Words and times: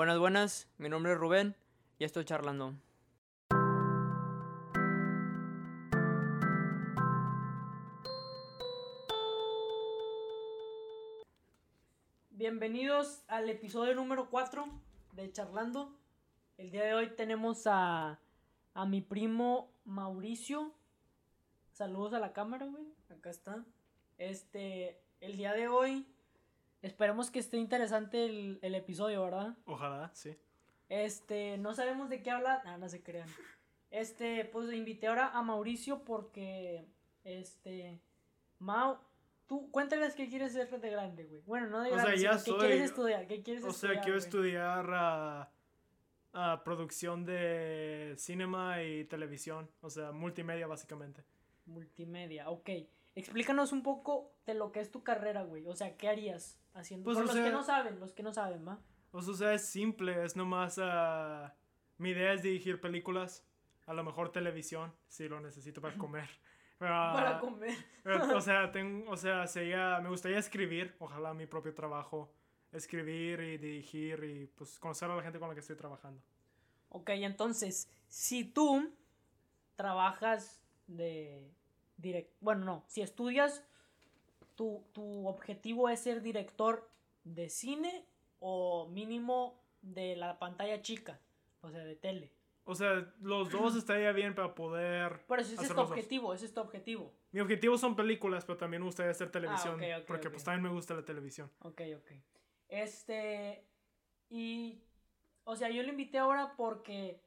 Buenas, 0.00 0.18
buenas. 0.18 0.68
Mi 0.78 0.88
nombre 0.88 1.12
es 1.12 1.18
Rubén 1.18 1.54
y 1.98 2.04
estoy 2.04 2.24
charlando. 2.24 2.72
Bienvenidos 12.30 13.24
al 13.28 13.50
episodio 13.50 13.94
número 13.94 14.30
4 14.30 14.64
de 15.12 15.30
Charlando. 15.32 15.94
El 16.56 16.70
día 16.70 16.84
de 16.84 16.94
hoy 16.94 17.10
tenemos 17.14 17.66
a, 17.66 18.20
a 18.72 18.86
mi 18.86 19.02
primo 19.02 19.70
Mauricio. 19.84 20.72
Saludos 21.72 22.14
a 22.14 22.20
la 22.20 22.32
cámara, 22.32 22.64
güey. 22.64 22.86
Acá 23.10 23.28
está. 23.28 23.66
Este, 24.16 24.98
el 25.20 25.36
día 25.36 25.52
de 25.52 25.68
hoy, 25.68 26.06
esperemos 26.82 27.30
que 27.30 27.38
esté 27.38 27.56
interesante 27.56 28.24
el, 28.24 28.58
el 28.62 28.74
episodio, 28.74 29.22
¿verdad? 29.24 29.56
Ojalá, 29.64 30.10
sí. 30.14 30.36
Este, 30.88 31.56
no 31.58 31.74
sabemos 31.74 32.08
de 32.10 32.22
qué 32.22 32.30
habla. 32.30 32.62
Ah, 32.64 32.76
no 32.78 32.88
se 32.88 33.02
crean. 33.02 33.28
Este, 33.90 34.44
pues 34.46 34.72
invité 34.72 35.06
ahora 35.08 35.28
a 35.28 35.42
Mauricio 35.42 36.04
porque, 36.04 36.86
este, 37.24 38.00
Mau, 38.58 38.98
tú 39.46 39.70
cuéntales 39.70 40.14
qué 40.14 40.28
quieres 40.28 40.52
ser 40.52 40.68
de 40.80 40.90
grande, 40.90 41.24
güey. 41.24 41.42
Bueno, 41.46 41.68
no 41.68 41.80
de 41.82 41.90
O 41.90 41.94
sea, 41.94 42.04
grande, 42.04 42.20
ya 42.22 42.38
soy- 42.38 42.54
qué 42.54 42.58
quieres 42.60 42.80
estudiar, 42.82 43.26
qué 43.26 43.42
quieres 43.42 43.64
O 43.64 43.68
estudiar. 43.70 43.94
sea, 43.94 44.02
quiero 44.02 44.18
güey? 44.18 44.26
estudiar 44.26 44.86
ah, 44.92 45.50
ah, 46.32 46.62
producción 46.64 47.24
de 47.24 48.14
cinema 48.16 48.82
y 48.82 49.04
televisión. 49.04 49.68
O 49.80 49.90
sea, 49.90 50.12
multimedia 50.12 50.66
básicamente. 50.66 51.24
Multimedia, 51.66 52.48
ok. 52.50 52.68
Explícanos 53.14 53.72
un 53.72 53.82
poco 53.82 54.32
de 54.46 54.54
lo 54.54 54.72
que 54.72 54.80
es 54.80 54.90
tu 54.90 55.02
carrera, 55.02 55.42
güey. 55.42 55.66
O 55.66 55.74
sea, 55.74 55.96
¿qué 55.96 56.08
harías 56.08 56.58
haciendo? 56.74 57.04
Pues, 57.04 57.16
Por 57.16 57.26
los 57.26 57.34
sea- 57.34 57.44
que 57.44 57.50
no 57.50 57.62
saben, 57.62 58.00
los 58.00 58.12
que 58.12 58.22
no 58.22 58.32
saben, 58.32 58.66
¿va? 58.66 58.78
O 59.12 59.20
sea, 59.22 59.54
es 59.54 59.66
simple, 59.66 60.24
es 60.24 60.36
nomás... 60.36 60.78
ah, 60.80 61.54
mi 61.98 62.10
idea 62.10 62.32
es 62.32 62.42
dirigir 62.42 62.80
películas, 62.80 63.44
a 63.86 63.92
lo 63.92 64.04
mejor 64.04 64.30
televisión, 64.32 64.94
si 65.08 65.28
lo 65.28 65.40
necesito 65.40 65.80
para 65.80 65.96
comer. 65.96 66.28
Ah, 66.82 67.12
Para 67.14 67.40
comer. 67.40 67.76
eh, 68.06 68.32
o 68.34 68.40
sea, 68.40 68.72
tengo, 68.72 69.10
o 69.10 69.16
sea, 69.18 69.46
sería, 69.46 70.00
me 70.00 70.08
gustaría 70.08 70.38
escribir, 70.38 70.96
ojalá 70.98 71.34
mi 71.34 71.44
propio 71.44 71.74
trabajo, 71.74 72.32
escribir 72.72 73.38
y 73.40 73.58
dirigir 73.58 74.24
y 74.24 74.46
pues 74.46 74.78
conocer 74.78 75.10
a 75.10 75.14
la 75.16 75.22
gente 75.22 75.38
con 75.38 75.48
la 75.48 75.54
que 75.54 75.60
estoy 75.60 75.76
trabajando. 75.76 76.22
Ok, 76.88 77.10
entonces, 77.10 77.90
si 78.08 78.44
tú 78.44 78.94
trabajas 79.76 80.62
de 80.86 81.52
direct, 82.00 82.32
bueno, 82.40 82.64
no, 82.64 82.84
si 82.86 83.02
estudias, 83.02 83.64
tu, 84.54 84.84
tu 84.92 85.26
objetivo 85.26 85.88
es 85.88 86.00
ser 86.00 86.22
director 86.22 86.88
de 87.24 87.48
cine 87.48 88.06
o 88.38 88.88
mínimo 88.88 89.60
de 89.82 90.16
la 90.16 90.38
pantalla 90.38 90.82
chica, 90.82 91.20
o 91.60 91.70
sea, 91.70 91.84
de 91.84 91.96
tele. 91.96 92.32
O 92.64 92.74
sea, 92.74 93.12
los 93.20 93.50
dos 93.50 93.74
estaría 93.74 94.12
bien 94.12 94.34
para 94.34 94.54
poder... 94.54 95.24
Pero 95.26 95.42
ese 95.42 95.54
es 95.54 95.68
tu 95.74 95.80
objetivo, 95.80 96.34
ese 96.34 96.46
es 96.46 96.54
tu 96.54 96.60
objetivo. 96.60 97.12
Mi 97.32 97.40
objetivo 97.40 97.76
son 97.78 97.96
películas, 97.96 98.44
pero 98.44 98.58
también 98.58 98.82
me 98.82 98.86
gustaría 98.86 99.10
hacer 99.10 99.30
televisión. 99.30 99.80
Ah, 99.82 100.02
porque 100.06 100.30
pues 100.30 100.44
también 100.44 100.62
me 100.62 100.68
gusta 100.68 100.94
la 100.94 101.04
televisión. 101.04 101.50
Ok, 101.60 101.80
ok. 101.96 102.12
Este, 102.68 103.64
y, 104.28 104.82
o 105.44 105.56
sea, 105.56 105.70
yo 105.70 105.82
lo 105.82 105.88
invité 105.88 106.18
ahora 106.18 106.54
porque 106.56 107.20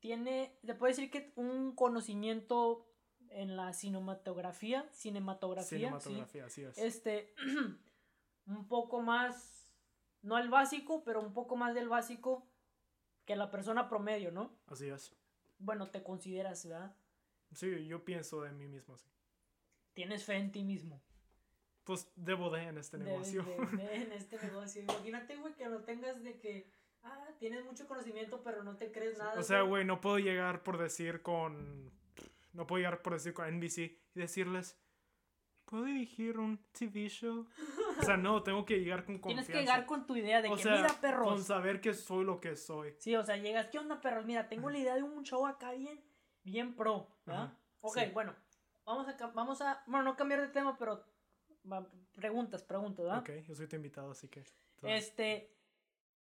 tiene, 0.00 0.56
se 0.64 0.74
puede 0.74 0.92
decir 0.92 1.10
que 1.10 1.32
un 1.36 1.74
conocimiento 1.76 2.89
en 3.30 3.56
la 3.56 3.72
cinematografía, 3.72 4.88
cinematografía, 4.92 5.64
sí. 5.68 5.76
Cinematografía, 6.08 6.46
así 6.46 6.62
es. 6.64 6.78
este, 6.78 7.34
un 8.46 8.66
poco 8.68 9.00
más, 9.00 9.72
no 10.22 10.38
el 10.38 10.48
básico, 10.48 11.02
pero 11.04 11.20
un 11.20 11.32
poco 11.32 11.56
más 11.56 11.74
del 11.74 11.88
básico 11.88 12.46
que 13.24 13.36
la 13.36 13.50
persona 13.50 13.88
promedio, 13.88 14.30
¿no? 14.32 14.50
Así 14.66 14.88
es. 14.88 15.14
Bueno, 15.58 15.88
te 15.90 16.02
consideras, 16.02 16.66
¿verdad? 16.66 16.94
Sí, 17.54 17.86
yo 17.86 18.04
pienso 18.04 18.42
de 18.42 18.52
mí 18.52 18.66
mismo 18.66 18.94
así. 18.94 19.08
Tienes 19.92 20.24
fe 20.24 20.36
en 20.36 20.52
ti 20.52 20.64
mismo. 20.64 21.00
Pues 21.84 22.10
debo 22.16 22.50
de 22.50 22.62
en 22.62 22.78
este 22.78 22.98
negocio. 22.98 23.42
de- 23.42 23.76
de- 23.76 23.94
en 23.96 24.12
este 24.12 24.38
negocio. 24.40 24.82
Imagínate, 24.82 25.36
güey, 25.36 25.54
que 25.54 25.66
no 25.68 25.78
tengas 25.82 26.22
de 26.22 26.38
que, 26.38 26.70
ah, 27.02 27.28
tienes 27.38 27.64
mucho 27.64 27.86
conocimiento, 27.88 28.42
pero 28.42 28.62
no 28.62 28.76
te 28.76 28.90
crees 28.92 29.18
nada. 29.18 29.38
o 29.38 29.42
sea, 29.42 29.62
güey, 29.62 29.84
no 29.84 30.00
puedo 30.00 30.18
llegar 30.18 30.62
por 30.62 30.78
decir 30.78 31.22
con... 31.22 31.92
No 32.52 32.66
puedo 32.66 32.78
llegar 32.78 33.02
por 33.02 33.14
decir 33.14 33.34
con 33.34 33.46
NBC 33.48 33.78
y 33.78 34.00
decirles... 34.14 34.78
¿Puedo 35.66 35.84
dirigir 35.84 36.36
un 36.40 36.58
TV 36.72 37.08
show? 37.08 37.46
O 37.96 38.02
sea, 38.02 38.16
no, 38.16 38.42
tengo 38.42 38.64
que 38.64 38.80
llegar 38.80 39.04
con 39.04 39.20
Tienes 39.20 39.46
confianza. 39.46 39.52
que 39.52 39.60
llegar 39.60 39.86
con 39.86 40.04
tu 40.04 40.16
idea 40.16 40.42
de 40.42 40.48
o 40.48 40.56
que, 40.56 40.62
sea, 40.64 40.74
mira, 40.74 41.00
perros. 41.00 41.28
con 41.28 41.44
saber 41.44 41.80
que 41.80 41.94
soy 41.94 42.24
lo 42.24 42.40
que 42.40 42.56
soy. 42.56 42.96
Sí, 42.98 43.14
o 43.14 43.24
sea, 43.24 43.36
llegas, 43.36 43.68
¿qué 43.68 43.78
onda, 43.78 44.00
perros? 44.00 44.26
Mira, 44.26 44.48
tengo 44.48 44.68
la 44.68 44.78
idea 44.78 44.96
de 44.96 45.04
un 45.04 45.22
show 45.22 45.46
acá 45.46 45.70
bien, 45.70 46.02
bien 46.42 46.74
pro, 46.74 47.06
¿verdad? 47.24 47.44
Ajá, 47.44 47.58
ok, 47.82 47.98
sí. 47.98 48.10
bueno, 48.12 48.34
vamos 48.84 49.06
a, 49.06 49.26
vamos 49.28 49.60
a, 49.60 49.84
bueno, 49.86 50.06
no 50.06 50.16
cambiar 50.16 50.40
de 50.40 50.48
tema, 50.48 50.76
pero 50.76 51.04
preguntas, 52.16 52.64
preguntas, 52.64 53.04
¿verdad? 53.04 53.20
Ok, 53.20 53.30
yo 53.46 53.54
soy 53.54 53.68
tu 53.68 53.76
invitado, 53.76 54.10
así 54.10 54.26
que... 54.26 54.42
Este, 54.82 55.54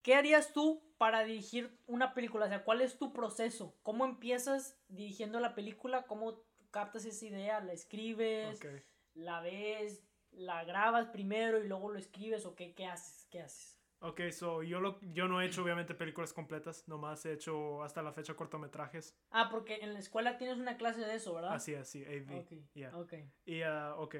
¿qué 0.02 0.16
harías 0.16 0.54
tú 0.54 0.84
para 0.98 1.24
dirigir 1.24 1.78
una 1.88 2.14
película? 2.14 2.46
O 2.46 2.50
sea, 2.50 2.64
¿cuál 2.64 2.82
es 2.82 2.98
tu 2.98 3.14
proceso? 3.14 3.78
¿Cómo 3.84 4.06
empiezas 4.06 4.78
dirigiendo 4.88 5.40
la 5.40 5.56
película? 5.56 6.04
¿Cómo 6.04 6.44
captas 6.72 7.06
esa 7.06 7.26
idea? 7.26 7.60
¿La 7.62 7.74
escribes? 7.74 8.58
Ok. 8.58 8.66
¿La 9.14 9.42
ves? 9.42 10.04
¿La 10.32 10.64
grabas 10.64 11.08
primero 11.08 11.64
y 11.64 11.68
luego 11.68 11.90
lo 11.90 12.00
escribes? 12.00 12.46
¿O 12.46 12.56
qué, 12.56 12.74
qué 12.74 12.86
haces? 12.86 13.28
¿Qué 13.32 13.42
haces? 13.42 13.80
Ok, 14.02 14.22
so 14.32 14.64
yo, 14.64 14.80
lo, 14.80 15.00
yo 15.02 15.28
no 15.28 15.42
he 15.42 15.46
hecho 15.46 15.62
obviamente 15.62 15.94
películas 15.94 16.32
completas, 16.32 16.88
nomás 16.88 17.26
he 17.26 17.34
hecho 17.34 17.84
hasta 17.84 18.02
la 18.02 18.14
fecha 18.14 18.34
cortometrajes. 18.34 19.14
Ah, 19.30 19.50
porque 19.52 19.80
en 19.82 19.94
la 19.94 20.00
escuela 20.00 20.38
tienes 20.38 20.58
una 20.58 20.78
clase 20.78 21.02
de 21.02 21.16
eso, 21.16 21.34
¿verdad? 21.34 21.54
Así, 21.54 21.76
así, 21.76 22.06
AV. 22.06 22.40
Ok, 22.40 22.52
yeah. 22.74 22.96
ok. 22.96 23.14
Y, 23.46 23.62
ah, 23.64 23.96
ok. 23.98 24.16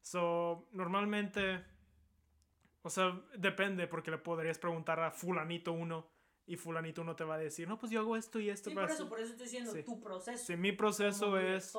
So, 0.00 0.68
normalmente, 0.70 1.64
o 2.86 2.90
sea, 2.90 3.18
depende, 3.38 3.86
porque 3.86 4.10
le 4.10 4.18
podrías 4.18 4.58
preguntar 4.58 5.00
a 5.00 5.10
fulanito 5.10 5.72
uno 5.72 6.06
y 6.46 6.56
fulanito 6.56 7.00
uno 7.00 7.16
te 7.16 7.24
va 7.24 7.36
a 7.36 7.38
decir, 7.38 7.66
no, 7.66 7.78
pues 7.78 7.90
yo 7.90 8.00
hago 8.00 8.14
esto 8.14 8.38
y 8.38 8.50
esto. 8.50 8.68
Sí, 8.68 8.74
por 8.76 8.84
eso, 8.84 8.92
hacer". 8.92 9.08
por 9.08 9.20
eso 9.20 9.30
estoy 9.32 9.46
diciendo 9.46 9.72
Sí. 9.72 9.82
tu 9.82 10.00
proceso. 10.02 10.44
Sí, 10.44 10.56
mi 10.56 10.72
proceso 10.72 11.38
es, 11.38 11.74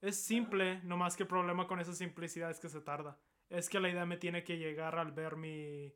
es 0.00 0.16
simple, 0.16 0.80
nomás 0.82 1.16
que 1.16 1.22
el 1.22 1.28
problema 1.28 1.68
con 1.68 1.78
esa 1.78 1.92
simplicidad 1.94 2.50
es 2.50 2.58
que 2.58 2.68
se 2.68 2.80
tarda. 2.80 3.16
Es 3.48 3.68
que 3.68 3.78
la 3.78 3.88
idea 3.88 4.04
me 4.04 4.16
tiene 4.16 4.42
que 4.42 4.58
llegar 4.58 4.98
al 4.98 5.12
ver 5.12 5.36
mi, 5.36 5.94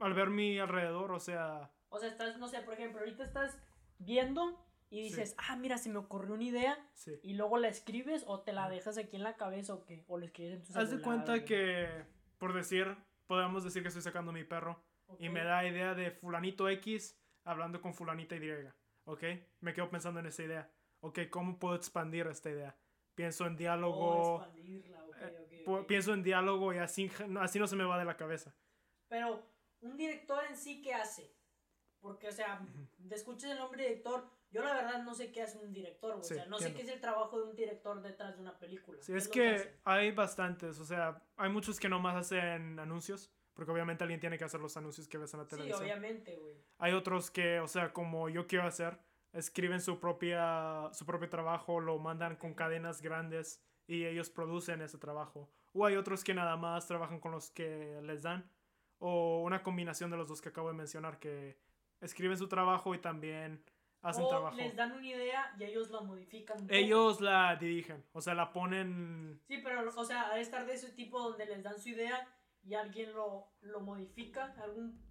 al 0.00 0.14
ver 0.14 0.30
mi 0.30 0.58
alrededor, 0.58 1.12
o 1.12 1.20
sea, 1.20 1.70
O 1.90 1.98
sea, 1.98 2.08
estás, 2.08 2.38
no 2.38 2.48
sé, 2.48 2.62
por 2.62 2.72
ejemplo, 2.72 3.00
ahorita 3.00 3.22
estás 3.24 3.58
viendo 3.98 4.64
y 4.88 5.02
dices, 5.02 5.34
ah, 5.36 5.56
mira, 5.56 5.76
se 5.76 5.90
me 5.90 5.98
ocurrió 5.98 6.34
una 6.34 6.44
idea 6.44 6.78
sí. 6.94 7.12
y 7.22 7.34
luego 7.34 7.58
la 7.58 7.68
escribes 7.68 8.24
o 8.26 8.40
te 8.40 8.52
la 8.54 8.68
dejas 8.70 8.96
aquí 8.96 9.16
en 9.16 9.22
la 9.22 9.36
cabeza 9.36 9.74
o 9.74 9.84
qué, 9.84 10.04
o 10.08 10.16
lo 10.18 10.24
escribes 10.24 10.54
en 10.54 10.62
tu 10.64 10.72
Haz 10.78 10.90
de 10.90 10.96
celular, 10.98 11.04
cuenta 11.04 11.44
que, 11.44 11.86
por 12.38 12.54
decir, 12.54 12.96
podemos 13.30 13.62
decir 13.62 13.82
que 13.82 13.88
estoy 13.88 14.02
sacando 14.02 14.32
a 14.32 14.34
mi 14.34 14.42
perro 14.42 14.82
y 15.20 15.28
Ok. 15.28 15.32
me 15.34 15.44
da 15.44 15.64
idea 15.64 15.94
de 15.94 16.10
fulanito 16.10 16.68
X 16.68 17.16
hablando 17.44 17.80
con 17.80 17.94
fulanita 17.94 18.34
Y, 18.34 18.50
¿ok? 19.04 19.22
Me 19.60 19.72
quedo 19.72 19.88
pensando 19.88 20.18
en 20.18 20.26
esa 20.26 20.42
idea. 20.42 20.68
Ok, 20.98 21.20
¿cómo 21.30 21.56
puedo 21.56 21.76
expandir 21.76 22.26
esta 22.26 22.50
idea? 22.50 22.76
Pienso 23.14 23.46
en 23.46 23.52
Oh, 23.54 23.56
diálogo, 23.56 24.36
expandirla, 24.38 25.04
ok, 25.04 25.16
eh, 25.20 25.38
ok, 25.44 25.52
pu- 25.64 25.80
ok. 25.82 25.86
pienso 25.86 26.12
en 26.12 26.24
diálogo 26.24 26.74
y 26.74 26.78
así, 26.78 27.08
no- 27.28 27.40
así 27.40 27.60
no 27.60 27.68
se 27.68 27.76
me 27.76 27.84
va 27.84 28.00
de 28.00 28.04
la 28.04 28.16
cabeza. 28.16 28.52
Pero, 29.08 29.46
un 29.80 29.96
director 29.96 30.42
en 30.50 30.56
sí, 30.56 30.82
¿qué 30.82 30.92
hace? 30.94 31.32
Porque, 32.00 32.26
o 32.26 32.32
sea, 32.32 32.60
te 33.08 33.14
escuchas 33.14 33.52
el 33.52 33.58
nombre 33.58 33.84
director, 33.84 34.28
yo 34.50 34.62
la 34.62 34.74
verdad 34.74 35.02
no 35.02 35.14
sé 35.14 35.30
qué 35.32 35.42
hace 35.42 35.58
un 35.58 35.72
director, 35.72 36.12
güey. 36.12 36.24
Sí, 36.24 36.34
o 36.34 36.36
sea, 36.36 36.46
no 36.46 36.58
sé 36.58 36.72
qué 36.74 36.82
es 36.82 36.88
el 36.88 37.00
trabajo 37.00 37.38
de 37.38 37.50
un 37.50 37.56
director 37.56 38.00
detrás 38.02 38.36
de 38.36 38.42
una 38.42 38.58
película. 38.58 38.98
Sí, 39.02 39.12
¿Qué 39.12 39.18
es 39.18 39.28
que 39.28 39.74
hay 39.84 40.10
bastantes, 40.12 40.78
o 40.80 40.84
sea, 40.84 41.22
hay 41.36 41.50
muchos 41.50 41.78
que 41.78 41.88
nomás 41.88 42.16
hacen 42.16 42.78
anuncios, 42.78 43.30
porque 43.54 43.70
obviamente 43.72 44.04
alguien 44.04 44.20
tiene 44.20 44.38
que 44.38 44.44
hacer 44.44 44.60
los 44.60 44.76
anuncios 44.76 45.06
que 45.08 45.18
ves 45.18 45.32
en 45.34 45.40
la 45.40 45.44
Sí, 45.44 45.50
televisión. 45.50 45.82
obviamente, 45.82 46.36
güey. 46.36 46.54
Hay 46.78 46.92
otros 46.92 47.30
que, 47.30 47.60
o 47.60 47.68
sea, 47.68 47.92
como 47.92 48.28
yo 48.28 48.46
quiero 48.46 48.64
hacer, 48.66 48.98
escriben 49.32 49.80
su 49.80 50.00
propia 50.00 50.88
su 50.92 51.06
propio 51.06 51.28
trabajo, 51.28 51.78
lo 51.80 51.98
mandan 51.98 52.36
con 52.36 52.54
cadenas 52.54 53.00
grandes 53.02 53.62
y 53.86 54.04
ellos 54.06 54.30
producen 54.30 54.80
ese 54.82 54.98
trabajo. 54.98 55.48
O 55.72 55.86
hay 55.86 55.94
otros 55.96 56.24
que 56.24 56.34
nada 56.34 56.56
más 56.56 56.86
trabajan 56.88 57.20
con 57.20 57.30
los 57.32 57.50
que 57.50 58.00
les 58.02 58.22
dan. 58.22 58.50
O 58.98 59.42
una 59.44 59.62
combinación 59.62 60.10
de 60.10 60.16
los 60.16 60.26
dos 60.28 60.40
que 60.40 60.48
acabo 60.48 60.68
de 60.68 60.74
mencionar, 60.74 61.18
que 61.18 61.56
escriben 62.00 62.36
su 62.36 62.48
trabajo 62.48 62.94
y 62.94 62.98
también 62.98 63.62
hacen 64.02 64.24
o 64.24 64.28
trabajo. 64.28 64.56
les 64.56 64.74
dan 64.76 64.92
una 64.92 65.06
idea 65.06 65.54
y 65.58 65.64
ellos 65.64 65.90
la 65.90 66.00
modifican. 66.00 66.66
Ellos 66.70 67.20
la 67.20 67.56
dirigen, 67.56 68.04
o 68.12 68.20
sea, 68.20 68.34
la 68.34 68.52
ponen... 68.52 69.40
Sí, 69.46 69.58
pero, 69.62 69.88
o 69.94 70.04
sea, 70.04 70.30
ha 70.30 70.34
de 70.34 70.40
estar 70.40 70.66
de 70.66 70.74
ese 70.74 70.90
tipo 70.92 71.20
donde 71.20 71.46
les 71.46 71.62
dan 71.62 71.78
su 71.80 71.90
idea 71.90 72.26
y 72.62 72.74
alguien 72.74 73.12
lo, 73.12 73.48
lo 73.60 73.80
modifica, 73.80 74.54
algún... 74.62 75.08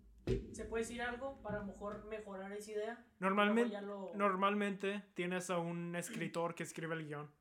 ¿Se 0.51 0.65
puede 0.65 0.83
decir 0.83 1.01
algo 1.01 1.41
para 1.41 1.57
a 1.57 1.59
lo 1.61 1.67
mejor 1.67 2.05
mejorar 2.05 2.51
esa 2.51 2.71
idea? 2.71 3.05
Normalmente, 3.19 3.81
lo- 3.81 4.11
normalmente 4.15 5.03
tienes 5.15 5.49
a 5.49 5.57
un 5.57 5.95
escritor 5.95 6.53
que 6.53 6.63
escribe 6.63 6.93
el 6.95 7.07
guion. 7.07 7.31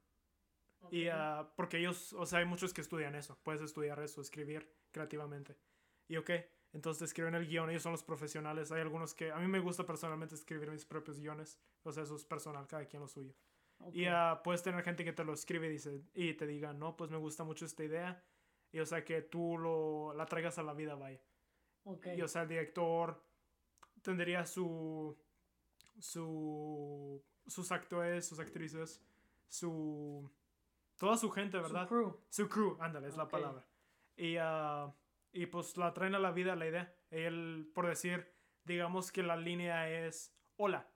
Y 0.90 1.08
Ok. 1.08 1.14
ah, 1.14 1.52
porque 1.56 1.78
ellos, 1.78 2.12
o 2.14 2.24
sea, 2.24 2.38
hay 2.38 2.44
muchos 2.46 2.72
que 2.72 2.80
estudian 2.80 3.14
eso. 3.14 3.38
Puedes 3.42 3.60
estudiar 3.60 3.98
eso, 4.00 4.20
escribir 4.22 4.72
creativamente. 4.90 5.56
Y 6.06 6.16
ok, 6.16 6.30
Entonces 6.72 7.02
escriben 7.02 7.34
el 7.34 7.46
guion, 7.46 7.70
ellos 7.70 7.82
son 7.82 7.92
los 7.92 8.02
profesionales. 8.02 8.70
Hay 8.72 8.80
algunos 8.80 9.14
que 9.14 9.32
a 9.32 9.38
mí 9.38 9.48
me 9.48 9.58
gusta 9.58 9.86
personalmente 9.86 10.34
escribir 10.34 10.70
mis 10.70 10.84
propios 10.84 11.18
guiones. 11.18 11.58
O 11.82 11.92
sea, 11.92 12.02
eso 12.02 12.16
es 12.16 12.24
personal, 12.24 12.66
cada 12.66 12.84
quien 12.84 13.00
lo 13.00 13.08
suyo. 13.08 13.32
Ok. 13.78 13.94
Y 13.94 14.06
ah, 14.06 14.40
puedes 14.44 14.62
tener 14.62 14.82
gente 14.82 15.04
que 15.04 15.12
te 15.12 15.24
lo 15.24 15.32
escribe 15.32 15.66
y, 15.68 15.70
dice, 15.70 16.02
y 16.14 16.34
te 16.34 16.46
diga, 16.46 16.72
no, 16.72 16.96
pues 16.96 17.10
me 17.10 17.16
gusta 17.16 17.44
mucho 17.44 17.64
esta 17.64 17.84
idea. 17.84 18.22
Y 18.70 18.80
o 18.80 18.86
sea, 18.86 19.04
que 19.04 19.22
tú 19.22 19.56
lo, 19.56 20.12
la 20.14 20.26
traigas 20.26 20.58
a 20.58 20.62
la 20.62 20.74
vida, 20.74 20.94
vaya. 20.94 21.20
Ok. 21.84 22.08
Y 22.16 22.22
o 22.22 22.28
sea, 22.28 22.42
el 22.42 22.48
director 22.48 23.22
tendría 24.02 24.44
su, 24.44 25.16
su, 25.98 27.22
sus 27.46 27.72
actores, 27.72 28.26
sus 28.26 28.38
actrices, 28.40 29.00
su, 29.48 30.30
toda 30.98 31.16
su 31.16 31.30
gente, 31.30 31.56
Su 31.56 31.62
¿verdad? 31.62 31.88
crew. 31.88 32.16
Su 32.28 32.48
crew, 32.48 32.76
ándale, 32.80 33.08
es 33.08 33.16
la 33.16 33.26
palabra. 33.26 33.64
Y, 34.16 34.36
ah, 34.36 34.92
y 35.32 35.46
pues 35.46 35.76
la 35.76 35.92
traen 35.94 36.14
a 36.14 36.18
la 36.18 36.32
vida 36.32 36.56
la 36.56 36.66
idea. 36.66 36.94
Él, 37.10 37.70
por 37.74 37.86
decir, 37.86 38.32
digamos 38.64 39.12
que 39.12 39.22
la 39.22 39.36
línea 39.36 39.88
es 39.90 40.34
hola. 40.56 40.88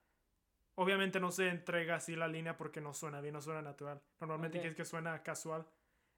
Obviamente 0.75 1.21
no 1.21 1.31
se 1.31 1.49
entrega 1.49 1.97
así 1.97 2.17
la 2.17 2.29
línea 2.29 2.57
porque 2.57 2.81
no 2.81 2.95
suena 2.95 3.21
bien, 3.21 3.35
no 3.35 3.43
suena 3.43 3.63
natural. 3.63 4.01
Normalmente 4.21 4.59
quieres 4.59 4.77
que 4.77 4.85
suena 4.85 5.23
casual. 5.23 5.67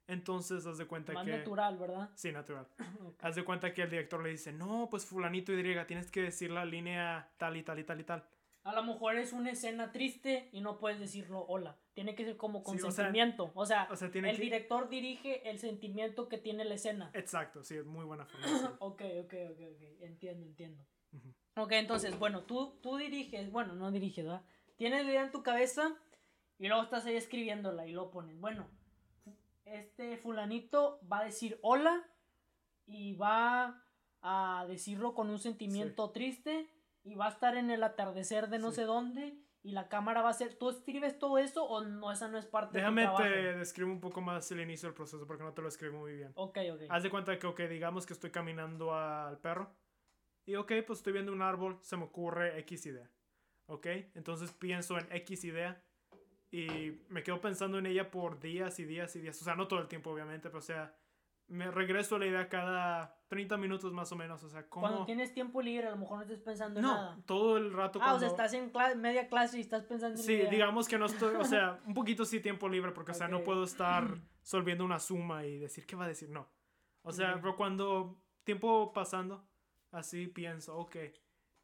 Entonces, 0.07 0.65
haz 0.65 0.77
de 0.77 0.85
cuenta 0.85 1.13
Más 1.13 1.25
que... 1.25 1.31
natural, 1.31 1.77
¿verdad? 1.77 2.09
Sí, 2.13 2.31
natural. 2.31 2.67
Haz 3.21 3.35
de 3.35 3.43
cuenta 3.43 3.73
que 3.73 3.81
el 3.81 3.89
director 3.89 4.21
le 4.21 4.29
dice, 4.29 4.53
no, 4.53 4.87
pues 4.89 5.03
fulanito 5.03 5.51
y 5.51 5.57
griega, 5.57 5.87
tienes 5.87 6.11
que 6.11 6.21
decir 6.21 6.51
la 6.51 6.63
línea 6.63 7.31
tal 7.37 7.57
y 7.57 7.63
tal 7.63 7.79
y 7.79 7.83
tal 7.83 7.99
y 7.99 8.03
tal. 8.03 8.23
A 8.65 8.73
lo 8.73 8.83
mejor 8.83 9.15
es 9.15 9.31
una 9.31 9.51
escena 9.51 9.91
triste 9.91 10.49
y 10.51 10.59
no 10.61 10.77
puedes 10.79 10.99
decirlo 10.99 11.45
hola. 11.47 11.77
Tiene 11.93 12.15
que 12.15 12.25
ser 12.25 12.35
como 12.35 12.63
con 12.63 12.77
Sí, 12.77 12.83
o 12.83 12.91
sea, 12.91 13.05
sentimiento. 13.05 13.51
O 13.53 13.65
sea, 13.65 13.87
O 13.91 13.95
sea, 13.95 14.11
tiene 14.11 14.31
el 14.31 14.35
que... 14.37 14.41
director 14.41 14.89
dirige 14.89 15.47
el 15.49 15.59
sentimiento 15.59 16.27
que 16.27 16.37
tiene 16.39 16.65
la 16.65 16.73
escena. 16.73 17.11
Exacto, 17.13 17.63
sí, 17.63 17.75
es 17.75 17.85
muy 17.85 18.03
buena 18.05 18.25
forma. 18.31 18.47
decirlo. 18.47 18.75
Ok, 18.79 19.01
ok, 19.23 19.33
ok, 19.51 19.59
ok. 19.75 20.01
Entiendo, 20.01 20.45
entiendo. 20.45 20.83
Ujú. 21.13 21.33
Ok, 21.63 21.71
entonces, 21.73 22.17
bueno, 22.19 22.41
tú, 22.43 22.79
tú 22.81 22.97
diriges, 22.97 23.51
bueno, 23.51 23.75
no 23.75 23.91
diriges, 23.91 24.25
¿verdad? 24.25 24.41
Tienes 24.77 25.05
la 25.05 25.11
idea 25.11 25.23
en 25.23 25.31
tu 25.31 25.41
cabeza 25.43 25.95
y 26.57 26.67
luego 26.67 26.83
estás 26.83 27.05
ahí 27.05 27.15
escribiéndola 27.15 27.87
y 27.87 27.91
lo 27.93 28.09
pones. 28.11 28.37
Bueno, 28.39 28.67
este 29.65 30.17
fulanito 30.17 30.99
va 31.11 31.19
a 31.19 31.25
decir 31.25 31.57
hola 31.61 32.03
y 32.87 33.13
va 33.15 33.81
a 34.21 34.65
decirlo 34.67 35.13
con 35.13 35.29
un 35.29 35.39
sentimiento 35.39 36.09
triste 36.11 36.67
y 37.05 37.15
va 37.15 37.27
a 37.27 37.29
estar 37.29 37.55
en 37.55 37.71
el 37.71 37.81
atardecer 37.83 38.49
de 38.49 38.59
no 38.59 38.71
Sí. 38.71 38.77
sé 38.77 38.81
dónde 38.83 39.37
y 39.63 39.71
la 39.71 39.87
cámara 39.87 40.21
va 40.21 40.29
a 40.29 40.33
ser... 40.33 40.55
¿Tú 40.55 40.69
escribes 40.69 41.17
todo 41.17 41.37
eso 41.37 41.63
o 41.65 41.83
no? 41.85 42.11
Esa 42.11 42.27
no 42.27 42.37
es 42.37 42.45
parte 42.45 42.77
Déjame 42.77 43.01
de 43.01 43.07
tu 43.07 43.15
trabajo. 43.15 43.33
te 43.33 43.53
describo 43.57 43.91
un 43.91 44.01
poco 44.01 44.21
más 44.21 44.51
el 44.51 44.59
inicio 44.59 44.89
del 44.89 44.95
proceso 44.95 45.25
porque 45.25 45.43
no 45.43 45.53
te 45.53 45.61
lo 45.61 45.67
escribo 45.69 45.99
muy 45.99 46.17
bien. 46.17 46.31
Ok, 46.35 46.57
ok. 46.73 46.81
Haz 46.89 47.03
de 47.03 47.09
cuenta 47.09 47.39
que, 47.39 47.47
ok, 47.47 47.61
digamos 47.61 48.05
que 48.05 48.13
estoy 48.13 48.31
caminando 48.31 48.93
al 48.93 49.39
perro. 49.39 49.71
Y, 50.45 50.55
ok, 50.55 50.71
pues 50.85 50.99
estoy 50.99 51.13
viendo 51.13 51.31
un 51.31 51.41
árbol, 51.41 51.79
se 51.81 51.97
me 51.97 52.03
ocurre 52.03 52.59
X 52.59 52.85
idea. 52.85 53.09
Ok, 53.67 53.87
entonces 54.13 54.51
pienso 54.51 54.99
en 54.99 55.07
X 55.11 55.43
idea. 55.45 55.81
Y 56.51 57.01
me 57.09 57.23
quedo 57.23 57.41
pensando 57.41 57.79
en 57.79 57.87
ella 57.87 58.11
por 58.11 58.39
días 58.39 58.79
y 58.79 58.85
días 58.85 59.15
y 59.15 59.21
días. 59.21 59.41
O 59.41 59.43
sea, 59.43 59.55
no 59.55 59.67
todo 59.67 59.79
el 59.79 59.87
tiempo, 59.87 60.11
obviamente, 60.11 60.49
pero 60.49 60.59
o 60.59 60.61
sea, 60.61 60.95
me 61.47 61.71
regreso 61.71 62.15
a 62.15 62.19
la 62.19 62.27
idea 62.27 62.47
cada 62.49 63.14
30 63.27 63.57
minutos 63.57 63.91
más 63.93 64.11
o 64.11 64.15
menos. 64.15 64.43
O 64.43 64.49
sea, 64.49 64.67
¿cómo? 64.69 64.87
Cuando 64.87 65.05
tienes 65.05 65.33
tiempo 65.33 65.61
libre, 65.61 65.87
a 65.87 65.91
lo 65.91 65.97
mejor 65.97 66.17
no 66.17 66.23
estés 66.23 66.39
pensando 66.41 66.79
en 66.79 66.85
No, 66.85 66.93
nada. 66.93 67.17
todo 67.25 67.57
el 67.57 67.73
rato. 67.73 67.99
Ah, 68.01 68.13
o 68.13 68.19
sea, 68.19 68.27
cuando- 68.29 68.43
estás 68.43 68.53
en 68.53 68.71
cla- 68.71 68.95
media 68.95 69.27
clase 69.27 69.57
y 69.57 69.61
estás 69.61 69.83
pensando 69.83 70.19
en 70.19 70.23
Sí, 70.25 70.33
idea. 70.33 70.49
digamos 70.49 70.87
que 70.87 70.97
no 70.97 71.05
estoy, 71.05 71.35
o 71.35 71.43
sea, 71.43 71.79
un 71.87 71.93
poquito 71.93 72.23
sí 72.25 72.39
tiempo 72.39 72.69
libre, 72.69 72.91
porque, 72.91 73.11
o 73.11 73.15
sea, 73.15 73.27
no 73.27 73.43
puedo 73.43 73.63
estar 73.63 74.03
solviendo 74.43 74.85
una 74.85 74.99
suma 74.99 75.45
y 75.45 75.57
decir 75.57 75.85
qué 75.85 75.95
va 75.95 76.05
a 76.05 76.07
decir, 76.07 76.29
no. 76.29 76.47
O 77.01 77.11
sea, 77.11 77.33
Ok. 77.35 77.41
pero 77.41 77.55
cuando 77.55 78.17
tiempo 78.43 78.93
pasando, 78.93 79.43
así 79.91 80.27
pienso, 80.27 80.77
ok. 80.77 80.95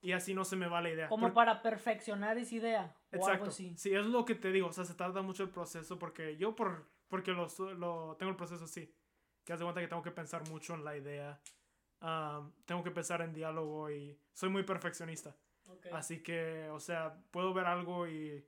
Y 0.03 0.13
así 0.13 0.33
no 0.33 0.43
se 0.43 0.55
me 0.55 0.67
va 0.67 0.81
la 0.81 0.89
idea. 0.89 1.09
Como 1.09 1.31
para 1.31 1.61
perfeccionar 1.61 2.35
esa 2.39 2.55
idea. 2.55 2.95
O 3.11 3.15
algo 3.15 3.25
Exacto. 3.27 3.49
así. 3.49 3.75
Sí, 3.77 3.93
es 3.93 4.05
lo 4.07 4.25
que 4.25 4.33
te 4.33 4.51
digo, 4.51 4.67
o 4.67 4.71
sea, 4.73 4.83
se 4.83 4.95
tarda 4.95 5.21
mucho 5.21 5.43
el 5.43 5.49
proceso 5.49 5.99
porque 5.99 6.37
yo 6.37 6.55
por, 6.55 6.87
porque 7.07 7.31
lo, 7.33 7.45
lo 7.77 8.15
tengo 8.17 8.31
el 8.31 8.35
proceso 8.35 8.63
así. 8.65 8.91
Que 9.51 9.55
haz 9.55 9.59
de 9.59 9.65
cuenta 9.65 9.81
que 9.81 9.89
tengo 9.89 10.01
que 10.01 10.11
pensar 10.11 10.47
mucho 10.47 10.75
en 10.75 10.85
la 10.85 10.95
idea. 10.95 11.37
am, 11.99 12.53
tengo 12.63 12.81
que 12.85 12.89
pensar 12.91 13.21
en 13.21 13.33
diálogo 13.33 13.91
y 13.91 14.17
soy 14.31 14.47
muy 14.47 14.63
perfeccionista. 14.63 15.35
Ok. 15.65 15.87
Así 15.91 16.23
que, 16.23 16.69
o 16.69 16.79
sea, 16.79 17.21
puedo 17.31 17.53
ver 17.53 17.65
algo 17.65 18.07
y 18.07 18.47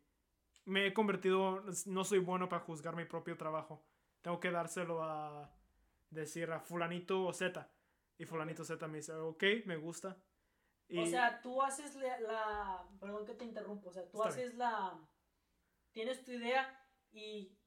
me 0.63 0.87
he 0.87 0.93
convertido, 0.93 1.61
no 1.87 2.05
soy 2.05 2.19
bueno 2.19 2.47
para 2.47 2.63
juzgar 2.63 2.95
mi 2.95 3.03
propio 3.03 3.35
trabajo. 3.35 3.85
Tengo 4.21 4.39
que 4.39 4.49
dárselo 4.49 5.03
a 5.03 5.53
decir 6.09 6.49
a 6.53 6.61
fulanito 6.61 7.25
o 7.25 7.33
Z. 7.33 7.69
Y 8.17 8.23
fulanito 8.25 8.63
Z 8.63 8.87
me 8.87 8.99
dice, 8.99 9.11
ok, 9.11 9.43
me 9.65 9.75
gusta. 9.75 10.15
Y 10.87 10.99
O 10.99 11.05
sea, 11.05 11.41
tú 11.41 11.61
haces 11.61 11.95
la, 11.95 12.17
la- 12.21 12.87
Perdón 13.01 13.25
que 13.25 13.33
te 13.33 13.43
interrumpo. 13.43 13.89
O 13.89 13.91
sea, 13.91 14.09
tú 14.09 14.23
Está 14.23 14.33
bien. 14.35 14.47
haces 14.47 14.57
la. 14.57 14.97
Tienes 15.91 16.23
tu 16.23 16.31
idea 16.31 16.81
y. 17.11 17.57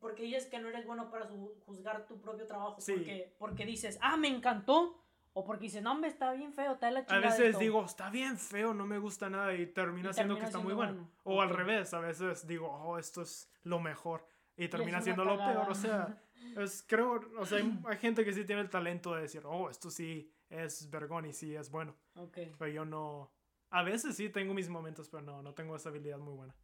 Porque 0.00 0.22
dices 0.22 0.46
que 0.46 0.58
no 0.58 0.68
eres 0.68 0.86
bueno 0.86 1.10
para 1.10 1.26
su- 1.26 1.54
juzgar 1.66 2.06
tu 2.06 2.20
propio 2.20 2.46
trabajo. 2.46 2.80
Sí. 2.80 2.92
Porque, 2.94 3.34
porque 3.38 3.66
dices, 3.66 3.98
ah, 4.02 4.16
me 4.16 4.28
encantó. 4.28 5.00
O 5.36 5.44
porque 5.44 5.64
dices, 5.64 5.82
no, 5.82 5.90
hombre, 5.92 6.10
está 6.10 6.32
bien 6.32 6.52
feo, 6.52 6.74
está 6.74 6.86
de 6.86 6.92
la 6.92 7.00
a 7.00 7.06
chingada. 7.06 7.26
veces 7.26 7.46
esto". 7.46 7.58
digo, 7.58 7.84
está 7.84 8.08
bien 8.08 8.38
feo, 8.38 8.72
no 8.72 8.86
me 8.86 8.98
gusta 8.98 9.28
nada 9.28 9.52
y 9.52 9.66
termina 9.66 10.12
siendo 10.12 10.38
que 10.38 10.44
está 10.44 10.58
muy 10.58 10.74
bueno. 10.74 10.92
bueno. 10.92 11.10
O 11.24 11.42
al 11.42 11.50
revés, 11.50 11.92
a 11.92 11.98
veces 11.98 12.46
digo, 12.46 12.68
oh, 12.70 12.98
esto 12.98 13.22
es 13.22 13.50
lo 13.64 13.80
mejor. 13.80 14.26
Y 14.56 14.68
termina 14.68 15.00
siendo 15.00 15.24
lo 15.24 15.36
peor. 15.36 15.68
O 15.68 15.74
sea, 15.74 16.22
es, 16.56 16.84
creo, 16.86 17.20
o 17.36 17.44
sea, 17.46 17.58
hay, 17.58 17.64
hay 17.88 17.96
gente 17.98 18.24
que 18.24 18.32
sí 18.32 18.44
tiene 18.44 18.62
el 18.62 18.70
talento 18.70 19.12
de 19.14 19.22
decir, 19.22 19.42
oh, 19.44 19.68
esto 19.70 19.90
sí 19.90 20.30
es 20.48 20.88
vergón 20.88 21.24
y 21.26 21.32
sí 21.32 21.56
es 21.56 21.68
bueno. 21.68 21.96
Ok, 22.14 22.38
Pero 22.56 22.70
yo 22.70 22.84
no. 22.84 23.32
A 23.70 23.82
veces 23.82 24.14
sí 24.14 24.28
tengo 24.28 24.54
mis 24.54 24.68
momentos, 24.68 25.08
pero 25.08 25.22
no, 25.24 25.42
no 25.42 25.52
tengo 25.52 25.74
esa 25.74 25.88
habilidad 25.88 26.18
muy 26.18 26.34
buena. 26.34 26.54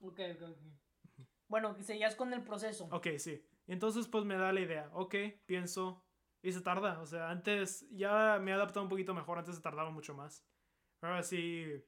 ok, 0.00 0.20
ok. 0.36 0.42
ok. 0.42 0.56
Bueno, 1.52 1.74
que 1.76 1.82
seguías 1.82 2.16
con 2.16 2.32
el 2.32 2.40
proceso. 2.42 2.88
Ok, 2.90 3.08
sí. 3.18 3.44
Y 3.66 3.72
entonces 3.72 4.08
pues 4.08 4.24
me 4.24 4.38
da 4.38 4.54
la 4.54 4.60
idea. 4.60 4.88
Ok, 4.94 5.14
pienso. 5.44 6.02
Y 6.40 6.50
se 6.50 6.62
tarda. 6.62 6.98
O 7.00 7.06
sea, 7.06 7.28
antes 7.28 7.86
ya 7.90 8.38
me 8.40 8.52
he 8.52 8.54
adaptado 8.54 8.82
un 8.82 8.88
poquito 8.88 9.12
mejor. 9.12 9.36
Antes 9.38 9.56
se 9.56 9.60
tardaba 9.60 9.90
mucho 9.90 10.14
más. 10.14 10.42
Ahora 11.02 11.22
sí 11.22 11.84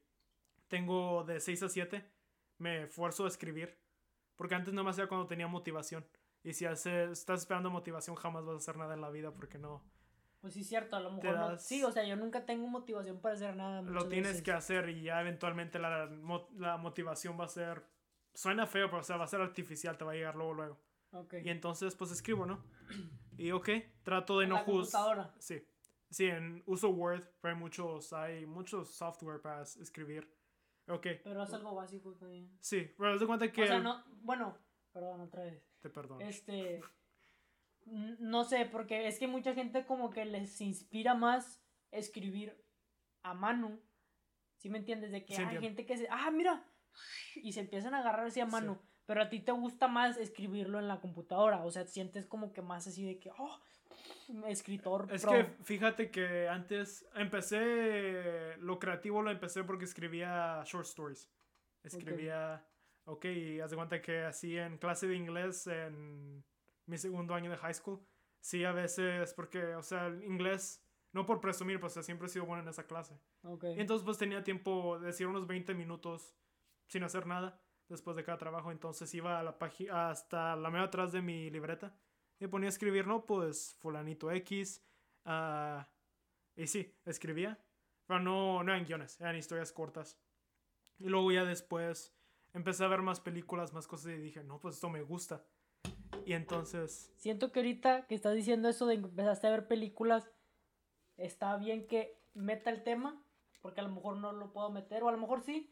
tengo 0.69 1.25
de 1.25 1.40
6 1.40 1.62
a 1.62 1.69
7. 1.70 2.05
Me 2.58 2.82
esfuerzo 2.82 3.25
a 3.25 3.28
escribir. 3.28 3.78
Porque 4.37 4.55
antes 4.55 4.75
no 4.75 4.84
me 4.84 4.90
hacía 4.90 5.06
cuando 5.06 5.26
tenía 5.26 5.46
motivación. 5.46 6.06
Y 6.43 6.52
si 6.52 6.67
hace, 6.67 7.05
estás 7.10 7.40
esperando 7.40 7.70
motivación, 7.70 8.17
jamás 8.17 8.44
vas 8.44 8.56
a 8.56 8.58
hacer 8.58 8.76
nada 8.76 8.93
en 8.93 9.00
la 9.00 9.08
vida 9.08 9.32
porque 9.32 9.56
no. 9.58 9.82
Pues 10.43 10.52
sí, 10.52 10.62
cierto, 10.62 10.94
a 10.96 11.00
lo 11.00 11.10
mejor 11.12 11.34
no. 11.37 11.49
das- 11.52 11.67
Sí, 11.67 11.82
o 11.82 11.90
sea, 11.90 12.05
yo 12.05 12.17
nunca 12.17 12.44
tengo 12.44 12.67
motivación 12.67 13.19
para 13.22 13.34
hacer 13.34 13.56
nada. 13.56 13.81
Lo 13.81 14.08
tienes 14.08 14.28
veces. 14.32 14.43
que 14.43 14.52
hacer 14.52 14.90
y 14.90 15.02
ya 15.05 15.22
eventualmente 15.22 15.78
la, 15.78 16.05
la 16.58 16.76
motivación 16.76 17.40
va 17.40 17.46
a 17.46 17.48
ser. 17.48 17.82
Suena 18.34 18.67
feo, 18.67 18.88
pero 18.88 19.00
o 19.00 19.05
sea, 19.05 19.17
va 19.17 19.24
a 19.24 19.29
ser 19.29 19.41
artificial, 19.41 19.96
te 19.96 20.05
va 20.05 20.12
a 20.12 20.14
llegar 20.14 20.34
luego, 20.34 20.55
luego. 20.55 20.79
Ok. 21.12 21.34
Y 21.44 21.48
entonces, 21.50 21.94
pues 21.94 22.10
escribo, 22.10 22.44
¿no? 22.46 22.62
Y 23.38 23.50
ok, 23.50 23.69
trato 24.05 24.38
de 24.38 24.44
En 24.44 24.50
no 24.50 24.58
juzgar. 24.58 25.32
Sí. 25.38 25.60
Sí, 26.10 26.26
en 26.26 26.62
uso 26.67 26.91
Word, 26.91 27.24
pero 27.41 27.55
hay 27.55 27.60
muchos, 27.60 28.12
hay 28.12 28.46
muchos 28.46 28.94
software 28.94 29.41
para 29.41 29.62
es- 29.62 29.76
escribir. 29.79 30.29
Ok. 30.86 31.06
Pero 31.24 31.43
es 31.43 31.53
algo 31.53 31.74
básico 31.74 32.12
también. 32.14 32.56
Sí, 32.60 32.88
pero 32.96 33.14
haz 33.14 33.20
de 33.20 33.26
cuenta 33.26 33.50
que. 33.50 33.62
O 33.64 33.67
sea, 33.67 33.81
no, 33.81 34.05
bueno, 34.22 34.56
perdón, 34.93 35.22
otra 35.22 35.43
vez. 35.44 35.60
Te 35.81 35.91
perdono. 35.91 36.20
Este, 36.20 36.81
no 37.86 38.44
sé, 38.44 38.67
porque 38.67 39.06
es 39.08 39.19
que 39.19 39.26
mucha 39.26 39.55
gente 39.55 39.84
como 39.86 40.10
que 40.10 40.24
les 40.24 40.60
inspira 40.60 41.14
más 41.14 41.60
escribir 41.91 42.56
a 43.22 43.34
mano. 43.34 43.79
¿Sí 44.58 44.70
me 44.70 44.79
entiendes? 44.79 45.10
De 45.10 45.24
que 45.24 45.34
Sí, 45.34 45.41
hay 45.43 45.56
entiendo. 45.56 45.67
gente 45.67 45.86
que 45.86 45.96
se, 45.98 46.08
ah, 46.10 46.31
mira, 46.31 46.64
y 47.36 47.53
se 47.53 47.60
empiezan 47.60 47.94
a 47.94 47.98
agarrar 48.01 48.27
así 48.27 48.41
a 48.41 48.46
Sí. 48.46 48.53
mano. 48.53 48.81
Pero 49.06 49.20
a 49.22 49.29
ti 49.29 49.41
te 49.41 49.53
gusta 49.53 49.86
más 49.86 50.17
escribirlo 50.17 50.79
en 50.79 50.89
la 50.89 51.01
computadora. 51.01 51.63
O 51.65 51.70
sea, 51.70 51.86
sientes 51.86 52.27
como 52.27 52.53
que 52.55 52.63
más 52.63 52.86
así 52.86 53.05
de 53.05 53.19
que, 53.19 53.31
oh, 53.36 53.60
escritor. 54.46 55.06
Es 55.10 55.22
pro. 55.22 55.32
que 55.32 55.44
fíjate 55.63 56.10
que 56.10 56.48
antes 56.48 57.06
empecé. 57.15 58.56
Lo 58.58 58.79
creativo 58.79 59.22
lo 59.22 59.31
empecé 59.31 59.65
porque 59.65 59.84
escribía 59.84 60.63
short 60.65 60.86
stories. 60.86 61.31
Escribía. 61.82 62.67
Ok, 63.06 63.27
y 63.27 63.60
haz 63.60 63.70
de 63.70 63.77
cuenta 63.77 64.01
que 64.01 64.22
así 64.22 64.56
en 64.56 64.79
clase 64.79 65.06
de 65.06 65.17
inglés 65.17 65.67
en 65.67 66.43
mi 66.86 66.96
segundo 66.96 67.34
año 67.34 67.51
de 67.51 67.58
high 67.58 67.74
school. 67.74 68.01
Sí, 68.41 68.65
a 68.65 68.72
veces, 68.72 69.34
porque, 69.34 69.74
o 69.74 69.82
sea, 69.82 70.06
el 70.06 70.24
inglés. 70.24 70.81
No 71.13 71.27
por 71.27 71.41
presumir, 71.41 71.79
pues 71.79 71.93
siempre 71.93 72.27
he 72.27 72.31
sido 72.31 72.44
bueno 72.44 72.63
en 72.65 72.69
esa 72.69 72.86
clase. 72.86 73.15
Ok. 73.44 73.65
Y 73.77 73.81
entonces 73.81 74.05
pues 74.05 74.19
tenía 74.19 74.43
tiempo 74.43 74.98
de 74.98 75.06
decir 75.06 75.29
unos 75.29 75.46
20 75.46 75.72
minutos 75.74 76.34
sin 76.86 77.05
hacer 77.05 77.26
nada 77.26 77.60
después 77.88 78.17
de 78.17 78.24
cada 78.24 78.38
trabajo. 78.38 78.70
Entonces 78.72 79.12
iba 79.14 79.38
a 79.38 79.43
la 79.43 79.58
página 79.58 80.10
hasta 80.10 80.56
la 80.56 80.70
media 80.70 80.86
atrás 80.86 81.12
de 81.12 81.22
mi 81.22 81.50
libreta 81.50 81.94
y 82.41 82.46
ponía 82.46 82.69
a 82.69 82.70
escribir, 82.70 83.06
no, 83.06 83.24
pues 83.26 83.76
fulanito 83.81 84.31
X. 84.31 84.82
ah, 85.24 85.88
y 86.56 86.67
sí, 86.67 86.94
escribía. 87.05 87.58
Pero 88.06 88.20
no, 88.20 88.62
no 88.62 88.72
eran 88.72 88.84
guiones, 88.84 89.20
eran 89.20 89.36
historias 89.36 89.72
cortas. 89.72 90.19
Y 90.98 91.08
luego 91.08 91.32
ya 91.32 91.44
después 91.44 92.14
empecé 92.53 92.84
a 92.84 92.88
ver 92.88 93.03
más 93.03 93.20
películas, 93.20 93.72
más 93.72 93.86
cosas 93.86 94.12
y 94.12 94.19
dije, 94.19 94.44
no, 94.44 94.60
pues 94.60 94.76
esto 94.76 94.91
me 94.91 95.03
gusta. 95.03 95.44
Y 96.24 96.32
entonces, 96.32 97.12
Siento 97.17 97.50
que 97.50 97.60
ahorita 97.60 98.06
que 98.06 98.14
estás 98.14 98.34
diciendo 98.34 98.69
eso 98.69 98.86
de 98.86 98.98
que 98.98 99.06
empezaste 99.06 99.46
a 99.46 99.50
ver 99.50 99.67
películas, 99.67 100.31
está 101.17 101.56
bien 101.56 101.86
que 101.86 102.19
meta 102.34 102.70
el 102.70 102.82
tema, 102.82 103.22
porque 103.60 103.81
a 103.81 103.84
lo 103.84 103.91
mejor 103.91 104.17
no 104.17 104.32
lo 104.32 104.53
puedo 104.53 104.70
meter, 104.70 105.03
o 105.03 105.08
a 105.08 105.12
lo 105.12 105.19
mejor 105.19 105.43
sí, 105.43 105.70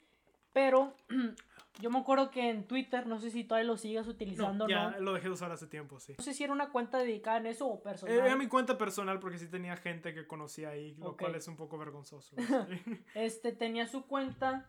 pero 0.53 0.95
yo 1.81 1.91
me 1.91 1.99
acuerdo 1.99 2.31
que 2.31 2.51
en 2.51 2.67
Twitter, 2.67 3.07
no 3.07 3.19
sé 3.19 3.31
si 3.31 3.45
todavía 3.45 3.67
lo 3.69 3.77
sigas 3.77 4.07
utilizando 4.07 4.65
No, 4.65 4.71
ya 4.71 4.91
no. 4.91 5.01
lo 5.01 5.13
dejé 5.15 5.29
de 5.29 5.35
usar 5.35 5.51
hace 5.53 5.67
tiempo, 5.67 5.99
sí. 6.01 6.15
No 6.19 6.25
sé 6.25 6.35
si 6.35 6.45
era 6.45 6.53
una 6.53 6.71
cuenta 6.71 6.99
dedicada 6.99 7.39
en 7.39 7.47
eso 7.47 7.67
o 7.67 7.83
personal. 7.83 8.15
Era 8.17 8.37
mi 8.37 8.47
cuenta 8.49 8.77
personal 8.77 9.19
porque 9.19 9.39
sí 9.39 9.49
tenía 9.49 9.77
gente 9.77 10.13
que 10.15 10.27
conocía 10.27 10.71
ahí, 10.71 10.95
lo 10.97 11.17
cual 11.17 11.35
es 11.35 11.49
un 11.49 11.57
poco 11.57 11.79
vergonzoso. 11.79 12.37
sí. 12.69 13.03
Este, 13.15 13.53
tenía 13.53 13.87
su 13.87 14.07
cuenta, 14.07 14.69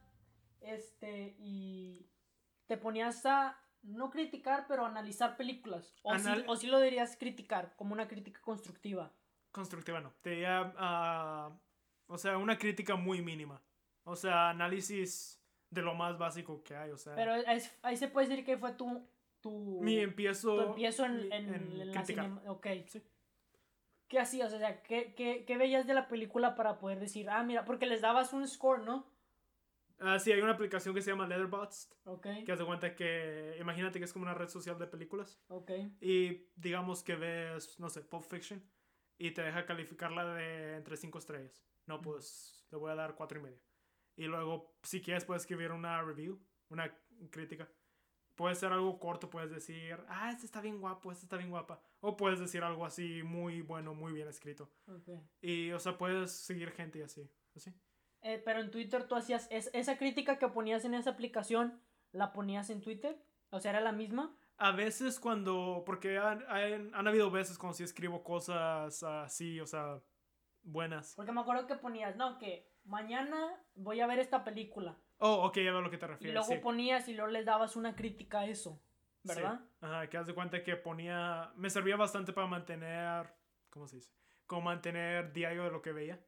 este, 0.61 1.35
y 1.39 2.09
te 2.67 2.77
ponías 2.77 3.25
a 3.25 3.59
no 3.81 4.09
criticar, 4.09 4.65
pero 4.67 4.85
analizar 4.85 5.35
películas. 5.35 5.93
O, 6.03 6.17
sí, 6.17 6.21
Anal- 6.27 6.45
o 6.47 6.55
sí 6.55 6.67
lo 6.67 6.79
dirías 6.79 7.17
criticar, 7.17 7.75
como 7.75 7.93
una 7.93 8.07
crítica 8.07 8.39
constructiva. 8.41 9.11
Constructiva 9.51 9.99
no. 9.99 10.13
Tenía, 10.21 10.73
ah, 10.77 11.51
o 12.07 12.17
sea, 12.17 12.37
una 12.37 12.57
crítica 12.57 12.95
muy 12.95 13.21
mínima. 13.21 13.61
O 14.05 14.15
sea, 14.15 14.49
análisis 14.49 15.42
de 15.73 15.81
lo 15.81 15.93
más 15.95 16.17
básico 16.17 16.63
que 16.63 16.75
hay, 16.75 16.91
o 16.91 16.97
sea. 16.97 17.15
Pero 17.15 17.35
es- 17.35 17.75
ahí 17.81 17.97
se 17.97 18.07
puede 18.07 18.27
decir 18.27 18.45
que 18.45 18.57
fue 18.57 18.73
tu, 18.73 19.07
tu, 19.41 19.79
mi 19.81 19.97
empiezo, 19.99 20.55
tu 20.55 20.61
empiezo 20.69 21.05
en, 21.05 21.31
en, 21.31 21.53
en 21.53 21.81
en 21.81 21.91
la 21.93 22.05
cinema. 22.05 22.41
Ok. 22.47 22.67
Sí. 22.87 23.01
¿Qué 24.07 24.19
hacías? 24.19 24.53
O 24.53 24.57
sea, 24.59 24.83
¿qué, 24.83 25.13
qué, 25.15 25.43
qué 25.45 25.57
veías 25.57 25.87
de 25.87 25.93
la 25.95 26.07
película 26.07 26.55
para 26.55 26.77
poder 26.77 26.99
decir, 26.99 27.29
ah, 27.29 27.43
mira, 27.43 27.65
porque 27.65 27.85
les 27.87 28.01
dabas 28.01 28.31
un 28.33 28.47
score, 28.47 28.83
¿no? 28.83 29.11
Ah, 29.99 30.19
sí, 30.19 30.31
hay 30.31 30.41
una 30.41 30.51
aplicación 30.53 30.93
que 30.93 31.01
se 31.01 31.11
llama 31.11 31.27
Letterboxd, 31.27 31.93
Ok, 32.05 32.27
que 32.45 32.51
hace 32.51 32.65
cuenta 32.65 32.93
que, 32.95 33.55
imagínate 33.59 33.99
que 33.99 34.05
es 34.05 34.11
como 34.13 34.23
una 34.23 34.33
red 34.33 34.49
social 34.49 34.77
de 34.77 34.85
películas. 34.87 35.39
ok. 35.47 35.71
Y 36.01 36.47
digamos 36.55 37.03
que 37.03 37.15
ves, 37.15 37.79
no 37.79 37.89
sé, 37.89 38.01
Pulp 38.01 38.23
Fiction 38.23 38.61
y 39.17 39.31
te 39.31 39.41
deja 39.41 39.65
calificarla 39.65 40.33
de 40.35 40.75
entre 40.75 40.97
5 40.97 41.17
estrellas. 41.19 41.65
No, 41.87 42.01
pues 42.01 42.65
le 42.71 42.77
voy 42.77 42.91
a 42.91 42.95
dar 42.95 43.15
cuatro 43.15 43.39
y 43.39 43.43
medio. 43.43 43.59
Y 44.15 44.25
luego, 44.25 44.75
si 44.83 45.01
quieres, 45.01 45.25
puedes 45.25 45.43
escribir 45.43 45.71
una 45.71 46.01
review, 46.01 46.39
una 46.69 46.95
crítica. 47.31 47.67
Puede 48.35 48.55
ser 48.55 48.71
algo 48.73 48.99
corto, 48.99 49.29
puedes 49.29 49.51
decir, 49.51 49.97
ah, 50.07 50.31
este 50.31 50.45
está 50.47 50.59
bien 50.59 50.79
guapo, 50.79 51.11
este 51.11 51.25
está 51.25 51.37
bien 51.37 51.49
guapa. 51.51 51.79
O 51.99 52.17
puedes 52.17 52.39
decir 52.39 52.63
algo 52.63 52.85
así 52.85 53.21
muy 53.23 53.61
bueno, 53.61 53.93
muy 53.93 54.11
bien 54.11 54.27
escrito. 54.27 54.71
ok. 54.87 55.09
Y, 55.41 55.71
o 55.71 55.79
sea, 55.79 55.97
puedes 55.97 56.31
seguir 56.31 56.71
gente 56.71 56.99
y 56.99 57.01
así. 57.03 57.29
así. 57.55 57.71
Eh, 58.21 58.41
pero 58.43 58.59
en 58.61 58.71
Twitter 58.71 59.07
tú 59.07 59.15
hacías 59.15 59.47
es- 59.51 59.69
esa 59.73 59.97
crítica 59.97 60.39
que 60.39 60.47
ponías 60.47 60.83
en 60.85 60.93
esa 60.95 61.11
aplicación, 61.11 61.79
¿la 62.11 62.33
ponías 62.33 62.69
en 62.71 62.81
Twitter? 62.81 63.21
O 63.51 63.59
sea, 63.59 63.71
¿era 63.71 63.81
la 63.81 63.91
misma? 63.91 64.35
A 64.57 64.71
veces 64.71 65.19
cuando, 65.19 65.83
porque 65.85 66.17
han, 66.17 66.43
han, 66.47 66.95
han 66.95 67.07
habido 67.07 67.29
veces 67.29 67.57
cuando 67.59 67.75
sí 67.77 67.83
escribo 67.83 68.23
cosas 68.23 69.03
así, 69.03 69.59
o 69.59 69.67
sea, 69.67 70.01
buenas. 70.63 71.13
Porque 71.15 71.31
me 71.31 71.41
acuerdo 71.41 71.67
que 71.67 71.75
ponías, 71.75 72.15
no, 72.15 72.37
que 72.39 72.72
mañana 72.85 73.55
voy 73.75 73.99
a 74.01 74.07
ver 74.07 74.19
esta 74.19 74.43
película. 74.43 74.97
Oh, 75.19 75.45
ok, 75.45 75.55
ya 75.57 75.63
veo 75.71 75.77
a 75.77 75.81
lo 75.81 75.89
que 75.89 75.97
te 75.97 76.05
Y 76.05 76.09
refieres. 76.09 76.33
luego 76.33 76.49
sí. 76.53 76.57
ponías 76.59 77.07
y 77.07 77.13
luego 77.13 77.31
les 77.31 77.45
dabas 77.45 77.75
una 77.75 77.95
crítica 77.95 78.39
a 78.41 78.45
eso, 78.45 78.81
¿verdad? 79.23 79.59
Sí. 79.61 79.77
Ajá, 79.81 80.09
que 80.09 80.17
haz 80.17 80.27
de 80.27 80.33
cuenta 80.33 80.63
que 80.63 80.75
ponía. 80.75 81.51
Me 81.55 81.69
servía 81.69 81.95
bastante 81.95 82.33
para 82.33 82.47
mantener. 82.47 83.33
¿Cómo 83.69 83.87
se 83.87 83.97
dice? 83.97 84.11
Como 84.45 84.61
mantener 84.63 85.31
diario 85.31 85.63
de 85.63 85.71
lo 85.71 85.81
que 85.81 85.91
veía. 85.93 86.19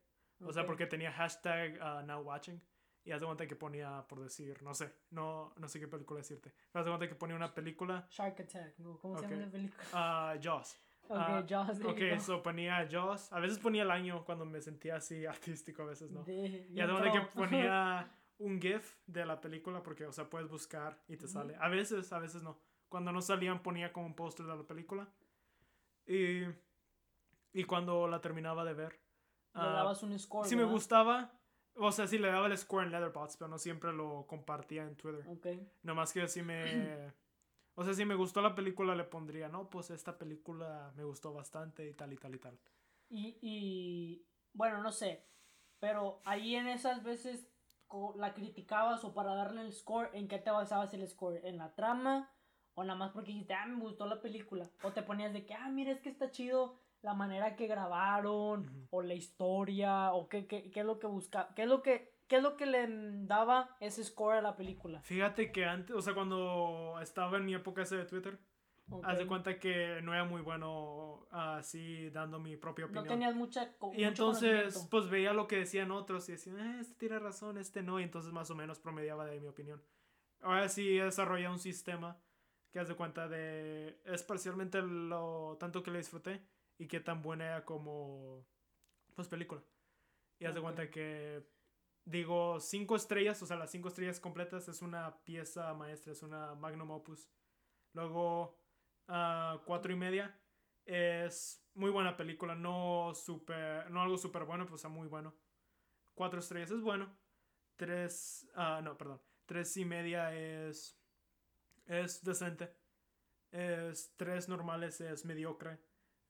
O 0.44 0.52
sea, 0.52 0.66
porque 0.66 0.86
tenía 0.86 1.12
hashtag 1.12 1.80
uh, 1.82 2.06
now 2.06 2.22
watching. 2.22 2.62
Y 3.04 3.12
haz 3.12 3.20
de 3.20 3.26
cuenta 3.28 3.46
que 3.48 3.56
ponía, 3.56 4.04
por 4.10 4.20
decir, 4.20 4.62
no 4.64 4.74
sé, 4.74 4.92
no, 5.12 5.54
no 5.58 5.68
sé 5.70 5.80
qué 5.80 5.88
película 5.88 6.18
decirte. 6.20 6.52
Pero 6.72 6.80
haz 6.82 6.86
de 6.86 6.92
cuenta 6.92 7.08
que 7.08 7.16
ponía 7.16 7.36
una 7.36 7.54
película. 7.54 8.08
Shark 8.10 8.40
Attack, 8.42 8.80
¿no? 8.80 8.98
¿cómo 8.98 9.18
se 9.18 9.26
Ok. 9.26 9.32
llama 9.32 9.46
la 9.46 9.52
película? 9.52 9.84
ah 9.94 10.36
Jaws. 10.42 10.76
Ok, 11.08 11.18
Ah, 11.18 11.44
Jaws, 11.48 11.80
Ok, 11.86 11.98
you 12.00 12.10
go. 12.16 12.20
so 12.20 12.42
ponía 12.44 12.88
Jaws. 12.90 13.32
A 13.32 13.40
veces 13.40 13.60
ponía 13.60 13.84
el 13.84 13.92
año 13.92 14.24
cuando 14.26 14.46
me 14.46 14.60
sentía 14.62 14.96
así 14.98 15.26
artístico, 15.26 15.84
a 15.84 15.86
veces 15.86 16.12
no. 16.12 16.24
De- 16.24 16.68
Y 16.70 16.80
haz 16.82 17.02
de 17.02 17.12
que 17.12 17.22
ponía 17.34 18.10
un 18.40 18.60
GIF 18.62 18.96
de 19.06 19.26
la 19.26 19.40
película 19.40 19.82
porque, 19.84 20.06
o 20.06 20.12
sea, 20.12 20.30
puedes 20.30 20.50
buscar 20.50 21.00
y 21.08 21.18
te 21.18 21.28
sale. 21.28 21.56
A 21.60 21.70
veces, 21.70 22.12
a 22.12 22.20
veces 22.20 22.44
no. 22.44 22.60
Cuando 22.90 23.12
no 23.12 23.22
salían 23.22 23.62
ponía 23.62 23.92
como 23.94 24.06
un 24.08 24.16
póster 24.16 24.46
de 24.46 24.56
la 24.56 24.64
película. 24.64 25.08
Y, 26.08 26.44
y 27.54 27.64
cuando 27.66 28.08
la 28.08 28.22
terminaba 28.22 28.64
de 28.66 28.74
ver. 28.74 28.92
Le 29.54 29.62
ah, 29.62 29.68
dabas 29.68 30.04
un 30.04 30.18
score, 30.20 30.48
si 30.48 30.56
me 30.56 30.62
¿verdad? 30.64 30.74
gustaba, 30.74 31.32
o 31.76 31.92
sea, 31.92 32.08
sí 32.08 32.18
le 32.18 32.28
daba 32.30 32.48
el 32.48 32.58
score 32.58 32.84
en 32.86 32.92
Letterboxd, 32.92 33.38
pero 33.40 33.48
no 33.50 33.58
siempre 33.58 33.94
lo 33.94 34.26
compartía 34.28 34.84
en 34.84 34.96
Twitter. 34.98 35.24
Ok. 35.28 35.48
Nomás 35.84 36.12
que 36.14 36.28
si 36.28 36.42
me... 36.42 37.14
O 37.76 37.84
sea, 37.84 37.94
si 37.94 38.06
me 38.06 38.16
gustó 38.16 38.42
la 38.42 38.56
película 38.56 38.96
le 38.96 39.04
pondría, 39.04 39.50
no, 39.50 39.70
pues 39.70 39.90
esta 39.90 40.18
película 40.18 40.92
me 40.96 41.04
gustó 41.04 41.34
bastante 41.34 41.88
y 41.88 41.94
tal 41.94 42.14
y 42.14 42.18
tal 42.18 42.36
y 42.36 42.40
tal. 42.40 42.60
Y, 43.10 43.38
y 43.42 44.26
bueno, 44.54 44.82
no 44.82 44.92
sé, 44.92 45.28
pero 45.80 46.22
ahí 46.26 46.56
en 46.56 46.68
esas 46.68 47.04
veces 47.04 47.50
la 48.16 48.34
criticabas 48.34 49.04
o 49.04 49.14
para 49.14 49.36
darle 49.36 49.62
el 49.62 49.74
score, 49.74 50.10
¿en 50.14 50.28
qué 50.28 50.38
te 50.38 50.52
basabas 50.52 50.94
el 50.94 51.08
score? 51.08 51.46
¿En 51.46 51.58
la 51.58 51.74
trama? 51.76 52.32
¿O 52.74 52.84
nada 52.84 52.98
más 52.98 53.12
porque 53.12 53.32
dijiste, 53.32 53.54
ah, 53.54 53.66
me 53.66 53.80
gustó 53.80 54.06
la 54.06 54.22
película? 54.22 54.70
¿O 54.84 54.92
te 54.92 55.04
ponías 55.04 55.34
de 55.34 55.46
que, 55.46 55.54
ah, 55.54 55.70
mira, 55.70 55.92
es 55.92 56.02
que 56.02 56.10
está 56.10 56.32
chido 56.32 56.80
la 57.02 57.14
manera 57.14 57.56
que 57.56 57.68
grabaron? 57.68 58.88
¿O 58.90 59.02
la 59.02 59.14
historia? 59.14 60.14
¿O 60.14 60.28
qué, 60.28 60.48
qué, 60.48 60.72
qué 60.72 60.80
es 60.82 60.86
lo 60.86 61.00
que 61.00 61.08
busca? 61.08 61.54
¿Qué 61.56 61.64
es 61.64 61.68
lo 61.70 61.82
que, 61.82 62.15
qué 62.28 62.38
es 62.38 62.44
lo 62.44 62.58
que 62.58 62.66
le 62.66 62.88
daba 63.26 63.76
ese 63.80 64.04
score 64.04 64.38
a 64.38 64.42
la 64.42 64.56
película? 64.56 65.02
Fíjate 65.02 65.52
que 65.52 65.66
antes, 65.66 65.96
o 65.96 66.02
sea, 66.02 66.14
cuando 66.14 66.98
estaba 67.02 67.38
en 67.38 67.46
mi 67.46 67.54
época 67.54 67.84
ese 67.84 67.98
de 67.98 68.06
Twitter, 68.06 68.40
Ok. 68.88 69.04
Haz 69.04 69.18
de 69.18 69.26
cuenta 69.26 69.60
que 69.60 70.00
no 70.04 70.14
era 70.14 70.26
muy 70.26 70.42
bueno 70.42 71.28
así 71.32 72.10
dando 72.12 72.40
mi 72.40 72.56
propia 72.56 72.86
No 72.86 72.90
opinión. 72.92 73.08
tenías 73.08 73.36
mucha 73.36 73.64
y 73.64 73.86
mucho 73.86 74.08
entonces, 74.08 74.88
pues 74.92 75.10
veía 75.10 75.34
lo 75.34 75.48
que 75.48 75.58
decían 75.58 75.90
otros 75.90 76.30
y 76.30 76.34
decían, 76.34 76.60
eh, 76.60 76.80
este 76.82 76.94
tiene 76.96 77.18
razón, 77.18 77.58
este 77.58 77.82
no, 77.82 78.00
y 78.00 78.04
entonces 78.04 78.32
más 78.32 78.52
o 78.52 78.56
menos 78.56 78.80
promediaba 78.80 79.26
de 79.26 79.40
mi 79.40 79.48
opinión. 79.48 79.82
Ahora 80.42 80.70
sí 80.70 81.00
he 81.00 81.04
desarrollado 81.04 81.54
un 81.54 81.60
sistema 81.60 82.22
que 82.72 82.80
haz 82.80 82.88
de 82.88 82.96
cuenta 82.96 83.28
de, 83.28 84.00
es 84.06 84.22
parcialmente 84.22 84.82
lo 84.84 85.58
tanto 85.60 85.82
que 85.82 85.90
le 85.90 85.98
disfruté 85.98 86.46
y 86.78 86.88
qué 86.88 87.00
tan 87.00 87.24
buena 87.24 87.46
era 87.46 87.66
como, 87.66 88.46
pues 89.16 89.28
película. 89.28 89.64
Y 90.38 90.46
haz 90.46 90.54
de 90.54 90.62
cuenta 90.62 90.92
que 90.92 91.44
digo 92.06 92.60
cinco 92.60 92.96
estrellas, 92.96 93.42
o 93.42 93.46
sea, 93.46 93.58
las 93.58 93.72
cinco 93.72 93.90
estrellas 93.90 94.20
completas 94.20 94.68
es 94.68 94.82
una 94.82 95.18
pieza 95.24 95.74
maestra, 95.74 96.14
es 96.14 96.24
una 96.24 96.56
magnum 96.56 96.92
opus. 96.92 97.30
Luego, 97.94 98.58
ah, 99.08 99.62
cuatro 99.66 99.92
y 99.92 99.96
media 99.96 100.40
es 100.86 101.64
muy 101.74 101.90
buena 101.90 102.16
película, 102.16 102.56
no 102.56 103.14
super, 103.16 103.90
no 103.90 104.02
algo 104.02 104.18
súper 104.18 104.46
bueno, 104.46 104.66
pues 104.66 104.80
está 104.80 104.90
muy 104.90 105.08
bueno. 105.08 105.34
Cuatro 106.14 106.40
estrellas 106.40 106.72
es 106.72 106.82
bueno. 106.82 107.18
Tres, 107.76 108.48
ah, 108.56 108.82
no, 108.84 108.98
perdón. 108.98 109.22
Tres 109.46 109.76
y 109.78 109.86
media 109.86 110.34
es, 110.34 110.98
es 111.86 112.24
decente. 112.24 112.72
Es 113.52 114.14
tres 114.16 114.48
normales 114.48 115.02
es 115.02 115.26
mediocre. 115.26 115.80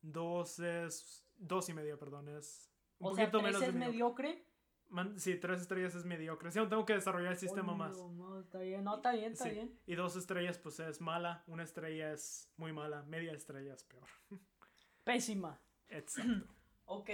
Dos 0.01 0.59
es, 0.59 1.25
dos 1.35 1.69
y 1.69 1.73
media, 1.73 1.97
perdón, 1.97 2.29
es 2.29 2.71
un 2.99 3.11
O 3.11 3.15
sea, 3.15 3.29
tres 3.29 3.43
menos 3.43 3.61
es 3.61 3.73
de 3.73 3.73
mediocre. 3.73 4.29
mediocre. 4.29 4.54
Man- 4.89 5.19
sí, 5.19 5.35
tres 5.35 5.61
estrellas 5.61 5.95
es 5.95 6.05
mediocre. 6.05 6.51
Sí, 6.51 6.59
aún 6.59 6.69
tengo 6.69 6.85
que 6.85 6.93
desarrollar 6.93 7.31
el 7.33 7.37
sistema 7.37 7.73
Oh, 7.73 7.75
más. 7.75 7.97
No, 7.97 8.09
no, 8.11 8.39
está 8.39 8.59
bien, 8.59 8.83
no, 8.83 8.95
está 8.97 9.11
bien, 9.11 9.31
está 9.33 9.45
Sí. 9.45 9.49
bien. 9.51 9.79
Y 9.85 9.95
dos 9.95 10.15
estrellas, 10.15 10.57
pues 10.57 10.79
es 10.79 11.01
mala. 11.01 11.43
Una 11.47 11.63
estrella 11.63 12.11
es 12.13 12.51
muy 12.57 12.71
mala. 12.71 13.03
Media 13.03 13.33
estrella 13.33 13.73
es 13.73 13.83
peor. 13.83 14.07
Pésima. 15.03 15.59
Exacto. 15.89 16.45
Ok. 16.87 17.09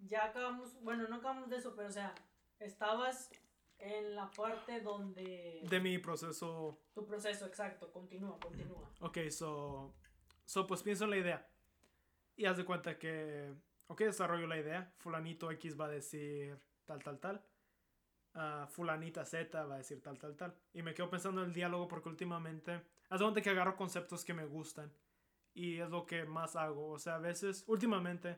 Ya 0.00 0.24
acabamos, 0.24 0.80
bueno, 0.82 1.06
no 1.08 1.16
acabamos 1.16 1.48
de 1.50 1.56
eso, 1.56 1.74
pero 1.76 1.88
o 1.88 1.92
sea, 1.92 2.14
estabas 2.58 3.30
en 3.78 4.14
la 4.16 4.28
parte 4.30 4.80
donde... 4.80 5.60
De 5.68 5.80
mi 5.80 5.98
proceso. 5.98 6.80
Tu 6.94 7.04
proceso, 7.06 7.46
exacto, 7.46 7.92
continúa, 7.92 8.38
continúa. 8.40 8.90
Ok, 9.00 9.18
so. 9.30 9.94
So, 10.44 10.66
pues 10.66 10.82
pienso 10.82 11.04
en 11.04 11.10
la 11.10 11.16
idea. 11.18 11.48
Y 12.36 12.46
haz 12.46 12.56
de 12.56 12.64
cuenta 12.64 12.98
que. 12.98 13.52
Ok, 13.88 14.02
desarrollo 14.02 14.46
la 14.46 14.58
idea. 14.58 14.92
Fulanito 14.98 15.50
X 15.50 15.78
va 15.78 15.86
a 15.86 15.90
decir 15.90 16.58
tal, 16.84 17.02
tal, 17.02 17.18
tal. 17.18 17.44
Ah, 18.34 18.68
fulanita 18.70 19.24
Z 19.24 19.64
va 19.64 19.74
a 19.74 19.78
decir 19.78 20.02
tal, 20.02 20.18
tal, 20.18 20.36
tal. 20.36 20.54
Y 20.74 20.82
me 20.82 20.94
quedo 20.94 21.10
pensando 21.10 21.42
en 21.42 21.48
el 21.48 21.54
diálogo 21.54 21.88
porque 21.88 22.08
últimamente. 22.08 22.82
Haz 23.08 23.18
de 23.18 23.24
cuenta 23.24 23.40
que 23.40 23.50
agarro 23.50 23.76
conceptos 23.76 24.24
que 24.24 24.34
me 24.34 24.44
gustan. 24.44 24.92
Y 25.54 25.78
es 25.78 25.88
lo 25.88 26.06
que 26.06 26.24
más 26.24 26.54
hago. 26.54 26.90
O 26.90 26.98
sea, 26.98 27.16
a 27.16 27.18
veces, 27.18 27.64
últimamente, 27.66 28.36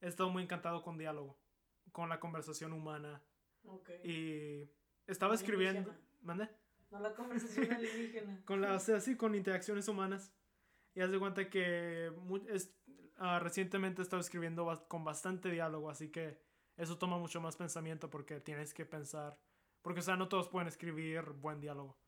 he 0.00 0.06
estado 0.08 0.30
muy 0.30 0.44
encantado 0.44 0.82
con 0.82 0.96
diálogo. 0.96 1.36
Con 1.90 2.08
la 2.08 2.20
conversación 2.20 2.72
humana. 2.72 3.20
Ok. 3.64 3.90
Y 4.04 4.70
estaba 5.08 5.34
escribiendo. 5.34 5.92
¿Mande? 6.22 6.48
No 6.90 7.00
la 7.00 7.12
conversación 7.14 7.72
alienígena. 7.72 8.42
Con 8.44 8.60
la, 8.60 8.74
o 8.74 8.78
sea, 8.78 9.00
sí, 9.00 9.16
con 9.16 9.34
interacciones 9.34 9.88
humanas. 9.88 10.32
Y 10.94 11.00
haz 11.00 11.10
de 11.10 11.18
cuenta 11.18 11.50
que 11.50 12.12
es, 12.48 12.72
ah, 13.16 13.38
recientemente 13.38 14.02
he 14.02 14.04
estado 14.04 14.20
escribiendo 14.20 14.86
con 14.88 15.04
bastante 15.04 15.50
diálogo, 15.50 15.90
así 15.90 16.10
que 16.10 16.38
eso 16.76 16.98
toma 16.98 17.18
mucho 17.18 17.40
más 17.40 17.56
pensamiento 17.56 18.10
porque 18.10 18.40
tienes 18.40 18.74
que 18.74 18.84
pensar. 18.84 19.38
Porque, 19.82 20.00
o 20.00 20.02
sea, 20.02 20.16
no 20.16 20.28
todos 20.28 20.48
pueden 20.48 20.66
escribir 20.68 21.22
buen 21.30 21.60
diálogo. 21.60 21.98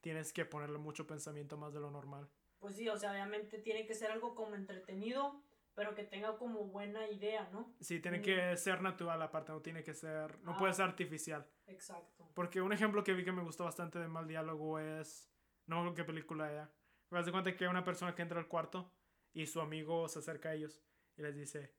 Tienes 0.00 0.32
que 0.32 0.44
ponerle 0.44 0.78
mucho 0.78 1.06
pensamiento 1.06 1.56
más 1.56 1.72
de 1.72 1.80
lo 1.80 1.90
normal. 1.90 2.28
Pues 2.58 2.76
sí, 2.76 2.88
o 2.88 2.96
sea, 2.96 3.12
obviamente 3.12 3.58
tiene 3.58 3.86
que 3.86 3.94
ser 3.94 4.10
algo 4.10 4.34
como 4.34 4.54
entretenido, 4.54 5.42
Pero 5.74 5.94
que 5.94 6.04
tenga 6.04 6.36
como 6.36 6.66
buena 6.66 7.08
idea, 7.08 7.48
¿no? 7.50 7.74
Sí, 7.80 7.98
tiene 7.98 8.18
Mm. 8.18 8.22
que 8.22 8.56
ser 8.58 8.82
natural 8.82 9.22
aparte, 9.22 9.52
no 9.52 9.62
tiene 9.62 9.82
que 9.82 9.94
ser, 9.94 10.38
no 10.42 10.52
Ah. 10.52 10.56
puede 10.58 10.74
ser 10.74 10.84
artificial. 10.84 11.48
Exacto. 11.66 12.28
Porque 12.34 12.60
un 12.60 12.74
ejemplo 12.74 13.02
que 13.02 13.14
vi 13.14 13.24
que 13.24 13.32
me 13.32 13.42
gustó 13.42 13.64
bastante 13.64 13.98
de 13.98 14.06
mal 14.06 14.28
diálogo 14.28 14.78
es, 14.78 15.32
no 15.66 15.76
me 15.76 15.80
acuerdo 15.80 15.94
qué 15.94 16.04
película 16.04 16.52
era, 16.52 16.70
pero 17.08 17.20
haz 17.20 17.24
de 17.24 17.32
cuenta 17.32 17.56
que 17.56 17.64
hay 17.64 17.70
una 17.70 17.84
persona 17.84 18.14
que 18.14 18.20
entra 18.20 18.38
al 18.38 18.48
cuarto 18.48 18.92
y 19.34 19.46
su 19.46 19.60
amigo 19.60 20.08
se 20.08 20.18
acerca 20.20 20.50
a 20.50 20.54
ellos 20.54 20.82
y 21.16 21.22
les 21.22 21.34
dice, 21.34 21.72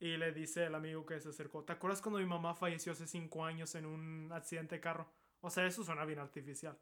y 0.00 0.16
le 0.16 0.32
dice 0.32 0.64
el 0.64 0.74
amigo 0.74 1.04
que 1.04 1.20
se 1.20 1.28
acercó, 1.30 1.64
¿te 1.64 1.72
acuerdas 1.72 2.00
cuando 2.00 2.20
mi 2.20 2.26
mamá 2.26 2.54
falleció 2.54 2.92
hace 2.92 3.06
cinco 3.06 3.44
años 3.44 3.74
en 3.74 3.86
un 3.86 4.30
accidente 4.32 4.76
de 4.76 4.80
carro? 4.80 5.10
O 5.40 5.50
sea, 5.50 5.66
eso 5.66 5.84
suena 5.84 6.04
bien 6.04 6.18
artificial. 6.18 6.78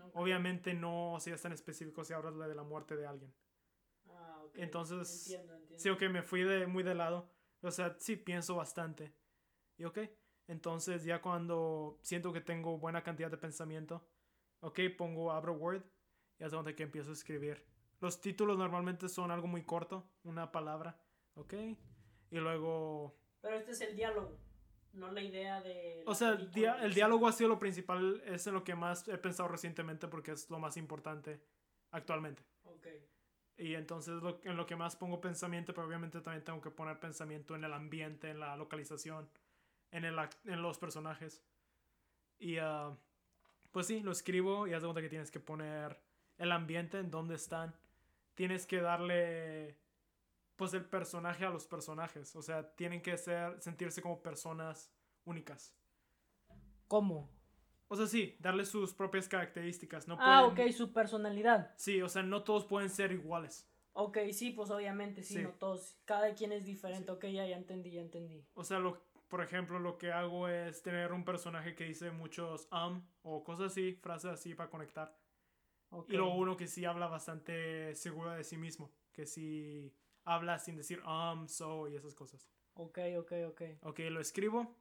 Ok. 0.00 0.10
Obviamente 0.14 0.74
no 0.74 1.16
si 1.20 1.30
es 1.30 1.42
tan 1.42 1.52
específico 1.52 2.04
si 2.04 2.12
hablas 2.12 2.36
de 2.36 2.54
la 2.54 2.62
muerte 2.62 2.96
de 2.96 3.06
alguien. 3.06 3.32
Ah, 4.10 4.42
ok. 4.44 4.58
Entonces, 4.58 5.26
Entiendo, 5.30 5.54
entiendo. 5.54 5.78
Sí, 5.82 5.88
ok, 5.90 6.02
me 6.10 6.22
fui 6.22 6.42
de, 6.42 6.66
muy 6.66 6.82
de 6.82 6.94
lado. 6.94 7.30
O 7.62 7.70
sea, 7.70 7.96
sí 7.98 8.16
pienso 8.16 8.56
bastante. 8.56 9.12
Y 9.76 9.84
ok, 9.84 9.98
entonces 10.48 11.04
ya 11.04 11.20
cuando 11.20 11.98
siento 12.02 12.32
que 12.32 12.40
tengo 12.40 12.78
buena 12.78 13.02
cantidad 13.02 13.30
de 13.30 13.36
pensamiento, 13.38 14.04
ok, 14.60 14.80
pongo, 14.96 15.30
abro 15.32 15.54
Word 15.54 15.84
y 16.38 16.44
es 16.44 16.52
donde 16.52 16.74
que 16.74 16.84
empiezo 16.84 17.10
a 17.10 17.14
escribir. 17.14 17.64
Los 18.00 18.20
títulos 18.20 18.56
normalmente 18.58 19.08
son 19.08 19.30
algo 19.30 19.46
muy 19.46 19.64
corto, 19.64 20.08
una 20.22 20.52
palabra, 20.52 21.00
ok. 21.34 21.54
Y 22.30 22.36
luego, 22.38 23.18
Pero 23.40 23.56
este 23.56 23.72
es 23.72 23.80
el 23.80 23.96
diálogo, 23.96 24.38
no 24.92 25.10
la 25.10 25.22
idea 25.22 25.60
de... 25.62 26.02
la 26.04 26.10
o 26.10 26.14
sea, 26.14 26.30
el, 26.30 26.50
el 26.82 26.94
diálogo 26.94 27.26
ha 27.26 27.32
sido 27.32 27.48
lo 27.48 27.58
principal, 27.58 28.22
es 28.26 28.46
en 28.46 28.54
lo 28.54 28.64
que 28.64 28.74
más 28.74 29.08
he 29.08 29.18
pensado 29.18 29.48
recientemente 29.48 30.08
porque 30.08 30.32
es 30.32 30.48
lo 30.50 30.58
más 30.58 30.76
importante 30.76 31.42
actualmente. 31.90 32.42
Ok. 32.64 32.86
Y 33.56 33.74
entonces 33.74 34.22
lo, 34.22 34.40
en 34.44 34.56
lo 34.56 34.66
que 34.66 34.76
más 34.76 34.94
pongo 34.94 35.20
pensamiento, 35.20 35.74
pero 35.74 35.88
obviamente 35.88 36.20
también 36.20 36.44
tengo 36.44 36.60
que 36.60 36.70
poner 36.70 37.00
pensamiento 37.00 37.56
en 37.56 37.64
el 37.64 37.72
ambiente, 37.72 38.30
en 38.30 38.38
la 38.38 38.56
localización, 38.56 39.28
en, 39.90 40.04
el, 40.04 40.16
en 40.44 40.62
los 40.62 40.78
personajes. 40.78 41.42
Y 42.38 42.58
ah, 42.58 42.96
pues 43.72 43.88
sí, 43.88 44.00
lo 44.00 44.12
escribo 44.12 44.68
y 44.68 44.74
haz 44.74 44.82
de 44.82 44.86
cuenta 44.86 45.02
que 45.02 45.08
tienes 45.08 45.32
que 45.32 45.40
poner 45.40 46.00
el 46.36 46.52
ambiente, 46.52 47.00
en 47.00 47.10
dónde 47.10 47.34
están. 47.34 47.74
Tienes 48.38 48.66
que 48.68 48.80
darle 48.80 49.76
pues 50.54 50.72
el 50.72 50.84
personaje 50.84 51.44
a 51.44 51.50
los 51.50 51.66
personajes. 51.66 52.36
O 52.36 52.40
sea, 52.42 52.72
tienen 52.76 53.02
que 53.02 53.16
ser, 53.16 53.60
sentirse 53.60 54.00
como 54.00 54.22
personas 54.22 54.92
únicas. 55.24 55.74
¿Cómo? 56.86 57.28
O 57.88 57.96
sea, 57.96 58.06
sí, 58.06 58.36
darle 58.38 58.64
sus 58.64 58.94
propias 58.94 59.26
características. 59.26 60.06
No 60.06 60.16
Ah, 60.20 60.48
pueden- 60.52 60.68
ok, 60.68 60.72
su 60.72 60.92
personalidad. 60.92 61.74
Sí, 61.76 62.00
o 62.00 62.08
sea, 62.08 62.22
no 62.22 62.44
todos 62.44 62.64
pueden 62.64 62.90
ser 62.90 63.10
iguales. 63.10 63.68
Ok, 63.92 64.18
sí, 64.32 64.50
pues 64.52 64.70
obviamente, 64.70 65.24
sí, 65.24 65.34
Sí. 65.34 65.42
no 65.42 65.50
todos. 65.54 65.98
Cada 66.04 66.32
quien 66.34 66.52
es 66.52 66.64
diferente. 66.64 67.10
Ok, 67.10 67.24
ya, 67.24 67.44
ya 67.44 67.56
entendí, 67.56 67.90
ya 67.90 68.02
entendí. 68.02 68.46
O 68.54 68.62
sea, 68.62 68.78
lo, 68.78 69.02
por 69.26 69.42
ejemplo, 69.42 69.80
lo 69.80 69.98
que 69.98 70.12
hago 70.12 70.46
es 70.46 70.80
tener 70.80 71.12
un 71.12 71.24
personaje 71.24 71.74
que 71.74 71.86
dice 71.86 72.12
muchos 72.12 72.68
um 72.70 73.02
o 73.22 73.42
cosas 73.42 73.72
así, 73.72 73.94
frases 73.94 74.30
así 74.30 74.54
para 74.54 74.70
conectar. 74.70 75.12
Ok. 75.90 76.10
Y 76.10 76.16
luego 76.16 76.34
uno 76.34 76.56
que 76.56 76.66
sí 76.66 76.84
habla 76.84 77.06
bastante 77.08 77.94
seguro 77.94 78.32
de 78.32 78.44
sí 78.44 78.56
mismo, 78.56 78.90
que 79.12 79.26
sí 79.26 79.92
habla 80.24 80.58
sin 80.58 80.76
decir 80.76 81.02
um, 81.04 81.48
so 81.48 81.88
y 81.88 81.96
esas 81.96 82.14
cosas. 82.14 82.48
Ok, 82.74 82.98
ok, 83.18 83.32
ok. 83.48 83.62
Ok, 83.82 83.98
lo 84.10 84.20
escribo 84.20 84.76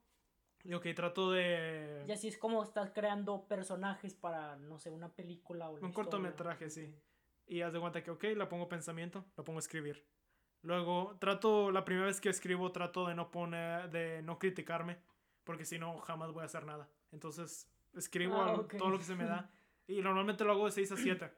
y 0.63 0.73
ok, 0.73 0.87
trato 0.95 1.31
de... 1.31 2.03
Y 2.07 2.11
así 2.11 2.27
es 2.27 2.37
como 2.37 2.61
estás 2.61 2.91
creando 2.91 3.47
personajes 3.47 4.13
para, 4.13 4.57
no 4.57 4.77
sé, 4.79 4.89
una 4.89 5.09
película 5.13 5.69
o 5.69 5.73
una 5.73 5.81
Un 5.81 5.89
historia. 5.89 6.03
cortometraje, 6.03 6.69
sí. 6.69 6.93
Y 7.47 7.61
haz 7.61 7.71
de 7.73 7.79
cuenta 7.79 8.03
que, 8.03 8.11
ok, 8.11 8.23
la 8.35 8.49
pongo 8.49 8.67
pensamiento, 8.67 9.23
la 9.37 9.43
pongo 9.43 9.59
a 9.59 9.61
escribir. 9.61 10.05
Luego, 10.63 11.15
trato, 11.19 11.71
la 11.71 11.85
primera 11.85 12.07
vez 12.07 12.19
que 12.19 12.29
escribo, 12.29 12.71
trato 12.73 13.07
de 13.07 13.15
no 13.15 13.31
poner, 13.31 13.89
de 13.89 14.21
no 14.23 14.37
criticarme, 14.37 14.97
porque 15.45 15.63
si 15.63 15.79
no, 15.79 15.97
jamás 15.99 16.31
voy 16.33 16.41
a 16.41 16.45
hacer 16.45 16.65
nada. 16.65 16.89
Entonces, 17.11 17.69
escribo 17.95 18.41
Ah, 18.41 18.45
algo- 18.47 18.61
ok. 18.63 18.75
todo 18.77 18.89
lo 18.89 18.97
que 18.97 19.05
se 19.05 19.15
me 19.15 19.25
da. 19.25 19.49
Y 19.87 20.01
normalmente 20.01 20.43
lo 20.43 20.51
hago 20.51 20.65
de 20.65 20.71
6 20.71 20.91
a 20.91 20.97
7. 20.97 21.31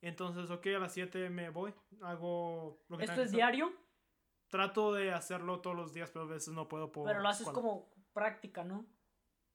Entonces, 0.00 0.50
ok, 0.50 0.66
a 0.66 0.78
las 0.80 0.92
7 0.92 1.30
me 1.30 1.48
voy, 1.50 1.72
hago 2.02 2.78
lo 2.88 2.96
que 2.98 3.04
¿Esto 3.04 3.16
que 3.16 3.22
es 3.22 3.28
hacer. 3.28 3.36
diario? 3.38 3.72
Trato 4.50 4.92
de 4.92 5.12
hacerlo 5.12 5.60
todos 5.60 5.74
los 5.76 5.92
días, 5.92 6.10
pero 6.10 6.26
a 6.26 6.28
veces 6.28 6.54
no 6.54 6.68
puedo 6.68 6.92
por 6.92 7.08
Pero 7.08 7.20
lo 7.20 7.28
haces 7.28 7.46
escuela. 7.46 7.54
como 7.54 7.90
práctica, 8.12 8.62
¿no? 8.64 8.86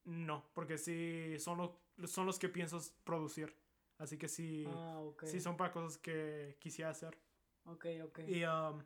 No, 0.06 0.44
porque 0.54 0.78
sí, 0.78 1.38
son, 1.40 1.58
lo- 1.60 1.80
son 2.08 2.26
los 2.26 2.40
que 2.40 2.50
pienso 2.50 2.80
producir. 3.04 3.56
Así 3.98 4.18
que 4.18 4.28
sí, 4.28 4.66
Ah, 4.68 5.00
ok. 5.00 5.24
sí 5.26 5.40
son 5.40 5.56
para 5.58 5.72
cosas 5.72 5.98
que 5.98 6.58
quisiera 6.60 6.92
hacer. 6.92 7.18
Ok, 7.66 7.86
ok. 8.06 8.20
Y, 8.28 8.44
um, 8.46 8.82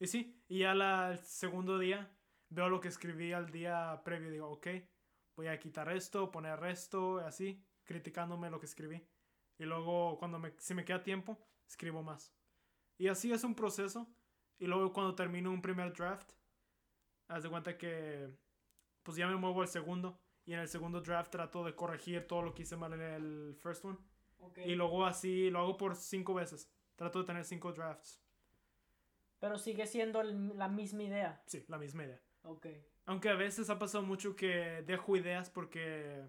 y 0.00 0.06
sí, 0.06 0.42
y 0.48 0.60
ya 0.60 0.74
la, 0.74 1.12
el 1.12 1.18
segundo 1.18 1.78
día 1.78 2.10
veo 2.48 2.68
lo 2.68 2.80
que 2.80 2.88
escribí 2.88 3.32
al 3.32 3.50
día 3.50 4.02
previo 4.04 4.28
y 4.28 4.32
digo, 4.32 4.50
ok, 4.50 4.66
voy 5.36 5.46
a 5.48 5.58
quitar 5.58 5.88
esto, 5.90 6.30
poner 6.30 6.62
esto, 6.64 7.18
así, 7.18 7.62
criticándome 7.84 8.50
lo 8.50 8.58
que 8.60 8.66
escribí. 8.66 9.06
Y 9.58 9.64
luego 9.64 10.18
cuando 10.18 10.38
me, 10.38 10.52
si 10.58 10.74
me 10.74 10.84
queda 10.84 11.02
tiempo, 11.02 11.38
escribo 11.68 12.02
más. 12.02 12.32
Y 12.98 13.08
así 13.08 13.32
es 13.32 13.44
un 13.44 13.54
proceso. 13.54 14.08
Y 14.58 14.66
luego 14.66 14.92
cuando 14.92 15.14
termino 15.14 15.50
un 15.50 15.62
primer 15.62 15.92
draft, 15.92 16.30
haz 17.28 17.42
de 17.42 17.50
cuenta 17.50 17.76
que 17.76 18.28
pues 19.02 19.16
ya 19.16 19.26
me 19.26 19.36
muevo 19.36 19.62
al 19.62 19.68
segundo. 19.68 20.20
Y 20.46 20.52
en 20.52 20.60
el 20.60 20.68
segundo 20.68 21.00
draft 21.00 21.30
trato 21.30 21.64
de 21.64 21.74
corregir 21.74 22.26
todo 22.26 22.42
lo 22.42 22.54
que 22.54 22.62
hice 22.62 22.76
mal 22.76 22.92
en 22.92 23.00
el 23.00 23.56
first 23.60 23.84
one. 23.84 23.98
Y 24.64 24.74
luego 24.74 25.06
así 25.06 25.48
lo 25.50 25.60
hago 25.60 25.76
por 25.78 25.96
cinco 25.96 26.34
veces. 26.34 26.70
Trato 26.96 27.20
de 27.20 27.24
tener 27.24 27.44
cinco 27.44 27.72
drafts. 27.72 28.20
Pero 29.40 29.58
sigue 29.58 29.86
siendo 29.86 30.20
el- 30.20 30.56
la 30.58 30.68
misma 30.68 31.02
idea. 31.02 31.42
Sí, 31.46 31.64
la 31.68 31.78
misma 31.78 32.04
idea. 32.04 32.20
Ok. 32.42 32.66
Aunque 33.06 33.28
a 33.30 33.34
veces 33.34 33.68
ha 33.70 33.78
pasado 33.78 34.04
mucho 34.04 34.36
que 34.36 34.82
dejo 34.86 35.16
ideas 35.16 35.50
porque 35.50 36.28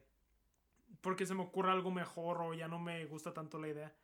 porque 1.02 1.26
se 1.26 1.34
me 1.34 1.44
ocurre 1.44 1.72
algo 1.72 1.92
mejor 1.92 2.42
o 2.42 2.54
ya 2.54 2.68
no 2.68 2.80
me 2.80 3.06
gusta 3.06 3.34
tanto 3.34 3.60
la 3.60 3.68
idea. 3.68 3.96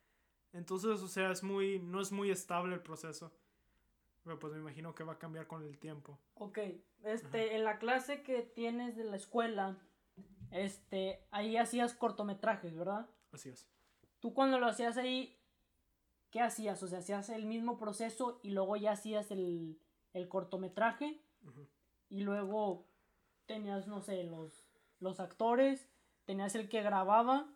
Entonces, 0.52 1.00
o 1.02 1.08
sea, 1.08 1.30
es 1.30 1.42
muy 1.42 1.78
no 1.80 2.00
es 2.00 2.12
muy 2.12 2.30
estable 2.30 2.74
el 2.74 2.82
proceso. 2.82 3.32
Pero 4.22 4.38
pues 4.38 4.52
me 4.52 4.60
imagino 4.60 4.94
que 4.94 5.04
va 5.04 5.14
a 5.14 5.18
cambiar 5.18 5.46
con 5.46 5.62
el 5.62 5.78
tiempo. 5.78 6.18
Ok. 6.34 6.58
Este, 7.02 7.56
en 7.56 7.64
la 7.64 7.78
clase 7.78 8.22
que 8.22 8.42
tienes 8.42 8.96
de 8.96 9.04
la 9.04 9.16
escuela, 9.16 9.78
este, 10.52 11.26
ahí 11.32 11.56
hacías 11.56 11.94
cortometrajes, 11.94 12.76
¿verdad? 12.76 13.08
Así 13.32 13.48
es. 13.48 13.68
Tú 14.20 14.32
cuando 14.32 14.60
lo 14.60 14.66
hacías 14.66 14.96
ahí, 14.96 15.40
¿qué 16.30 16.40
hacías? 16.40 16.80
O 16.84 16.86
sea, 16.86 17.00
hacías 17.00 17.30
el 17.30 17.46
mismo 17.46 17.76
proceso 17.76 18.38
y 18.44 18.50
luego 18.50 18.76
ya 18.76 18.92
hacías 18.92 19.32
el, 19.32 19.80
el 20.12 20.28
cortometraje 20.28 21.20
y 22.08 22.20
luego 22.20 22.86
tenías, 23.46 23.88
no 23.88 24.00
sé, 24.00 24.22
los, 24.22 24.64
los 25.00 25.18
actores, 25.18 25.88
tenías 26.32 26.54
el 26.54 26.66
que 26.70 26.80
grababa, 26.82 27.46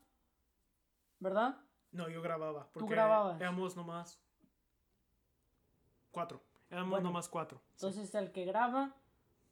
¿verdad? 1.18 1.56
No, 1.92 2.10
yo 2.10 2.20
grababa. 2.20 2.68
Porque 2.74 2.92
grababas. 2.92 3.40
Éramos 3.40 3.74
nomás 3.74 4.20
cuatro. 6.10 6.42
Éramos 6.70 6.90
Bueno, 6.90 7.04
nomás 7.08 7.28
cuatro. 7.30 7.58
sí. 7.74 7.86
Entonces 7.86 8.14
el 8.14 8.32
que 8.32 8.44
graba 8.44 8.94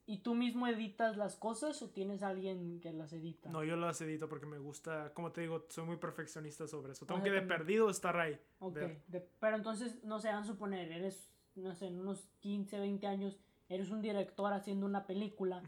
y 0.05 0.19
tú 0.19 0.35
mismo 0.35 0.67
editas 0.67 1.17
las 1.17 1.35
cosas 1.37 1.81
o 1.81 1.89
tienes 1.89 2.21
alguien 2.21 2.79
que 2.81 2.93
las 2.93 3.13
edita. 3.13 3.49
No, 3.49 3.63
yo 3.63 3.75
las 3.77 3.99
edito 4.01 4.29
porque 4.29 4.45
me 4.45 4.59
gusta, 4.59 5.11
como 5.15 5.31
te 5.31 5.41
digo, 5.41 5.65
soy 5.69 5.85
muy 5.85 5.97
perfeccionista 5.97 6.67
sobre 6.67 6.91
eso. 6.91 7.07
Tengo 7.07 7.21
Ah, 7.21 7.23
que 7.23 7.31
de 7.31 7.41
perdido 7.41 7.89
estar 7.89 8.15
ahí. 8.19 8.39
Ok, 8.59 8.75
de- 9.07 9.27
pero 9.39 9.55
entonces, 9.55 10.03
no 10.03 10.19
sé, 10.19 10.27
van 10.27 10.43
a 10.43 10.45
suponer, 10.45 10.91
eres, 10.91 11.31
no 11.55 11.73
sé, 11.73 11.87
en 11.87 11.99
unos 11.99 12.27
15, 12.41 12.77
20 12.79 13.07
años, 13.07 13.39
eres 13.69 13.89
un 13.89 14.03
director 14.03 14.53
haciendo 14.53 14.85
una 14.85 15.07
película. 15.07 15.63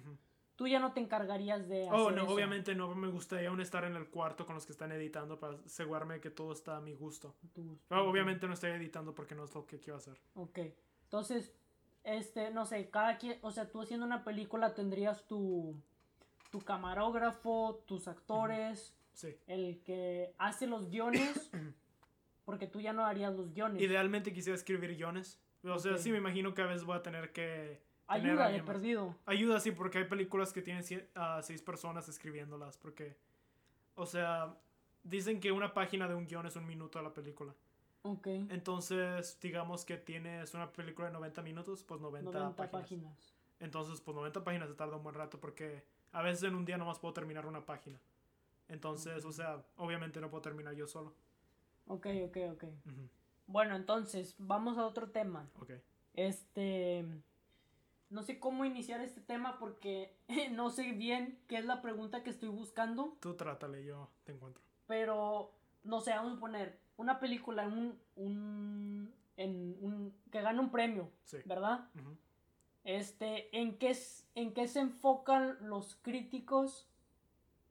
Tú 0.58 0.68
ya 0.68 0.80
no 0.80 0.92
te 0.92 1.00
encargarías 1.00 1.70
de 1.70 1.88
Oh, 1.90 2.08
hacer 2.08 2.18
no, 2.18 2.24
eso. 2.24 2.34
obviamente 2.34 2.76
no 2.76 2.94
me 2.94 3.08
gustaría 3.08 3.48
aún 3.50 3.62
estar 3.62 3.86
en 3.86 3.96
el 3.96 4.10
cuarto 4.10 4.46
con 4.46 4.56
los 4.56 4.66
que 4.66 4.74
están 4.74 4.92
editando 4.92 5.40
para 5.40 5.54
asegurarme 5.66 6.20
que 6.20 6.32
todo 6.32 6.52
está 6.52 6.76
a 6.78 6.82
mi 6.82 6.94
gusto. 6.96 7.36
Tú- 7.54 7.78
Pero 7.88 8.04
ok. 8.04 8.10
obviamente 8.10 8.46
no 8.48 8.54
estoy 8.54 8.72
editando 8.72 9.14
porque 9.16 9.36
no 9.36 9.46
es 9.46 9.54
lo 9.56 9.66
que 9.66 9.80
quiero 9.80 9.98
hacer. 9.98 10.20
Ok, 10.34 10.60
entonces, 11.04 11.54
este, 12.04 12.50
no 12.52 12.66
sé, 12.66 12.90
cada 12.90 13.18
quien, 13.20 13.38
o 13.44 13.52
sea, 13.52 13.70
tú 13.70 13.82
haciendo 13.82 14.06
una 14.06 14.24
película 14.24 14.74
tendrías 14.74 15.28
tu, 15.28 15.80
tu 16.52 16.60
camarógrafo, 16.62 17.84
tus 17.86 18.08
actores, 18.08 18.94
Sí. 19.14 19.36
el 19.48 19.82
que 19.84 20.34
hace 20.40 20.66
los 20.68 20.90
guiones, 20.90 21.52
porque 22.46 22.66
tú 22.68 22.82
ya 22.82 22.94
no 22.94 23.06
harías 23.06 23.34
los 23.36 23.54
guiones. 23.54 23.82
Idealmente 23.82 24.34
quisiera 24.34 24.56
escribir 24.56 24.96
guiones. 24.96 25.40
O 25.64 25.78
sea, 25.80 25.98
sí 25.98 26.12
me 26.12 26.18
imagino 26.18 26.54
que 26.54 26.62
a 26.62 26.66
veces 26.66 26.84
voy 26.84 26.98
a 26.98 27.02
tener 27.04 27.32
que... 27.34 27.82
Ayuda 28.08 28.50
de 28.50 28.64
perdido. 28.64 29.16
Ayuda, 29.26 29.60
sí, 29.60 29.72
porque 29.72 30.00
hay 30.00 30.06
películas 30.06 30.54
que 30.54 30.62
tienen 30.62 30.84
a 31.16 31.42
seis 31.42 31.62
personas 31.62 32.08
escribiéndolas. 32.08 32.78
Porque, 32.78 33.18
o 33.96 34.06
sea, 34.06 34.56
dicen 35.04 35.40
que 35.40 35.52
una 35.52 35.74
página 35.74 36.08
de 36.08 36.16
un 36.16 36.26
guion 36.26 36.46
es 36.46 36.56
un 36.56 36.66
minuto 36.66 37.00
de 37.00 37.04
la 37.04 37.14
película. 37.14 37.54
Ok, 38.04 38.28
Entonces, 38.28 39.38
digamos 39.42 39.84
que 39.84 39.98
tienes 39.98 40.54
una 40.54 40.72
película 40.72 41.08
de 41.08 41.14
90 41.14 41.42
minutos, 41.42 41.84
pues 41.84 42.00
90, 42.00 42.32
90 42.32 42.56
páginas. 42.56 42.82
páginas. 42.82 43.34
Entonces, 43.60 44.00
pues 44.00 44.16
90 44.16 44.44
páginas 44.44 44.70
se 44.70 44.76
tarda 44.76 44.96
un 44.96 45.04
buen 45.04 45.16
rato 45.16 45.40
porque 45.40 45.84
a 46.14 46.22
veces 46.22 46.44
en 46.44 46.56
un 46.56 46.64
día 46.64 46.78
nomás 46.78 47.00
puedo 47.00 47.14
terminar 47.14 47.46
una 47.46 47.66
página. 47.66 48.00
Entonces, 48.70 49.26
o 49.26 49.32
sea, 49.32 49.62
obviamente 49.78 50.22
no 50.22 50.30
puedo 50.30 50.42
terminar 50.42 50.74
yo 50.74 50.88
solo. 50.88 51.14
Ok, 51.88 52.08
ok, 52.26 52.38
ok. 52.54 52.64
Bueno, 53.48 53.76
entonces, 53.76 54.36
vamos 54.38 54.78
a 54.78 54.86
otro 54.86 55.10
tema. 55.10 55.50
Ok. 55.60 55.72
Este. 56.14 57.06
No 58.10 58.24
sé 58.24 58.40
cómo 58.40 58.64
iniciar 58.66 59.02
este 59.02 59.22
tema 59.22 59.58
porque 59.60 60.16
no 60.52 60.70
sé 60.70 60.92
bien 60.94 61.40
qué 61.48 61.58
es 61.58 61.66
la 61.66 61.82
pregunta 61.82 62.24
que 62.24 62.30
estoy 62.30 62.50
buscando. 62.50 63.18
Tú 63.20 63.36
trátale, 63.36 63.84
yo 63.84 64.10
te 64.24 64.32
encuentro. 64.32 64.62
Pero, 64.88 65.52
no 65.84 66.00
sé, 66.02 66.12
vamos 66.12 66.38
a 66.38 66.40
poner 66.40 66.80
una 66.98 67.20
película 67.20 67.64
en 67.64 67.74
un. 67.74 68.00
un, 68.16 69.14
en 69.36 69.78
un 69.82 70.14
que 70.32 70.42
gana 70.42 70.62
un 70.62 70.72
premio, 70.72 71.12
Sí. 71.26 71.38
¿verdad? 71.46 71.90
Este, 72.84 73.56
¿en 73.58 73.78
qué, 73.78 73.96
¿en 74.36 74.54
qué 74.54 74.68
se 74.68 74.80
enfocan 74.80 75.58
los 75.62 75.96
críticos? 76.02 76.88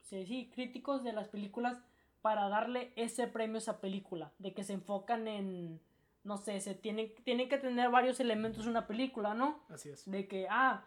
Sí, 0.03 0.27
sí, 0.27 0.51
críticos 0.55 1.03
de 1.03 1.13
las 1.15 1.29
películas 1.29 1.79
para 2.21 2.49
darle 2.49 2.93
ese 2.97 3.27
premio 3.27 3.57
a 3.57 3.59
esa 3.59 3.81
película. 3.81 4.31
De 4.39 4.53
que 4.53 4.63
se 4.63 4.75
enfocan 4.75 5.27
en, 5.27 5.81
no 6.27 6.37
sé, 6.37 6.61
se 6.61 6.75
tiene, 6.75 7.15
tiene 7.25 7.49
que 7.49 7.57
tener 7.57 7.89
varios 7.91 8.19
elementos 8.19 8.67
una 8.67 8.87
película, 8.87 9.33
¿no? 9.33 9.61
Así 9.69 9.91
es. 9.91 10.11
De 10.11 10.27
que, 10.27 10.49
ah, 10.51 10.85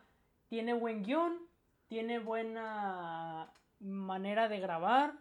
tiene 0.49 0.73
buen 0.73 1.01
guion, 1.03 1.37
tiene 1.87 2.19
buena 2.19 3.53
manera 3.79 4.49
de 4.49 4.59
grabar, 4.59 5.13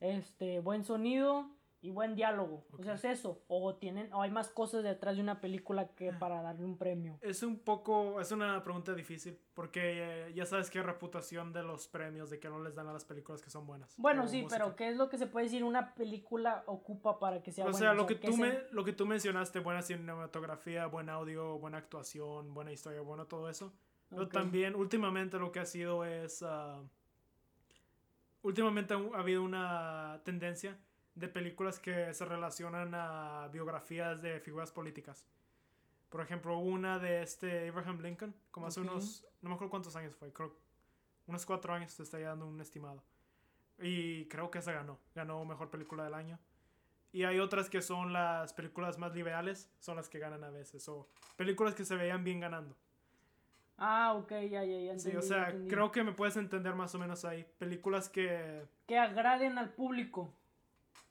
este, 0.00 0.60
buen 0.60 0.84
sonido 0.84 1.53
y 1.84 1.90
buen 1.90 2.14
diálogo. 2.14 2.64
O 2.78 2.82
sea, 2.82 2.94
es 2.94 3.04
eso. 3.04 3.42
O 3.46 3.74
tienen, 3.74 4.10
o 4.14 4.22
hay 4.22 4.30
más 4.30 4.48
cosas 4.48 4.82
detrás 4.82 5.16
de 5.16 5.22
una 5.22 5.40
película 5.42 5.88
que 5.88 6.08
Ah. 6.10 6.18
para 6.18 6.40
darle 6.40 6.64
un 6.64 6.78
premio. 6.78 7.18
Es 7.20 7.42
un 7.42 7.58
poco, 7.58 8.22
es 8.22 8.32
una 8.32 8.62
pregunta 8.64 8.94
difícil, 8.94 9.38
porque 9.52 10.28
eh, 10.28 10.32
ya 10.34 10.46
sabes 10.46 10.70
qué 10.70 10.82
reputación 10.82 11.52
de 11.52 11.62
los 11.62 11.86
premios, 11.86 12.30
de 12.30 12.40
que 12.40 12.48
no 12.48 12.58
les 12.62 12.74
dan 12.74 12.88
a 12.88 12.92
las 12.94 13.04
películas 13.04 13.42
que 13.42 13.50
son 13.50 13.66
buenas. 13.66 13.94
Bueno, 13.98 14.24
o 14.24 14.26
sí, 14.26 14.42
música. 14.42 14.56
pero 14.64 14.76
¿qué 14.76 14.88
es 14.88 14.96
lo 14.96 15.10
que 15.10 15.18
se 15.18 15.26
puede 15.26 15.44
decir 15.44 15.62
una 15.62 15.94
película 15.94 16.64
ocupa 16.66 17.18
para 17.18 17.42
que 17.42 17.52
sea 17.52 17.64
O 17.64 17.70
buena? 17.70 17.78
sea, 17.78 17.92
lo 17.94 18.06
que, 18.06 18.18
¿qué 18.18 18.28
tú 18.28 18.32
se- 18.34 18.40
me, 18.42 18.58
lo 18.70 18.82
que 18.82 18.94
tú 18.94 19.04
mencionaste, 19.04 19.58
buena 19.60 19.82
cinematografía, 19.82 20.86
buen 20.86 21.10
audio, 21.10 21.58
buena 21.58 21.76
actuación, 21.76 22.54
buena 22.54 22.72
historia, 22.72 23.02
bueno, 23.02 23.26
todo 23.26 23.50
eso. 23.50 23.74
Pero 24.08 24.26
también, 24.28 24.74
últimamente 24.74 25.38
lo 25.38 25.52
que 25.52 25.60
ha 25.60 25.66
sido 25.66 26.04
es... 26.06 26.42
ah, 26.42 26.80
últimamente 28.42 28.94
ha 28.94 29.18
habido 29.18 29.42
una 29.42 30.20
tendencia 30.24 30.78
de 31.14 31.28
películas 31.28 31.78
que 31.78 32.12
se 32.12 32.24
relacionan 32.24 32.94
a 32.94 33.48
biografías 33.52 34.20
de 34.20 34.40
figuras 34.40 34.72
políticas. 34.72 35.26
Por 36.08 36.20
ejemplo, 36.20 36.58
una 36.58 36.98
de 36.98 37.22
este 37.22 37.68
Abraham 37.68 38.00
Lincoln, 38.00 38.34
como 38.50 38.66
hace 38.66 38.80
unos... 38.80 39.26
No 39.42 39.48
me 39.50 39.54
acuerdo 39.56 39.70
cuántos 39.70 39.96
años 39.96 40.14
fue, 40.14 40.32
creo... 40.32 40.56
Unos 41.26 41.46
cuatro 41.46 41.72
años 41.72 41.96
te 41.96 42.02
está 42.02 42.18
dando 42.18 42.46
un 42.46 42.60
estimado. 42.60 43.02
Y 43.78 44.26
creo 44.26 44.50
que 44.50 44.58
esa 44.58 44.72
ganó. 44.72 44.98
Ganó 45.14 45.44
Mejor 45.44 45.70
Película 45.70 46.04
del 46.04 46.14
Año. 46.14 46.38
Y 47.12 47.24
hay 47.24 47.38
otras 47.38 47.70
que 47.70 47.80
son 47.80 48.12
las 48.12 48.52
películas 48.52 48.98
más 48.98 49.14
liberales, 49.14 49.70
son 49.78 49.96
las 49.96 50.08
que 50.08 50.18
ganan 50.18 50.44
a 50.44 50.50
veces. 50.50 50.86
O 50.88 51.08
películas 51.36 51.74
que 51.74 51.84
se 51.84 51.96
veían 51.96 52.24
bien 52.24 52.40
ganando. 52.40 52.76
Ah, 53.78 54.14
ok, 54.14 54.30
ya, 54.50 54.64
ya, 54.64 54.80
ya. 54.80 54.98
Sí, 54.98 55.08
entendí, 55.08 55.16
o 55.16 55.22
sea, 55.22 55.46
entendí. 55.46 55.70
creo 55.70 55.90
que 55.90 56.04
me 56.04 56.12
puedes 56.12 56.36
entender 56.36 56.74
más 56.74 56.94
o 56.94 56.98
menos 56.98 57.24
ahí. 57.24 57.46
Películas 57.58 58.08
que... 58.08 58.66
Que 58.86 58.98
agraden 58.98 59.58
al 59.58 59.70
público. 59.70 60.32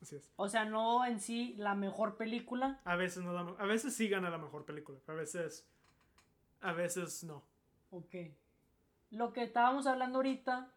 Así 0.04 0.18
es. 0.18 0.32
O 0.36 0.48
sea, 0.50 0.66
no 0.66 1.04
en 1.06 1.20
sí 1.20 1.56
la 1.58 1.74
mejor 1.76 2.16
película. 2.18 2.80
A 2.86 2.96
veces 2.96 3.24
no 3.24 3.34
da- 3.34 3.56
A 3.58 3.66
veces 3.66 3.96
sí 3.96 4.08
gana 4.10 4.30
la 4.30 4.38
mejor 4.38 4.66
película. 4.66 5.00
A 5.08 5.14
veces... 5.14 5.68
A 6.62 6.72
veces 6.74 7.24
no. 7.24 7.42
Ok. 7.90 8.16
Lo 9.12 9.34
que 9.34 9.44
estábamos 9.44 9.86
hablando 9.88 10.18
ahorita, 10.20 10.72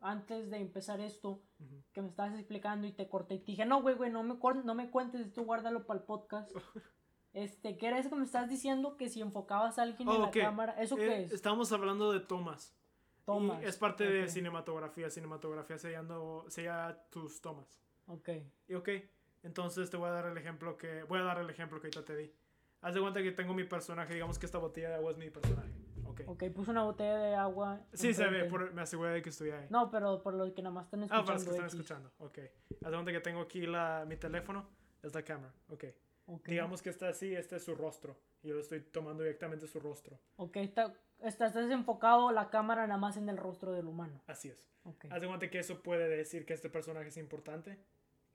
antes 0.00 0.50
de 0.50 0.58
empezar 0.58 1.00
esto, 1.00 1.40
que 1.92 2.02
me 2.02 2.08
estabas 2.08 2.34
explicando 2.34 2.86
y 2.86 2.92
te 2.92 3.08
corté 3.08 3.34
y 3.34 3.38
te 3.38 3.46
dije, 3.52 3.66
no, 3.66 3.82
güey, 3.82 3.94
güey, 3.94 4.10
no 4.10 4.22
me, 4.22 4.36
no 4.64 4.74
me 4.74 4.90
cuentes 4.90 5.20
esto, 5.26 5.42
guárdalo 5.44 5.86
para 5.86 6.00
el 6.00 6.06
podcast. 6.06 6.50
Este, 7.32 7.76
¿qué 7.76 7.88
era 7.88 7.98
eso 7.98 8.08
que 8.08 8.16
me 8.16 8.24
estás 8.24 8.48
diciendo? 8.48 8.96
Que 8.96 9.10
si 9.10 9.20
enfocabas 9.20 9.78
a 9.78 9.82
alguien 9.82 10.08
en 10.08 10.14
Oh, 10.16 10.22
la 10.22 10.30
cámara, 10.30 10.72
¿eso 10.80 10.96
Eh, 10.96 11.00
qué 11.00 11.22
es? 11.24 11.32
Estamos 11.32 11.70
hablando 11.70 12.10
de 12.10 12.20
tomas. 12.20 12.74
Tomas. 13.26 13.62
Y 13.62 13.66
es 13.66 13.76
parte 13.76 14.08
de 14.08 14.26
cinematografía. 14.28 15.10
Cinematografía 15.10 15.76
sella 15.76 16.98
tus 17.10 17.42
tomas. 17.42 17.78
Ok. 18.06 18.28
Y 18.68 18.74
ok, 18.74 18.88
entonces 19.42 19.90
te 19.90 19.96
voy 19.96 20.08
a 20.08 20.12
dar 20.12 20.26
el 20.26 20.36
ejemplo 20.38 20.76
que... 20.76 21.02
Voy 21.04 21.18
a 21.18 21.22
dar 21.22 21.38
el 21.38 21.48
ejemplo 21.50 21.80
que 21.80 21.86
ahorita 21.86 22.04
te 22.04 22.16
di. 22.16 22.32
Haz 22.82 22.94
de 22.94 23.00
cuenta 23.00 23.22
que 23.22 23.32
tengo 23.32 23.54
mi 23.54 23.64
personaje. 23.64 24.12
Digamos 24.14 24.38
que 24.38 24.46
esta 24.46 24.58
botella 24.58 24.90
de 24.90 24.94
agua 24.96 25.10
es 25.12 25.16
mi 25.18 25.30
personaje. 25.30 25.70
Ok. 26.04 26.20
Ok, 26.26 26.44
puse 26.54 26.70
una 26.70 26.84
botella 26.84 27.16
de 27.18 27.34
agua. 27.34 27.80
Sí, 27.92 28.14
se 28.14 28.26
ve. 28.28 28.44
por- 28.44 28.72
me 28.72 28.82
aseguré 28.82 29.10
de 29.12 29.22
que 29.22 29.30
estuviera 29.30 29.58
ahí. 29.60 29.66
No, 29.70 29.90
pero 29.90 30.22
por 30.22 30.34
los 30.34 30.52
que 30.52 30.62
nada 30.62 30.74
más 30.74 30.84
están 30.86 31.00
Ah, 31.02 31.04
escuchando. 31.06 31.26
para 31.26 31.34
los 31.38 31.44
que 31.44 31.50
están 31.50 31.64
X. 31.66 31.74
escuchando. 31.74 32.12
Ok. 32.18 32.38
Haz 32.84 32.90
de 32.90 32.96
cuenta 32.96 33.12
que 33.12 33.20
tengo 33.20 33.40
aquí 33.40 33.66
la, 33.66 34.04
mi 34.06 34.16
teléfono. 34.16 34.68
Es 35.02 35.14
la 35.14 35.22
cámara. 35.22 35.52
Ok. 35.68 35.84
Ok. 36.26 36.48
Digamos 36.48 36.82
que 36.82 36.90
está 36.90 37.08
así. 37.08 37.34
Este 37.34 37.56
es 37.56 37.64
su 37.64 37.74
rostro. 37.74 38.16
Y 38.42 38.48
yo 38.48 38.54
lo 38.54 38.60
estoy 38.60 38.80
tomando 38.80 39.22
directamente 39.22 39.66
su 39.66 39.80
rostro. 39.80 40.18
Ok, 40.36 40.56
está, 40.58 40.92
está, 41.20 41.46
estás 41.46 41.70
enfocado 41.70 42.30
la 42.30 42.50
cámara 42.50 42.86
nada 42.86 42.98
más 43.00 43.16
en 43.16 43.28
el 43.28 43.36
rostro 43.36 43.72
del 43.72 43.86
humano. 43.86 44.20
Así 44.26 44.48
es. 44.48 44.68
Ok. 44.84 45.06
Haz 45.10 45.20
de 45.20 45.26
cuenta 45.26 45.50
que 45.50 45.58
eso 45.58 45.82
puede 45.82 46.08
decir 46.08 46.44
que 46.46 46.52
este 46.54 46.68
personaje 46.70 47.08
es 47.08 47.16
importante. 47.16 47.78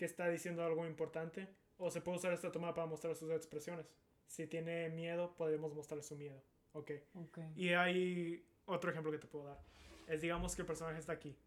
Que 0.01 0.05
está 0.05 0.27
diciendo 0.29 0.63
algo 0.63 0.87
importante. 0.87 1.47
O 1.77 1.91
se 1.91 2.01
puede 2.01 2.17
usar 2.17 2.33
esta 2.33 2.51
toma 2.51 2.73
para 2.73 2.87
mostrar 2.87 3.13
sus 3.13 3.29
expresiones. 3.29 3.85
Si 4.25 4.47
tiene 4.47 4.89
miedo, 4.89 5.35
podemos 5.37 5.75
mostrar 5.75 6.01
su 6.01 6.15
miedo. 6.15 6.41
Ok. 6.73 6.89
Ok. 7.13 7.37
Y 7.55 7.69
hay 7.73 8.43
otro 8.65 8.89
ejemplo 8.89 9.11
que 9.11 9.19
te 9.19 9.27
puedo 9.27 9.45
dar. 9.45 9.59
Es 10.07 10.19
digamos 10.19 10.55
que 10.55 10.63
el 10.63 10.65
personaje 10.65 10.97
está 10.97 11.13
aquí. 11.13 11.37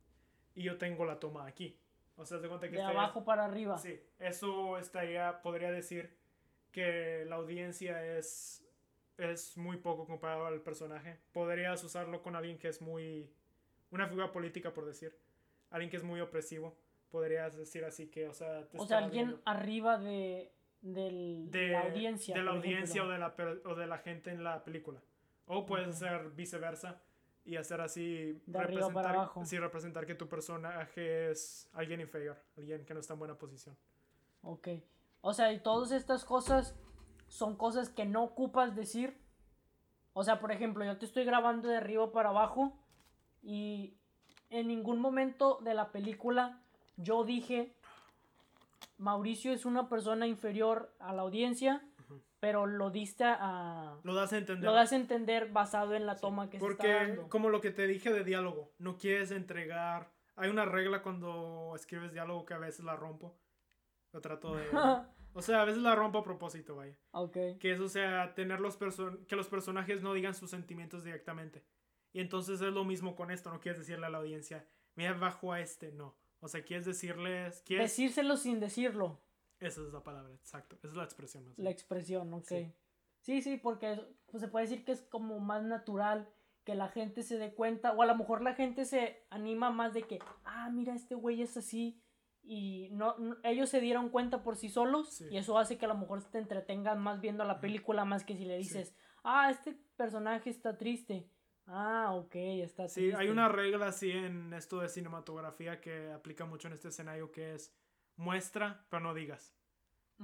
Y 0.55 0.63
yo 0.63 0.79
tengo 0.79 1.05
la 1.05 1.19
toma 1.19 1.49
aquí. 1.49 1.77
O 2.15 2.25
sea, 2.25 2.39
de 2.39 2.47
cuenta 2.47 2.71
que 2.71 2.77
De 2.77 2.83
abajo 2.83 3.25
para 3.25 3.45
arriba. 3.45 3.77
Sí, 3.77 4.01
eso 4.21 4.79
estaría, 4.79 5.43
podría 5.43 5.73
decir 5.73 6.17
que 6.71 7.25
la 7.25 7.35
audiencia 7.35 8.17
es, 8.17 8.65
es 9.19 9.57
muy 9.57 9.79
poco 9.79 10.07
comparado 10.07 10.47
al 10.47 10.61
personaje. 10.61 11.19
Podrías 11.33 11.83
usarlo 11.83 12.23
con 12.23 12.37
alguien 12.37 12.57
que 12.57 12.69
es 12.69 12.81
muy, 12.81 13.35
una 13.91 14.07
figura 14.07 14.31
política 14.31 14.73
por 14.73 14.87
decir, 14.87 15.19
alguien 15.71 15.91
que 15.91 15.97
es 15.97 16.05
muy 16.05 16.21
opresivo. 16.21 16.79
Podrías 17.15 17.57
decir 17.57 17.85
así 17.85 18.09
que, 18.09 18.27
o 18.29 18.35
sea, 18.35 18.67
te 18.69 18.77
O 18.77 18.87
sea, 18.87 18.99
alguien 18.99 19.27
viendo. 19.27 19.43
arriba 19.45 19.99
de, 19.99 20.53
del, 20.81 21.49
de 21.49 21.69
la 21.69 21.83
audiencia. 21.83 22.35
de 22.35 22.43
la 22.43 22.51
audiencia 22.51 23.05
o 23.05 23.09
de 23.09 23.19
la, 23.19 23.33
o 23.67 23.75
de 23.77 23.87
la 23.87 23.99
gente 23.99 24.31
en 24.33 24.43
la 24.43 24.65
película. 24.65 25.01
O 25.47 25.65
puedes 25.65 25.91
hacer 25.91 26.31
viceversa 26.31 27.01
y 27.45 27.55
hacer 27.55 27.81
así 27.81 28.43
De 28.47 28.59
arriba 28.59 28.89
para 28.89 29.11
representar, 29.11 29.15
abajo. 29.15 29.45
sí, 29.45 29.57
representar 29.61 30.07
que 30.07 30.17
tu 30.17 30.29
personaje 30.29 31.31
es 31.31 31.71
alguien 31.73 32.01
inferior, 32.01 32.37
alguien 32.57 32.85
que 32.85 32.95
no 32.95 32.99
está 32.99 33.13
en 33.13 33.21
buena 33.21 33.39
posición. 33.39 33.77
Ok. 34.43 34.69
O 35.21 35.33
sea, 35.35 35.53
y 35.53 35.61
todas 35.61 35.93
estas 35.93 36.25
cosas 36.25 36.75
son 37.29 37.55
cosas 37.57 37.91
que 37.91 38.07
no 38.07 38.25
ocupas 38.25 38.75
decir. 38.75 39.17
O 40.15 40.25
sea, 40.25 40.41
por 40.41 40.51
ejemplo, 40.51 40.85
yo 40.85 40.99
te 40.99 41.07
estoy 41.07 41.25
grabando 41.25 41.69
de 41.69 41.77
arriba 41.77 42.11
para 42.11 42.31
abajo 42.31 42.77
y 43.41 43.95
en 44.51 44.67
ningún 44.67 44.99
momento 44.99 45.61
de 45.63 45.75
la 45.75 45.93
película 45.93 46.61
yo 46.97 47.25
dije 47.25 47.75
Mauricio 48.99 49.53
es 49.53 49.65
una 49.65 49.89
persona 49.89 50.27
inferior 50.27 50.95
a 50.99 51.13
la 51.13 51.23
audiencia, 51.23 51.83
pero 52.41 52.67
lo 52.67 52.91
diste 52.91 53.25
a... 53.25 53.99
Lo 54.03 54.15
das 54.15 54.33
a 54.33 54.39
entender. 54.39 54.65
Lo 54.65 54.75
das 54.75 54.93
a 54.93 54.97
entender 54.97 55.51
basado 55.51 55.95
en 55.95 56.07
la 56.07 56.17
toma 56.17 56.49
que 56.49 56.59
se 56.59 56.65
Porque, 56.65 56.91
está 56.91 57.07
dando. 57.07 57.29
como 57.29 57.49
lo 57.49 57.61
que 57.61 57.71
te 57.71 57.87
dije 57.87 58.13
de 58.13 58.25
diálogo, 58.25 58.73
no 58.79 58.97
quieres 58.97 59.31
entregar. 59.31 60.13
Hay 60.37 60.51
una 60.51 60.65
regla 60.65 61.03
cuando 61.03 61.73
escribes 61.75 62.13
diálogo 62.13 62.45
que 62.45 62.55
a 62.55 62.59
veces 62.59 62.85
la 62.85 62.97
rompo. 62.97 63.37
Lo 64.13 64.21
trato 64.21 64.55
de. 64.55 64.65
o 65.35 65.43
sea, 65.43 65.63
a 65.63 65.65
veces 65.65 65.83
la 65.83 65.95
rompo 65.95 66.19
a 66.19 66.25
propósito, 66.25 66.77
vaya. 66.77 66.97
ok. 67.13 67.59
Que 67.59 67.73
es, 67.73 67.81
o 67.81 67.89
sea, 67.89 68.35
tener 68.35 68.61
los 68.61 68.77
person 68.77 69.25
que 69.27 69.37
los 69.37 69.49
personajes 69.49 70.03
no 70.03 70.15
digan 70.15 70.35
sus 70.35 70.51
sentimientos 70.51 71.03
directamente. 71.03 71.65
Y 72.13 72.21
entonces 72.21 72.61
es 72.61 72.73
lo 72.73 72.85
mismo 72.85 73.17
con 73.17 73.33
esto. 73.33 73.51
No 73.51 73.61
quieres 73.61 73.81
decirle 73.81 74.07
a 74.07 74.11
la 74.11 74.19
audiencia, 74.19 74.67
mira, 74.95 75.15
bajo 75.15 75.53
a 75.53 75.61
este. 75.61 75.91
No. 75.91 76.15
O 76.45 76.49
sea, 76.49 76.63
quieres 76.63 76.85
decirles. 76.85 77.63
Quieres... 77.65 77.91
Decírselo 77.91 78.37
sin 78.37 78.61
decirlo. 78.61 79.23
Esa 79.61 79.81
es 79.81 79.93
la 79.95 80.03
palabra, 80.03 80.35
exacto. 80.35 80.77
Esa 80.77 80.89
es 80.89 80.95
la 80.95 81.05
expresión 81.05 81.45
más 81.49 81.57
La 81.57 81.63
bien. 81.65 81.73
expresión, 81.73 82.35
ok. 82.35 82.45
Sí. 82.45 82.73
Sí, 83.21 83.41
sí, 83.41 83.57
porque 83.57 83.99
pues, 84.27 84.43
se 84.43 84.49
puede 84.49 84.67
decir 84.67 84.85
que 84.85 84.93
es 84.93 85.01
como 85.03 85.41
más 85.41 85.63
natural 85.63 86.29
que 86.65 86.75
la 86.75 86.89
gente 86.89 87.23
se 87.23 87.39
dé 87.39 87.55
cuenta, 87.55 87.93
o 87.93 88.03
a 88.03 88.07
lo 88.07 88.15
mejor 88.17 88.43
la 88.43 88.55
gente 88.55 88.85
se 88.85 89.27
anima 89.31 89.71
más 89.71 89.95
de 89.95 90.03
que, 90.03 90.19
ah, 90.45 90.69
mira, 90.71 90.95
este 90.95 91.15
güey 91.15 91.41
es 91.41 91.57
así, 91.57 92.03
y 92.43 92.89
no, 92.93 93.17
no- 93.19 93.37
ellos 93.43 93.71
se 93.71 93.81
dieron 93.81 94.11
cuenta 94.11 94.43
por 94.43 94.57
sí 94.57 94.69
solos, 94.69 95.15
Sí. 95.15 95.25
y 95.31 95.39
eso 95.39 95.59
hace 95.59 95.79
que 95.79 95.87
a 95.87 95.89
lo 95.89 95.97
mejor 95.97 96.23
te 96.31 96.39
entretengan 96.39 97.01
más 97.01 97.21
viendo 97.23 97.45
la 97.45 97.61
película, 97.61 98.05
más 98.05 98.25
que 98.25 98.37
si 98.37 98.45
le 98.45 98.59
dices, 98.59 98.95
ah, 99.23 99.51
este 99.51 99.73
personaje 99.97 100.51
está 100.51 100.77
triste. 100.77 101.31
Ah, 101.67 102.13
ok, 102.15 102.35
está 102.37 102.89
Sí, 102.89 103.01
triste. 103.03 103.17
hay 103.17 103.29
una 103.29 103.49
regla 103.49 103.87
así 103.89 104.11
en 104.11 104.53
esto 104.53 104.81
de 104.81 104.89
cinematografía 104.89 105.81
que 105.81 106.13
aplica 106.13 106.45
mucho 106.45 106.69
en 106.69 106.75
este 106.75 106.89
escenario 106.89 107.31
que 107.33 107.55
es 107.55 107.75
muestra, 108.17 108.87
pero 108.91 109.03
no 109.03 109.15
digas. 109.15 109.55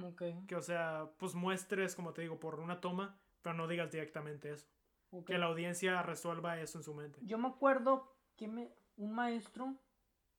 Ok, 0.02 0.22
Que 0.46 0.54
o 0.54 0.62
sea, 0.62 1.10
pues 1.18 1.34
muestres, 1.34 1.96
como 1.96 2.12
te 2.12 2.22
digo, 2.22 2.38
por 2.38 2.60
una 2.60 2.80
toma, 2.80 3.18
pero 3.42 3.54
no 3.54 3.66
digas 3.66 3.90
directamente 3.90 4.52
eso. 4.52 4.68
ok. 5.10 5.26
Que 5.26 5.38
la 5.38 5.46
audiencia 5.46 6.02
resuelva 6.02 6.60
eso 6.60 6.78
en 6.78 6.84
su 6.84 6.94
mente. 6.94 7.18
Yo 7.22 7.38
me 7.38 7.48
acuerdo 7.48 8.14
que 8.36 8.46
me, 8.46 8.72
un 8.96 9.12
maestro 9.12 9.74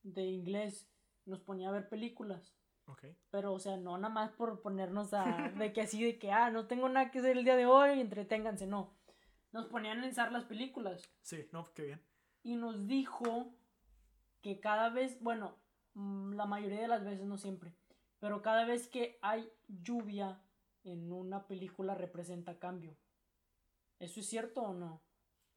de 0.04 0.24
inglés 0.24 0.88
nos 1.26 1.40
ponía 1.42 1.70
a 1.70 1.72
ver 1.74 1.90
películas. 1.90 2.56
Ok. 2.86 3.06
Pero, 3.30 3.54
o 3.54 3.60
sea, 3.60 3.76
no 3.78 3.98
nada 3.98 4.14
más 4.14 4.32
por 4.32 4.62
ponernos 4.62 5.14
a. 5.14 5.24
de 5.58 5.74
que 5.74 5.82
así, 5.82 6.04
de 6.04 6.18
que, 6.18 6.32
ah, 6.32 6.50
no 6.50 6.68
tengo 6.68 6.88
nada 6.90 7.12
que 7.12 7.20
hacer 7.20 7.38
el 7.38 7.44
día 7.44 7.56
de 7.56 7.66
hoy, 7.66 8.00
entreténganse, 8.00 8.68
no. 8.68 8.94
Nos 9.52 9.68
ponían 9.68 10.00
a 10.00 10.04
pensar 10.04 10.32
las 10.32 10.46
películas. 10.46 11.04
Sí, 11.22 11.48
no, 11.52 11.74
qué 11.74 11.84
bien. 11.84 12.02
Y 12.44 12.56
nos 12.56 12.88
dijo 12.88 13.54
que 14.42 14.60
cada 14.60 14.90
vez, 14.90 15.22
bueno, 15.22 15.58
mm, 15.94 16.34
la 16.34 16.46
mayoría 16.46 16.82
de 16.82 16.88
las 16.88 17.04
veces, 17.04 17.26
no 17.26 17.38
siempre, 17.38 17.74
pero 18.20 18.42
cada 18.42 18.66
vez 18.66 18.88
que 18.88 19.20
hay 19.22 19.52
lluvia 19.68 20.42
en 20.84 21.12
una 21.12 21.48
película 21.48 21.96
representa 21.96 22.60
cambio. 22.60 22.98
¿Eso 24.00 24.20
es 24.20 24.28
cierto 24.28 24.62
o 24.62 24.74
no? 24.74 25.02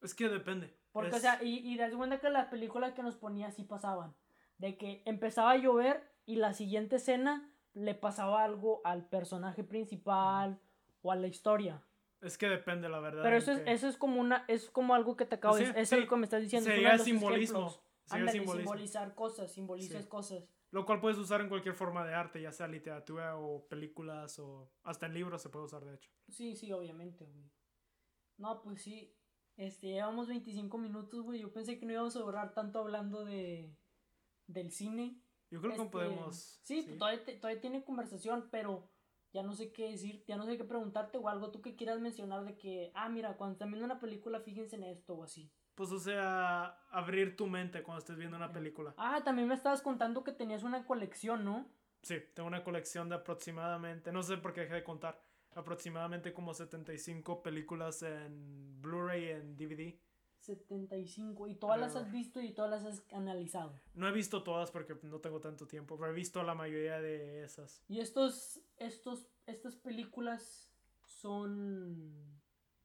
Es 0.01 0.13
que 0.13 0.29
depende. 0.29 0.77
Porque, 0.91 1.15
o 1.15 1.19
sea, 1.19 1.41
y, 1.43 1.57
y 1.67 1.77
das 1.77 1.93
cuenta 1.93 2.19
que 2.19 2.29
las 2.29 2.47
películas 2.47 2.93
que 2.93 3.03
nos 3.03 3.15
ponía 3.15 3.47
así 3.47 3.63
pasaban. 3.63 4.15
De 4.57 4.77
que 4.77 5.01
empezaba 5.05 5.51
a 5.51 5.57
llover 5.57 6.15
y 6.25 6.35
la 6.35 6.53
siguiente 6.53 6.97
escena 6.97 7.51
le 7.73 7.95
pasaba 7.95 8.43
algo 8.43 8.81
al 8.83 9.07
personaje 9.07 9.63
principal 9.63 10.59
o 11.01 11.11
a 11.11 11.15
la 11.15 11.27
historia. 11.27 11.83
Es 12.25 12.37
que 12.37 12.47
depende, 12.49 12.89
la 12.89 12.99
verdad. 12.99 13.23
Pero 13.23 13.37
eso 13.37 13.51
es, 13.51 13.59
que- 13.61 13.71
eso 13.71 13.87
es 13.87 13.97
como 13.97 14.19
una, 14.19 14.45
es 14.47 14.69
como 14.69 14.95
algo 14.95 15.15
que 15.15 15.25
te 15.25 15.35
acabo 15.35 15.55
de 15.55 15.65
Sí, 15.65 15.71
Eso 15.75 15.79
es 15.79 15.91
lo 15.91 16.01
sí. 16.05 16.07
que 16.09 16.15
me 16.15 16.23
estás 16.25 16.41
diciendo. 16.41 16.69
es 16.69 16.75
Sería 16.75 16.93
los 16.93 17.03
simbolismo, 17.03 17.69
sería 17.69 17.81
Ándale, 18.23 18.31
simbolismo. 18.39 18.71
simbolizar 18.71 19.15
cosas, 19.15 19.51
simbolizas 19.51 20.03
Sí. 20.03 20.09
cosas. 20.09 20.43
Lo 20.71 20.85
cual 20.85 20.99
puedes 20.99 21.17
usar 21.17 21.39
en 21.41 21.47
cualquier 21.49 21.75
forma 21.75 22.05
de 22.05 22.13
arte, 22.13 22.41
ya 22.41 22.51
sea 22.51 22.67
literatura 22.67 23.37
o 23.37 23.65
películas 23.67 24.39
o 24.39 24.71
hasta 24.83 25.05
en 25.05 25.13
libros 25.13 25.41
se 25.41 25.49
puede 25.49 25.65
usar, 25.65 25.85
de 25.85 25.93
hecho. 25.95 26.09
Sí, 26.29 26.55
sí, 26.55 26.71
obviamente, 26.73 27.23
güey. 27.25 27.49
No, 28.37 28.61
pues 28.61 28.81
sí. 28.81 29.15
Este, 29.55 29.87
llevamos 29.87 30.27
25 30.27 30.77
minutos, 30.77 31.21
güey. 31.21 31.39
Yo 31.39 31.53
pensé 31.53 31.79
que 31.79 31.85
no 31.85 31.93
íbamos 31.93 32.15
a 32.17 32.19
durar 32.19 32.53
tanto 32.53 32.79
hablando 32.79 33.23
de 33.23 33.77
del 34.47 34.71
cine. 34.71 35.21
Yo 35.49 35.61
creo 35.61 35.71
que 35.73 35.77
Este, 35.81 35.91
podemos... 35.91 36.59
Sí, 36.63 36.81
pues, 36.85 36.97
Todavía, 36.97 37.39
todavía 37.39 37.61
tiene 37.61 37.83
conversación, 37.85 38.49
pero 38.51 38.91
ya 39.35 39.43
no 39.43 39.53
sé 39.53 39.73
qué 39.73 39.91
decir, 39.91 40.23
ya 40.25 40.37
no 40.37 40.45
sé 40.45 40.57
qué 40.57 40.63
preguntarte 40.63 41.17
o 41.17 41.27
algo 41.27 41.51
tú 41.51 41.61
que 41.61 41.75
quieras 41.75 41.99
mencionar 41.99 42.45
de 42.45 42.57
que, 42.57 42.91
ah, 42.95 43.09
mira, 43.09 43.35
cuando 43.35 43.51
están 43.51 43.69
viendo 43.69 43.85
una 43.85 43.99
película, 43.99 44.39
fíjense 44.39 44.77
en 44.77 44.83
esto 44.83 45.13
o 45.13 45.23
así. 45.23 45.51
Pues 45.75 45.91
o 45.91 45.99
sea, 45.99 46.79
abrir 46.89 47.35
tu 47.35 47.45
mente 47.45 47.83
cuando 47.83 47.99
estés 47.99 48.15
viendo 48.15 48.37
una 48.37 48.53
película. 48.53 48.93
Ah, 48.97 49.21
también 49.25 49.49
me 49.49 49.55
estabas 49.55 49.81
contando 49.81 50.23
que 50.23 50.31
tenías 50.31 50.63
una 50.63 50.85
colección, 50.85 51.43
¿no? 51.43 51.67
Sí, 52.01 52.15
tengo 52.33 52.47
una 52.47 52.63
colección 52.63 53.09
de 53.09 53.15
aproximadamente, 53.15 54.13
no 54.13 54.23
sé 54.23 54.37
por 54.37 54.53
qué 54.53 54.61
dejé 54.61 54.75
de 54.75 54.83
contar, 54.85 55.21
aproximadamente 55.53 56.33
como 56.33 56.53
75 56.53 57.43
películas 57.43 58.03
en 58.03 58.81
Blu-ray 58.81 59.25
y 59.25 59.31
en 59.31 59.57
DVD. 59.57 59.99
75. 60.45 61.47
Y 61.47 61.55
todas 61.55 61.79
las 61.79 61.93
Pero- 61.93 62.05
has 62.05 62.11
visto 62.11 62.41
y 62.41 62.53
todas 62.53 62.71
las 62.71 62.85
has 62.85 63.03
analizado. 63.13 63.73
No 63.93 64.07
he 64.07 64.11
visto 64.11 64.43
todas 64.43 64.71
porque 64.71 64.95
no 65.03 65.19
tengo 65.19 65.39
tanto 65.39 65.67
tiempo, 65.67 65.97
pero 65.97 66.11
he 66.11 66.15
visto 66.15 66.41
la 66.43 66.55
mayoría 66.55 66.99
de 67.01 67.43
esas. 67.43 67.83
Y 67.87 67.99
estos, 67.99 68.61
estos, 68.77 69.27
estas 69.45 69.75
películas 69.75 70.71
son, 71.05 72.39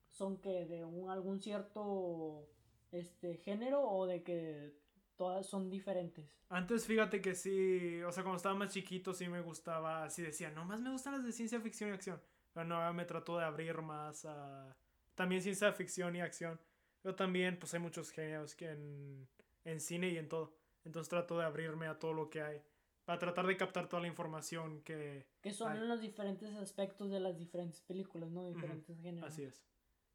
son 0.08 0.38
que 0.40 0.66
de 0.66 0.84
un, 0.84 1.10
algún 1.10 1.40
cierto, 1.40 2.48
este, 2.92 3.36
género 3.36 3.82
o 3.82 4.06
de 4.06 4.22
que 4.22 4.74
todas 5.16 5.46
son 5.46 5.68
diferentes. 5.70 6.26
Antes 6.48 6.86
fíjate 6.86 7.20
que 7.20 7.34
sí, 7.34 8.02
o 8.02 8.10
sea, 8.10 8.22
cuando 8.24 8.38
estaba 8.38 8.54
más 8.54 8.72
chiquito 8.72 9.12
sí 9.12 9.28
me 9.28 9.40
gustaba, 9.40 10.08
sí 10.10 10.22
decía, 10.22 10.50
nomás 10.50 10.80
me 10.80 10.90
gustan 10.90 11.12
las 11.14 11.24
de 11.24 11.32
ciencia 11.32 11.60
ficción 11.60 11.90
y 11.90 11.92
acción. 11.92 12.20
Pero 12.52 12.66
no, 12.66 12.92
me 12.94 13.04
trato 13.04 13.38
de 13.38 13.44
abrir 13.44 13.80
más 13.82 14.24
a 14.24 14.74
también 15.14 15.42
ciencia 15.42 15.72
ficción 15.72 16.16
y 16.16 16.20
acción. 16.20 16.58
Pero 17.02 17.14
también, 17.14 17.58
pues 17.58 17.72
hay 17.74 17.80
muchos 17.80 18.10
géneros 18.10 18.54
que 18.54 18.70
en, 18.70 19.28
en 19.64 19.80
cine 19.80 20.10
y 20.10 20.18
en 20.18 20.28
todo. 20.28 20.54
Entonces 20.84 21.08
trato 21.08 21.38
de 21.38 21.44
abrirme 21.44 21.86
a 21.86 21.98
todo 21.98 22.12
lo 22.12 22.30
que 22.30 22.42
hay. 22.42 22.62
Para 23.04 23.18
tratar 23.18 23.46
de 23.46 23.56
captar 23.56 23.88
toda 23.88 24.02
la 24.02 24.08
información 24.08 24.82
que... 24.82 25.26
Que 25.40 25.52
son 25.52 25.72
Ay. 25.72 25.78
en 25.78 25.88
los 25.88 26.00
diferentes 26.00 26.54
aspectos 26.56 27.10
de 27.10 27.20
las 27.20 27.36
diferentes 27.36 27.80
películas, 27.80 28.30
¿no? 28.30 28.46
Diferentes 28.46 29.00
géneros. 29.00 29.30
Así 29.30 29.44
es. 29.44 29.64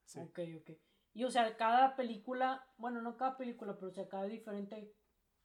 Sí. 0.06 0.20
Ok, 0.20 0.40
ok. 0.62 0.72
Y 1.14 1.24
o 1.24 1.32
sea, 1.32 1.56
cada 1.58 1.96
película, 1.96 2.68
bueno, 2.78 3.02
no 3.02 3.18
cada 3.18 3.38
película, 3.38 3.76
pero 3.76 3.88
o 3.88 3.94
sea, 3.94 4.08
cada 4.08 4.26
diferente 4.26 4.94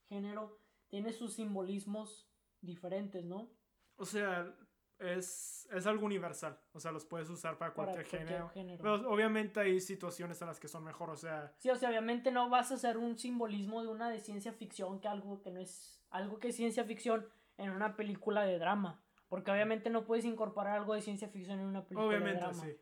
género 0.08 0.58
tiene 0.88 1.12
sus 1.12 1.34
simbolismos 1.34 2.28
diferentes, 2.60 3.24
¿no? 3.24 3.50
O 3.96 4.04
sea, 4.04 4.54
es, 5.00 5.68
es 5.72 5.86
algo 5.86 6.06
universal. 6.06 6.58
O 6.72 6.80
sea, 6.80 6.92
los 6.92 7.04
puedes 7.04 7.28
usar 7.30 7.58
para 7.58 7.74
Para 7.74 7.92
cualquier, 7.92 8.06
cualquier 8.08 8.28
género. 8.28 8.48
género. 8.50 8.82
Pero 8.82 9.10
obviamente 9.10 9.60
hay 9.60 9.80
situaciones 9.80 10.40
en 10.42 10.48
las 10.48 10.60
que 10.60 10.68
son 10.68 10.84
mejor. 10.84 11.10
O 11.10 11.16
sea, 11.16 11.52
Sí, 11.58 11.70
o 11.70 11.76
sea, 11.76 11.88
obviamente 11.88 12.30
no 12.30 12.48
vas 12.48 12.70
a 12.70 12.74
hacer 12.74 12.96
un 12.98 13.16
simbolismo 13.18 13.82
de 13.82 13.88
una 13.88 14.10
de 14.10 14.20
ciencia 14.20 14.52
ficción 14.52 15.00
que 15.00 15.08
algo 15.08 15.40
que 15.42 15.50
no 15.50 15.60
es 15.60 15.96
algo 16.10 16.38
que 16.38 16.48
es 16.48 16.56
ciencia 16.56 16.84
ficción 16.84 17.26
en 17.56 17.70
una 17.70 17.96
película 17.96 18.42
de 18.44 18.58
drama. 18.58 19.02
Porque 19.28 19.50
obviamente 19.52 19.90
no 19.90 20.04
puedes 20.04 20.24
incorporar 20.24 20.76
algo 20.78 20.94
de 20.94 21.02
ciencia 21.02 21.28
ficción 21.28 21.60
en 21.60 21.66
una 21.66 21.84
película 21.84 22.08
Obviamente, 22.08 22.40
de 22.40 22.46
drama. 22.46 22.62
sí. 22.64 22.76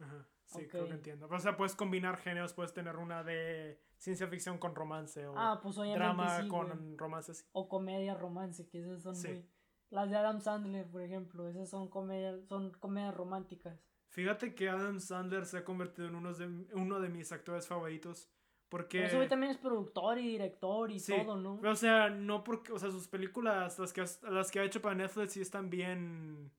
Ajá, 0.00 0.26
sí, 0.44 0.64
Ok. 0.64 0.70
creo 0.70 0.86
que 0.86 0.92
entiendo. 0.94 1.26
Pero, 1.28 1.38
o 1.38 1.40
sea, 1.40 1.56
puedes 1.56 1.74
combinar 1.74 2.18
géneros, 2.18 2.52
puedes 2.52 2.74
tener 2.74 2.96
una 2.96 3.22
de 3.24 3.80
ciencia 3.96 4.26
ficción 4.26 4.58
con 4.58 4.74
romance 4.74 5.26
o 5.26 5.32
Ah, 5.38 5.60
pues 5.62 5.78
obviamente 5.78 6.04
drama 6.04 6.42
sí, 6.42 6.48
con 6.48 6.66
güey. 6.68 6.96
romance. 6.96 7.32
sí. 7.34 7.44
O 7.52 7.68
comedia 7.70 8.12
romance, 8.14 8.68
que 8.68 8.80
esas 8.80 9.00
son 9.02 9.16
Sí. 9.16 9.28
muy... 9.28 9.48
Las 9.94 10.10
de 10.10 10.16
Adam 10.16 10.40
Sandler, 10.40 10.88
por 10.88 11.02
ejemplo, 11.02 11.48
esas 11.48 11.68
son 11.70 11.86
comedias, 11.86 12.40
son 12.48 12.72
comedias 12.72 13.14
románticas. 13.14 13.78
Fíjate 14.08 14.52
que 14.52 14.68
Adam 14.68 14.98
Sandler 14.98 15.46
se 15.46 15.58
ha 15.58 15.64
convertido 15.64 16.08
en 16.08 16.16
uno 16.16 16.34
de, 16.34 16.46
uno 16.74 16.98
de 16.98 17.08
mis 17.08 17.30
actores 17.30 17.68
favoritos. 17.68 18.28
Porque... 18.68 19.02
Pero 19.02 19.18
güey 19.18 19.28
también 19.28 19.52
es 19.52 19.58
productor 19.58 20.18
y 20.18 20.26
director 20.26 20.90
y 20.90 20.98
Sí, 20.98 21.14
todo, 21.16 21.36
¿no? 21.36 21.60
o 21.62 21.76
sea, 21.76 22.10
no 22.10 22.42
porque, 22.42 22.72
o 22.72 22.78
sea, 22.80 22.90
sus 22.90 23.06
películas, 23.06 23.78
las 23.78 23.92
que, 23.92 24.04
las 24.28 24.50
que 24.50 24.58
ha 24.58 24.64
hecho 24.64 24.82
para 24.82 24.96
Netflix 24.96 25.34
sí 25.34 25.40
están 25.40 25.70
bien, 25.70 26.50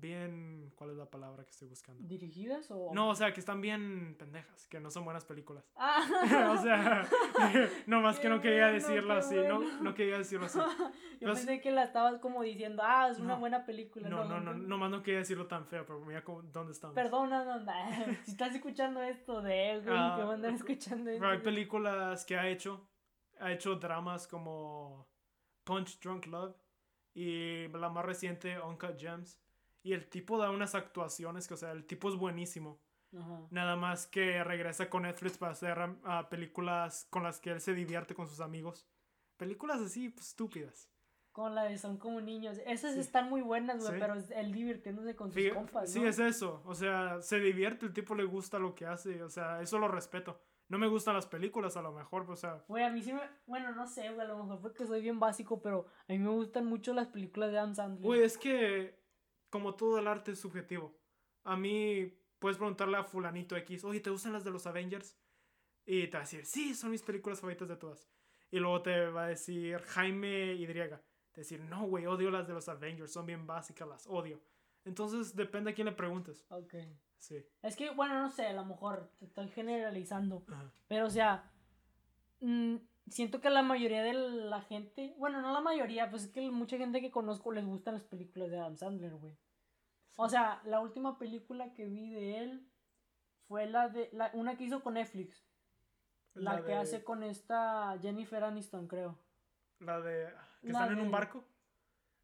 bien, 0.00 0.72
¿cuál 0.76 0.90
es 0.90 0.96
la 0.96 1.08
palabra 1.10 1.44
que 1.44 1.50
estoy 1.50 1.68
buscando? 1.68 2.02
¿Dirigidas 2.06 2.70
o...? 2.70 2.90
No, 2.92 3.08
o 3.10 3.14
sea, 3.14 3.32
que 3.32 3.40
están 3.40 3.60
bien 3.60 4.16
pendejas, 4.18 4.66
que 4.68 4.80
no 4.80 4.90
son 4.90 5.04
buenas 5.04 5.24
películas. 5.24 5.64
Ah, 5.76 6.04
o 6.58 6.62
sea, 6.62 7.08
no 7.86 8.00
más 8.00 8.18
que 8.18 8.28
no 8.28 8.40
quería 8.40 8.66
decirlo 8.68 9.14
así, 9.14 9.36
no, 9.36 9.60
bueno. 9.60 9.82
no 9.82 9.94
quería 9.94 10.18
decirlo 10.18 10.46
así. 10.46 10.58
yo 11.20 11.28
Los- 11.28 11.38
pensé 11.38 11.60
que 11.60 11.70
la 11.70 11.84
estabas 11.84 12.18
como 12.20 12.42
diciendo, 12.42 12.82
ah, 12.84 13.08
es 13.10 13.18
una 13.18 13.34
No. 13.34 13.40
buena 13.40 13.64
película. 13.64 14.08
No, 14.08 14.24
no, 14.24 14.40
no, 14.40 14.52
no 14.54 14.78
más 14.78 14.90
no 14.90 15.02
quería 15.02 15.20
decirlo 15.20 15.46
tan 15.46 15.66
feo, 15.66 15.84
pero 15.86 16.00
mira 16.00 16.22
cómo, 16.24 16.42
dónde 16.42 16.72
estamos. 16.72 16.94
Perdona, 16.94 17.44
no, 17.44 17.60
no, 17.60 17.72
si 18.24 18.30
estás 18.32 18.54
escuchando 18.54 19.02
esto 19.02 19.42
de 19.42 19.70
él, 19.70 19.82
güey, 19.84 19.96
Ah, 19.96 20.14
que 20.16 20.22
van 20.22 20.30
a 20.30 20.34
andar 20.34 20.54
escuchando 20.54 21.10
esto. 21.10 21.26
Hay 21.26 21.38
películas 21.38 22.24
que 22.24 22.36
ha 22.36 22.48
hecho, 22.48 22.88
ha 23.40 23.52
hecho 23.52 23.76
dramas 23.76 24.26
como 24.26 25.08
Punch 25.64 26.00
Drunk 26.00 26.26
Love 26.26 26.56
y 27.14 27.68
la 27.68 27.88
más 27.88 28.04
reciente 28.04 28.58
Uncut 28.60 28.98
Gems. 28.98 29.40
Y 29.84 29.92
el 29.92 30.08
tipo 30.08 30.38
da 30.38 30.50
unas 30.50 30.74
actuaciones 30.74 31.46
que, 31.46 31.54
o 31.54 31.56
sea, 31.58 31.70
el 31.72 31.84
tipo 31.86 32.08
es 32.08 32.16
buenísimo. 32.16 32.80
Ajá. 33.16 33.46
Nada 33.50 33.76
más 33.76 34.06
que 34.08 34.42
regresa 34.42 34.90
con 34.90 35.02
Netflix 35.02 35.38
para 35.38 35.52
hacer 35.52 35.78
ah, 36.04 36.28
películas 36.30 37.06
con 37.10 37.22
las 37.22 37.38
que 37.38 37.50
él 37.50 37.60
se 37.60 37.74
divierte 37.74 38.14
con 38.14 38.26
sus 38.26 38.40
amigos. 38.40 38.88
Películas 39.36 39.80
así, 39.80 40.08
pues, 40.08 40.28
estúpidas. 40.28 40.90
Con 41.32 41.54
la 41.54 41.64
de 41.64 41.76
Son 41.78 41.98
como 41.98 42.20
niños. 42.20 42.58
Esas 42.64 42.94
Sí. 42.94 43.00
están 43.00 43.28
muy 43.28 43.42
buenas, 43.42 43.82
güey, 43.82 43.92
Sí. 43.94 43.98
pero 44.00 44.14
él 44.14 44.52
divirtiéndose 44.52 45.14
con 45.14 45.30
sus 45.32 45.48
compas, 45.52 45.92
sí, 45.92 46.02
es 46.02 46.18
eso. 46.18 46.62
O 46.64 46.74
sea, 46.74 47.20
se 47.20 47.40
divierte, 47.40 47.86
el 47.86 47.92
tipo 47.92 48.14
le 48.14 48.24
gusta 48.24 48.58
lo 48.58 48.74
que 48.74 48.86
hace. 48.86 49.22
O 49.22 49.28
sea, 49.28 49.60
eso 49.60 49.78
lo 49.78 49.88
respeto. 49.88 50.40
No 50.68 50.78
me 50.78 50.86
gustan 50.88 51.14
las 51.14 51.26
películas 51.26 51.76
a 51.76 51.82
lo 51.82 51.92
mejor, 51.92 52.22
pero, 52.22 52.32
o 52.32 52.36
sea, 52.36 52.64
Güey, 52.68 52.84
a 52.84 52.90
mí 52.90 53.02
sí 53.02 53.12
me... 53.12 53.20
Bueno, 53.46 53.72
no 53.72 53.86
sé, 53.86 54.08
güey, 54.08 54.22
a 54.22 54.28
lo 54.30 54.38
mejor 54.42 54.60
porque 54.62 54.86
soy 54.86 55.02
bien 55.02 55.20
básico, 55.20 55.60
pero 55.60 55.86
a 56.08 56.12
mí 56.12 56.18
me 56.18 56.30
gustan 56.30 56.64
mucho 56.64 56.94
las 56.94 57.08
películas 57.08 57.50
de 57.52 57.58
Adam 57.58 57.74
Sandler. 57.74 58.02
Güey, 58.02 58.22
es 58.22 58.38
que 58.38 59.03
como 59.54 59.76
todo 59.76 60.00
el 60.00 60.08
arte 60.08 60.32
es 60.32 60.40
subjetivo. 60.40 60.98
A 61.44 61.56
mí 61.56 62.12
puedes 62.40 62.58
preguntarle 62.58 62.96
a 62.96 63.04
fulanito 63.04 63.56
X, 63.56 63.84
oye, 63.84 64.00
¿te 64.00 64.10
gustan 64.10 64.32
las 64.32 64.42
de 64.42 64.50
los 64.50 64.66
Avengers? 64.66 65.16
Y 65.86 66.08
te 66.08 66.16
va 66.16 66.18
a 66.18 66.26
decir, 66.26 66.44
sí, 66.44 66.74
son 66.74 66.90
mis 66.90 67.02
películas 67.02 67.38
favoritas 67.38 67.68
de 67.68 67.76
todas. 67.76 68.10
Y 68.50 68.58
luego 68.58 68.82
te 68.82 69.06
va 69.10 69.26
a 69.26 69.28
decir 69.28 69.78
Jaime 69.78 70.54
Y. 70.54 70.66
Te 70.66 70.88
va 70.88 70.96
a 70.96 71.00
decir, 71.36 71.60
no, 71.60 71.86
güey, 71.86 72.04
odio 72.04 72.32
las 72.32 72.48
de 72.48 72.54
los 72.54 72.68
Avengers, 72.68 73.12
son 73.12 73.26
bien 73.26 73.46
básicas, 73.46 73.86
las 73.86 74.08
odio. 74.08 74.40
Entonces 74.84 75.36
depende 75.36 75.70
a 75.70 75.74
quién 75.74 75.84
le 75.84 75.92
preguntes. 75.92 76.44
Ok. 76.48 76.74
Sí. 77.18 77.46
Es 77.62 77.76
que, 77.76 77.90
bueno, 77.90 78.20
no 78.20 78.30
sé, 78.30 78.46
a 78.46 78.54
lo 78.54 78.64
mejor 78.64 79.08
te 79.20 79.26
estoy 79.26 79.46
generalizando. 79.50 80.44
Ajá. 80.48 80.72
Pero, 80.88 81.06
o 81.06 81.10
sea, 81.10 81.48
mm, 82.40 82.74
siento 83.08 83.40
que 83.40 83.50
la 83.50 83.62
mayoría 83.62 84.02
de 84.02 84.12
la 84.14 84.60
gente, 84.62 85.14
bueno, 85.18 85.40
no 85.40 85.52
la 85.52 85.60
mayoría, 85.60 86.10
pues 86.10 86.24
es 86.24 86.30
que 86.30 86.50
mucha 86.50 86.76
gente 86.76 87.00
que 87.00 87.10
conozco 87.10 87.52
les 87.52 87.64
gustan 87.66 87.94
las 87.94 88.04
películas 88.04 88.50
de 88.50 88.58
Adam 88.58 88.76
Sandler, 88.76 89.14
güey. 89.14 89.36
O 90.16 90.28
sea, 90.28 90.62
la 90.64 90.80
última 90.80 91.18
película 91.18 91.74
que 91.74 91.86
vi 91.86 92.10
de 92.10 92.38
él 92.38 92.70
fue 93.48 93.66
la 93.66 93.88
de, 93.88 94.10
la, 94.12 94.30
una 94.34 94.56
que 94.56 94.64
hizo 94.64 94.82
con 94.82 94.94
Netflix. 94.94 95.44
La, 96.34 96.54
La 96.54 96.64
que 96.64 96.74
hace 96.74 97.04
con 97.04 97.22
esta 97.22 97.96
Jennifer 98.00 98.42
Aniston, 98.42 98.88
creo. 98.88 99.18
La 99.78 100.00
de... 100.00 100.32
¿Que 100.62 100.68
La 100.72 100.80
están 100.80 100.92
en 100.92 101.00
un 101.00 101.10
barco? 101.10 101.44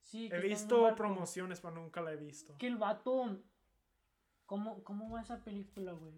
Sí, 0.00 0.28
que 0.28 0.36
He 0.36 0.40
visto 0.40 0.82
barco. 0.82 0.96
promociones, 0.96 1.60
pero 1.60 1.74
nunca 1.74 2.00
la 2.00 2.12
he 2.12 2.16
visto. 2.16 2.56
Que 2.58 2.66
el 2.66 2.76
vato... 2.76 3.38
¿Cómo, 4.46 4.82
cómo 4.82 5.10
va 5.10 5.20
esa 5.20 5.44
película, 5.44 5.92
güey? 5.92 6.12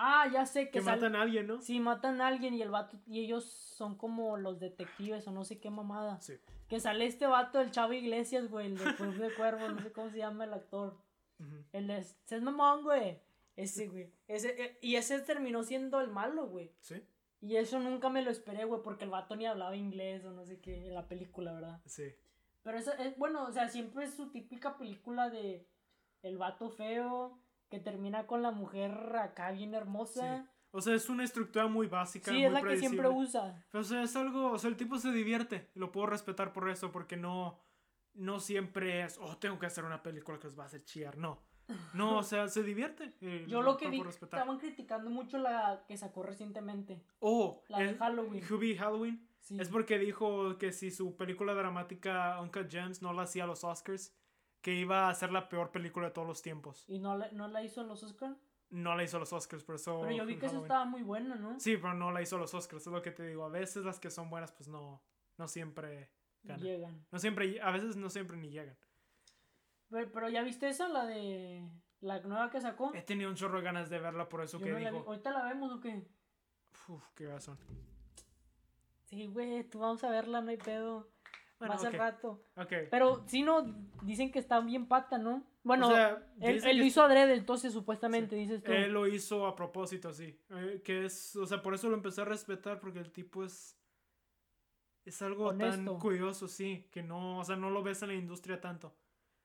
Ah, 0.00 0.28
ya 0.32 0.46
sé 0.46 0.66
que, 0.66 0.70
Que 0.78 0.80
sal- 0.82 0.96
matan 1.00 1.16
a 1.16 1.22
alguien, 1.22 1.46
¿no? 1.48 1.60
Sí, 1.60 1.80
matan 1.80 2.20
a 2.20 2.28
alguien 2.28 2.54
y 2.54 2.62
el 2.62 2.70
vato. 2.70 2.96
Y 3.06 3.18
ellos 3.20 3.44
son 3.44 3.96
como 3.96 4.36
los 4.36 4.60
detectives 4.60 5.26
o 5.26 5.32
no 5.32 5.44
sé 5.44 5.58
qué 5.58 5.70
mamada. 5.70 6.20
Sí. 6.20 6.34
Que 6.68 6.78
sale 6.78 7.06
este 7.06 7.26
vato, 7.26 7.60
el 7.60 7.70
Chavo 7.72 7.92
Iglesias, 7.94 8.48
güey, 8.48 8.66
el 8.66 8.78
de 8.78 8.84
Club 8.96 9.14
de 9.16 9.34
Cuervos, 9.34 9.74
no 9.74 9.80
sé 9.82 9.90
cómo 9.92 10.10
se 10.10 10.18
llama 10.18 10.44
el 10.44 10.52
actor. 10.54 10.96
El 11.72 11.86
de. 11.88 11.98
Es 11.98 12.42
mamón, 12.42 12.82
güey. 12.84 13.18
Ese, 13.56 13.88
güey. 13.88 14.12
Ese, 14.28 14.62
eh, 14.62 14.78
y 14.82 14.94
ese 14.96 15.18
terminó 15.20 15.62
siendo 15.64 16.00
el 16.00 16.08
malo, 16.10 16.46
güey. 16.46 16.70
Sí, 16.80 17.02
Y 17.40 17.56
eso 17.56 17.80
nunca 17.80 18.08
me 18.08 18.22
lo 18.22 18.30
esperé, 18.30 18.64
güey, 18.64 18.82
porque 18.82 19.04
el 19.04 19.10
vato 19.10 19.34
ni 19.34 19.46
hablaba 19.46 19.74
inglés 19.76 20.24
o 20.24 20.30
no 20.30 20.44
sé 20.44 20.60
qué 20.60 20.86
en 20.86 20.94
la 20.94 21.08
película, 21.08 21.52
¿verdad? 21.52 21.80
sí. 21.86 22.14
Pero 22.62 22.76
eso 22.78 22.92
es, 22.98 23.16
bueno, 23.16 23.44
o 23.44 23.52
sea, 23.52 23.68
siempre 23.68 24.04
es 24.04 24.14
su 24.14 24.30
típica 24.30 24.76
película 24.76 25.30
de 25.30 25.66
el 26.22 26.36
vato 26.36 26.68
feo 26.70 27.38
que 27.70 27.78
termina 27.78 28.26
con 28.26 28.42
la 28.42 28.50
mujer 28.50 28.92
acá 29.16 29.50
bien 29.52 29.74
hermosa. 29.74 30.46
O 30.70 30.80
sea, 30.80 30.94
es 30.94 31.08
una 31.08 31.24
estructura 31.24 31.66
muy 31.66 31.86
básica. 31.86 32.30
Sí, 32.30 32.36
muy 32.38 32.44
es 32.46 32.52
la 32.52 32.62
que 32.62 32.76
siempre 32.78 33.08
usa. 33.08 33.64
Pero, 33.70 33.80
o 33.82 33.84
sea, 33.84 34.02
es 34.02 34.14
algo, 34.16 34.52
o 34.52 34.58
sea, 34.58 34.68
el 34.68 34.76
tipo 34.76 34.98
se 34.98 35.12
divierte. 35.12 35.68
Lo 35.74 35.92
puedo 35.92 36.06
respetar 36.06 36.52
por 36.52 36.68
eso, 36.68 36.92
porque 36.92 37.16
no, 37.16 37.58
no 38.14 38.38
siempre 38.40 39.02
es, 39.02 39.18
oh, 39.18 39.36
tengo 39.38 39.58
que 39.58 39.66
hacer 39.66 39.84
una 39.84 40.02
película 40.02 40.38
que 40.38 40.44
los 40.44 40.58
va 40.58 40.64
a 40.64 40.66
hacer 40.66 40.84
chillar. 40.84 41.16
No. 41.16 41.40
No, 41.92 42.18
o 42.18 42.22
sea, 42.22 42.48
se 42.48 42.62
divierte. 42.62 43.12
y 43.20 43.46
Yo 43.46 43.62
lo 43.62 43.72
lo 43.72 43.76
que 43.76 43.88
vi, 43.88 44.00
estaban 44.00 44.58
criticando 44.58 45.10
mucho 45.10 45.38
la 45.38 45.84
que 45.86 45.96
sacó 45.96 46.22
recientemente. 46.22 47.02
Oh, 47.20 47.62
La 47.68 47.78
de 47.80 47.94
Halloween. 47.94 48.42
Hubie 48.50 48.76
Halloween. 48.76 49.26
Sí. 49.40 49.56
Es 49.60 49.68
porque 49.68 49.98
dijo 49.98 50.58
que 50.58 50.72
si 50.72 50.90
su 50.90 51.16
película 51.16 51.54
dramática 51.54 52.40
Uncut 52.40 52.70
Gems 52.70 53.02
no 53.02 53.12
la 53.12 53.22
hacía 53.22 53.44
a 53.44 53.46
los 53.46 53.64
Oscars, 53.64 54.14
que 54.60 54.74
iba 54.74 55.08
a 55.08 55.14
ser 55.14 55.32
la 55.32 55.48
peor 55.48 55.70
película 55.70 56.06
de 56.06 56.12
todos 56.12 56.26
los 56.26 56.42
tiempos. 56.42 56.84
Y 56.88 56.98
no 56.98 57.16
la, 57.16 57.30
no 57.32 57.48
la 57.48 57.62
hizo 57.62 57.82
los 57.84 58.02
Oscar. 58.02 58.36
No 58.70 58.94
la 58.96 59.02
hizo 59.04 59.18
los 59.18 59.32
Oscars, 59.32 59.64
por 59.64 59.76
eso. 59.76 60.00
Pero 60.02 60.14
yo 60.14 60.26
vi 60.26 60.36
que 60.36 60.46
eso 60.46 60.60
estaba 60.62 60.84
muy 60.84 61.02
buena, 61.02 61.36
¿no? 61.36 61.58
Sí, 61.58 61.76
pero 61.78 61.94
no 61.94 62.10
la 62.10 62.20
hizo 62.20 62.36
los 62.36 62.52
Oscars, 62.52 62.86
es 62.86 62.92
lo 62.92 63.00
que 63.00 63.10
te 63.12 63.26
digo. 63.26 63.44
A 63.44 63.48
veces 63.48 63.84
las 63.84 63.98
que 63.98 64.10
son 64.10 64.28
buenas, 64.28 64.52
pues 64.52 64.68
no, 64.68 65.02
no 65.38 65.48
siempre 65.48 66.10
ganan. 66.42 66.66
Llegan. 66.66 67.06
No 67.10 67.18
siempre, 67.18 67.60
a 67.62 67.70
veces 67.70 67.96
no 67.96 68.10
siempre 68.10 68.36
ni 68.36 68.50
llegan. 68.50 68.76
Pero, 69.88 70.12
pero 70.12 70.28
ya 70.28 70.42
viste 70.42 70.68
esa, 70.68 70.88
la 70.88 71.06
de. 71.06 71.66
La 72.00 72.20
nueva 72.20 72.50
que 72.50 72.60
sacó. 72.60 72.92
He 72.94 73.02
tenido 73.02 73.30
un 73.30 73.36
chorro 73.36 73.58
de 73.58 73.64
ganas 73.64 73.88
de 73.90 73.98
verla 73.98 74.28
por 74.28 74.42
eso 74.42 74.58
Yo 74.58 74.66
que 74.66 74.72
no 74.72 74.78
la 74.78 74.90
vi. 74.90 74.96
dijo. 74.98 75.08
¿Ahorita 75.08 75.30
la 75.32 75.44
vemos 75.44 75.72
o 75.72 75.80
qué? 75.80 76.06
Uf, 76.88 77.02
qué 77.14 77.26
razón. 77.26 77.58
Sí, 79.06 79.26
güey, 79.26 79.64
tú 79.64 79.78
vamos 79.78 80.04
a 80.04 80.10
verla, 80.10 80.40
no 80.42 80.50
hay 80.50 80.58
pedo. 80.58 81.08
Bueno, 81.58 81.74
Más 81.74 81.82
ok. 81.82 81.86
al 81.88 81.92
rato. 81.94 82.42
Pero 82.90 83.24
sí, 83.26 83.42
no, 83.42 83.62
dicen 84.02 84.30
que 84.30 84.38
está 84.38 84.60
bien 84.60 84.86
pata, 84.86 85.18
¿no? 85.18 85.42
Bueno, 85.64 85.88
O 85.88 85.90
sea, 85.90 86.24
él, 86.40 86.78
lo 86.78 86.84
hizo 86.84 87.02
adrede, 87.02 87.34
entonces 87.34 87.72
supuestamente 87.72 88.36
Sí. 88.36 88.42
dices 88.42 88.62
tú. 88.62 88.70
Él 88.72 88.92
lo 88.92 89.06
hizo 89.08 89.46
a 89.46 89.56
propósito, 89.56 90.12
sí. 90.12 90.38
Eh, 90.50 90.80
que 90.84 91.04
es, 91.06 91.34
o 91.36 91.46
sea, 91.46 91.60
por 91.60 91.74
eso 91.74 91.88
lo 91.88 91.96
empecé 91.96 92.20
a 92.20 92.24
respetar, 92.24 92.78
porque 92.80 93.00
el 93.00 93.10
tipo 93.12 93.44
es. 93.44 93.76
Es 95.04 95.20
algo 95.22 95.48
Honesto. 95.48 95.84
tan 95.92 95.98
curioso, 95.98 96.48
sí, 96.48 96.86
que 96.92 97.02
no, 97.02 97.38
o 97.40 97.44
sea, 97.44 97.56
no 97.56 97.70
lo 97.70 97.82
ves 97.82 98.02
en 98.02 98.08
la 98.08 98.14
industria 98.14 98.60
tanto. 98.60 98.94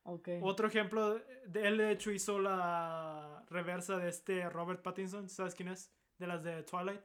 Ok. 0.04 0.28
Otro 0.42 0.68
ejemplo, 0.68 1.16
de 1.48 1.68
él 1.68 1.78
de 1.78 1.92
hecho 1.92 2.12
hizo 2.12 2.38
la 2.38 3.44
reversa 3.50 3.98
de 3.98 4.10
este 4.10 4.50
Robert 4.50 4.82
Pattinson, 4.82 5.30
¿sabes 5.30 5.56
quién 5.56 5.70
es? 5.70 5.90
De 6.18 6.28
las 6.28 6.44
de 6.44 6.64
Twilight, 6.64 7.02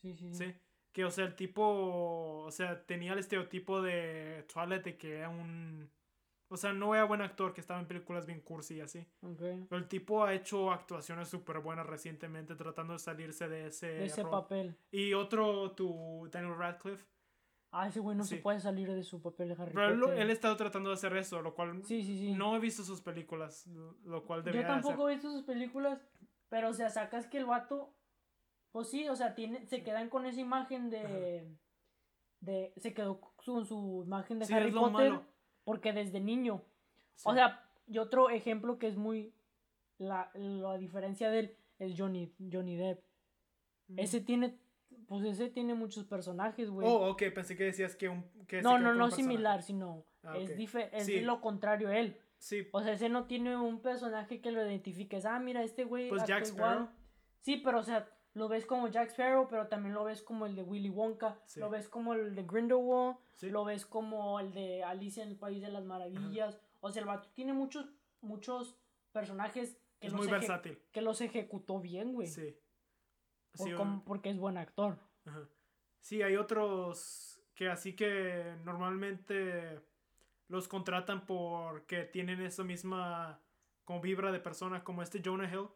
Sí, 0.00 0.14
sí, 0.16 0.32
sí. 0.32 0.54
Que, 0.92 1.04
o 1.04 1.10
sea, 1.10 1.24
el 1.26 1.36
tipo, 1.36 2.42
o 2.44 2.50
sea, 2.50 2.84
tenía 2.84 3.12
el 3.12 3.18
estereotipo 3.20 3.80
de 3.80 4.44
Twilight 4.52 4.82
de 4.84 4.96
que 4.96 5.18
era 5.18 5.28
un... 5.28 5.88
O 6.52 6.56
sea, 6.56 6.72
no 6.72 6.96
era 6.96 7.04
buen 7.04 7.20
actor, 7.22 7.54
que 7.54 7.60
estaba 7.60 7.78
en 7.78 7.86
películas 7.86 8.26
bien 8.26 8.40
cursi 8.40 8.74
y 8.76 8.80
así. 8.80 8.98
Ok. 9.22 9.38
Pero 9.68 9.76
el 9.76 9.86
tipo 9.86 10.24
ha 10.24 10.34
hecho 10.34 10.72
actuaciones 10.72 11.28
súper 11.28 11.60
buenas 11.60 11.86
recientemente 11.86 12.56
tratando 12.56 12.92
de 12.92 12.98
salirse 12.98 13.48
de 13.48 13.68
ese, 13.68 13.86
De 13.86 14.04
ese 14.06 14.22
rol. 14.24 14.32
papel. 14.32 14.76
Y 14.90 15.14
otro, 15.14 15.70
tu 15.72 16.28
Daniel 16.32 16.56
Radcliffe. 16.58 17.06
Ah, 17.70 17.86
ese 17.86 18.00
güey 18.00 18.16
no 18.16 18.24
se 18.24 18.34
Sí. 18.34 18.42
puede 18.42 18.58
salir 18.58 18.90
de 18.92 19.04
su 19.04 19.22
papel 19.22 19.50
de 19.50 19.54
Harry 19.62 19.70
Pero 19.72 19.86
él, 19.94 20.00
Potter. 20.00 20.18
él 20.18 20.28
ha 20.30 20.32
estado 20.32 20.56
tratando 20.56 20.90
de 20.90 20.94
hacer 20.94 21.16
eso, 21.16 21.40
lo 21.40 21.54
cual 21.54 21.84
Sí, 21.84 22.02
sí, 22.02 22.18
sí. 22.18 22.32
no 22.32 22.56
he 22.56 22.58
visto 22.58 22.82
sus 22.82 23.00
películas, 23.00 23.68
lo- 23.68 24.24
cual 24.24 24.40
Yo 24.40 24.46
debería 24.46 24.66
de 24.66 24.72
hacer. 24.72 24.82
tampoco 24.82 25.08
he 25.08 25.12
visto 25.14 25.30
sus 25.30 25.44
películas, 25.44 26.00
pero 26.48 26.70
o 26.70 26.74
sea, 26.74 26.90
sacas 26.90 27.28
que 27.28 27.38
el 27.38 27.44
vato, 27.46 27.94
pues 28.72 28.88
sí, 28.90 29.08
o 29.08 29.16
sea, 29.16 29.34
tiene, 29.34 29.66
se 29.66 29.82
quedan 29.82 30.08
con 30.08 30.26
esa 30.26 30.40
imagen 30.40 30.90
de, 30.90 31.48
de, 32.40 32.72
se 32.76 32.94
quedó 32.94 33.20
con 33.44 33.64
su 33.66 34.02
imagen 34.06 34.38
de 34.38 34.46
Sí, 34.46 34.54
Harry 34.54 34.70
Potter, 34.72 35.20
porque 35.64 35.92
desde 35.92 36.20
niño, 36.20 36.62
Sí. 37.14 37.24
o 37.28 37.34
sea, 37.34 37.64
y 37.86 37.98
otro 37.98 38.30
ejemplo 38.30 38.78
que 38.78 38.86
es 38.88 38.96
muy, 38.96 39.34
la, 39.98 40.30
la 40.34 40.78
diferencia 40.78 41.30
de 41.30 41.38
él 41.40 41.56
es 41.78 41.94
Johnny, 41.98 42.32
Johnny 42.52 42.76
Depp, 42.76 43.02
Mm. 43.88 43.98
ese 43.98 44.20
tiene, 44.20 44.56
pues 45.08 45.24
ese 45.24 45.50
tiene 45.50 45.74
muchos 45.74 46.04
personajes, 46.04 46.70
güey. 46.70 46.86
Oh, 46.88 47.10
ok, 47.10 47.22
pensé 47.34 47.56
que 47.56 47.64
decías 47.64 47.96
que 47.96 48.08
un. 48.08 48.22
Que 48.46 48.62
no, 48.62 48.78
no, 48.78 48.94
no 48.94 49.06
personaje. 49.06 49.16
similar, 49.16 49.62
sino 49.64 50.04
Ah, 50.22 50.38
es, 50.38 50.56
dife- 50.56 50.90
es 50.92 51.06
Sí. 51.06 51.20
lo 51.22 51.40
contrario 51.40 51.88
a 51.88 51.98
él. 51.98 52.16
Sí, 52.38 52.68
O 52.72 52.82
sea, 52.82 52.92
ese 52.92 53.08
no 53.08 53.24
tiene 53.26 53.56
un 53.56 53.80
personaje 53.82 54.40
que 54.40 54.52
lo 54.52 54.64
identifiques. 54.64 55.26
Ah, 55.26 55.40
mira, 55.40 55.64
este 55.64 55.82
güey. 55.84 56.08
pues 56.08 56.24
Jack 56.24 56.46
igual. 56.46 56.70
Sparrow. 56.72 56.88
Sí, 57.40 57.56
pero 57.56 57.80
o 57.80 57.82
sea, 57.82 58.08
lo 58.34 58.48
ves 58.48 58.66
como 58.66 58.88
Jack 58.88 59.10
Sparrow, 59.10 59.48
pero 59.48 59.66
también 59.66 59.94
lo 59.94 60.04
ves 60.04 60.22
como 60.22 60.46
el 60.46 60.54
de 60.54 60.62
Willy 60.62 60.90
Wonka. 60.90 61.38
Sí. 61.46 61.60
Lo 61.60 61.70
ves 61.70 61.88
como 61.88 62.14
el 62.14 62.34
de 62.34 62.44
Grindelwald. 62.44 63.16
Sí. 63.34 63.50
Lo 63.50 63.64
ves 63.64 63.86
como 63.86 64.38
el 64.38 64.52
de 64.52 64.84
Alicia 64.84 65.22
en 65.22 65.30
el 65.30 65.36
País 65.36 65.60
de 65.62 65.70
las 65.70 65.84
Maravillas. 65.84 66.58
O 66.80 66.90
sea, 66.90 67.00
el 67.02 67.08
vato 67.08 67.28
tiene 67.34 67.52
muchos, 67.52 67.86
muchos 68.20 68.76
personajes 69.12 69.76
que, 69.98 70.06
Es 70.06 70.12
los, 70.12 70.22
muy 70.22 70.30
versátil. 70.30 70.78
que 70.92 71.02
los 71.02 71.20
ejecutó 71.20 71.80
bien, 71.80 72.12
güey. 72.12 72.28
Sí. 72.28 72.56
Por 73.56 74.04
porque 74.04 74.30
es 74.30 74.38
buen 74.38 74.56
actor. 74.56 74.96
Ajá. 75.24 75.48
Sí, 76.00 76.22
hay 76.22 76.36
otros 76.36 77.42
que 77.54 77.68
así 77.68 77.94
que 77.94 78.56
normalmente 78.64 79.80
los 80.48 80.66
contratan 80.66 81.26
porque 81.26 82.04
tienen 82.04 82.40
esa 82.40 82.64
misma 82.64 83.40
como 83.84 84.00
vibra 84.00 84.32
de 84.32 84.40
persona, 84.40 84.82
como 84.82 85.02
este 85.02 85.20
Jonah 85.22 85.52
Hill, 85.52 85.68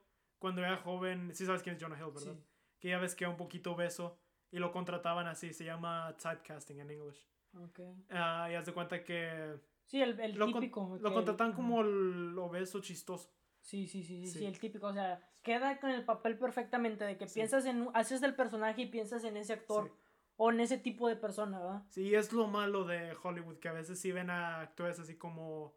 cuando 0.44 0.60
era 0.60 0.76
joven, 0.76 1.34
sí 1.34 1.46
sabes 1.46 1.62
quién 1.62 1.76
es 1.76 1.82
Jonah 1.82 1.96
Hill, 1.96 2.12
¿verdad? 2.12 2.34
Sí. 2.34 2.44
Que 2.78 2.88
ya 2.90 2.98
ves 2.98 3.14
que 3.14 3.24
era 3.24 3.30
un 3.30 3.38
poquito 3.38 3.72
obeso 3.72 4.18
y 4.50 4.58
lo 4.58 4.72
contrataban 4.72 5.26
así, 5.26 5.54
se 5.54 5.64
llama 5.64 6.14
typecasting 6.18 6.80
en 6.80 6.90
English. 6.90 7.26
Ok. 7.58 7.80
Ah, 8.10 8.48
y 8.50 8.54
haz 8.54 8.66
de 8.66 8.74
cuenta 8.74 9.02
que 9.02 9.58
Sí, 9.86 10.02
el, 10.02 10.20
el 10.20 10.34
lo, 10.34 10.44
con- 10.52 10.60
típico. 10.60 10.98
lo 11.00 11.08
que- 11.08 11.14
contratan 11.14 11.54
como 11.54 11.80
el 11.80 12.36
obeso 12.38 12.80
chistoso. 12.82 13.32
Sí, 13.58 13.86
sí, 13.86 14.02
sí, 14.02 14.20
sí, 14.20 14.26
sí, 14.26 14.38
Sí. 14.40 14.44
el 14.44 14.58
típico, 14.58 14.88
o 14.88 14.92
sea, 14.92 15.18
queda 15.42 15.80
con 15.80 15.88
el 15.88 16.04
papel 16.04 16.36
perfectamente 16.38 17.04
de 17.06 17.16
que 17.16 17.26
Sí. 17.26 17.36
piensas 17.36 17.64
en, 17.64 17.88
haces 17.94 18.20
del 18.20 18.34
personaje 18.34 18.82
y 18.82 18.86
piensas 18.90 19.24
en 19.24 19.38
ese 19.38 19.54
actor 19.54 19.86
Sí. 19.88 19.94
o 20.36 20.50
en 20.50 20.60
ese 20.60 20.76
tipo 20.76 21.08
de 21.08 21.16
persona, 21.16 21.58
¿verdad? 21.58 21.82
Sí, 21.88 22.14
es 22.14 22.30
lo 22.34 22.48
malo 22.48 22.84
de 22.84 23.16
Hollywood, 23.22 23.58
que 23.60 23.68
a 23.68 23.72
veces 23.72 23.98
sí 23.98 24.12
ven 24.12 24.28
a 24.28 24.60
actores 24.60 24.98
así 25.00 25.16
como, 25.16 25.74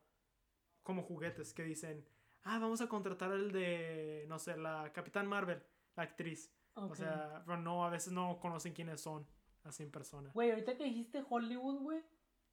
como 0.84 1.04
juguetes, 1.04 1.54
que 1.54 1.64
dicen, 1.64 2.06
ah, 2.48 2.60
vamos 2.60 2.82
a 2.82 2.88
contratar 2.88 3.32
al 3.32 3.52
de, 3.52 4.26
no 4.28 4.40
sé, 4.40 4.58
la 4.58 4.92
Capitán 4.94 5.28
Marvel, 5.28 5.62
la 5.96 6.04
actriz. 6.04 6.52
O 6.76 6.94
sea, 6.96 7.42
pero 7.46 7.58
no, 7.58 7.84
a 7.86 7.90
veces 7.90 8.14
no 8.14 8.40
conocen 8.40 8.74
quiénes 8.74 9.02
son, 9.02 9.26
así 9.64 9.82
en 9.84 9.90
persona. 9.92 10.30
Güey, 10.34 10.52
ahorita 10.52 10.78
que 10.78 10.84
dijiste 10.84 11.24
Hollywood, 11.28 11.80
güey, 11.82 12.04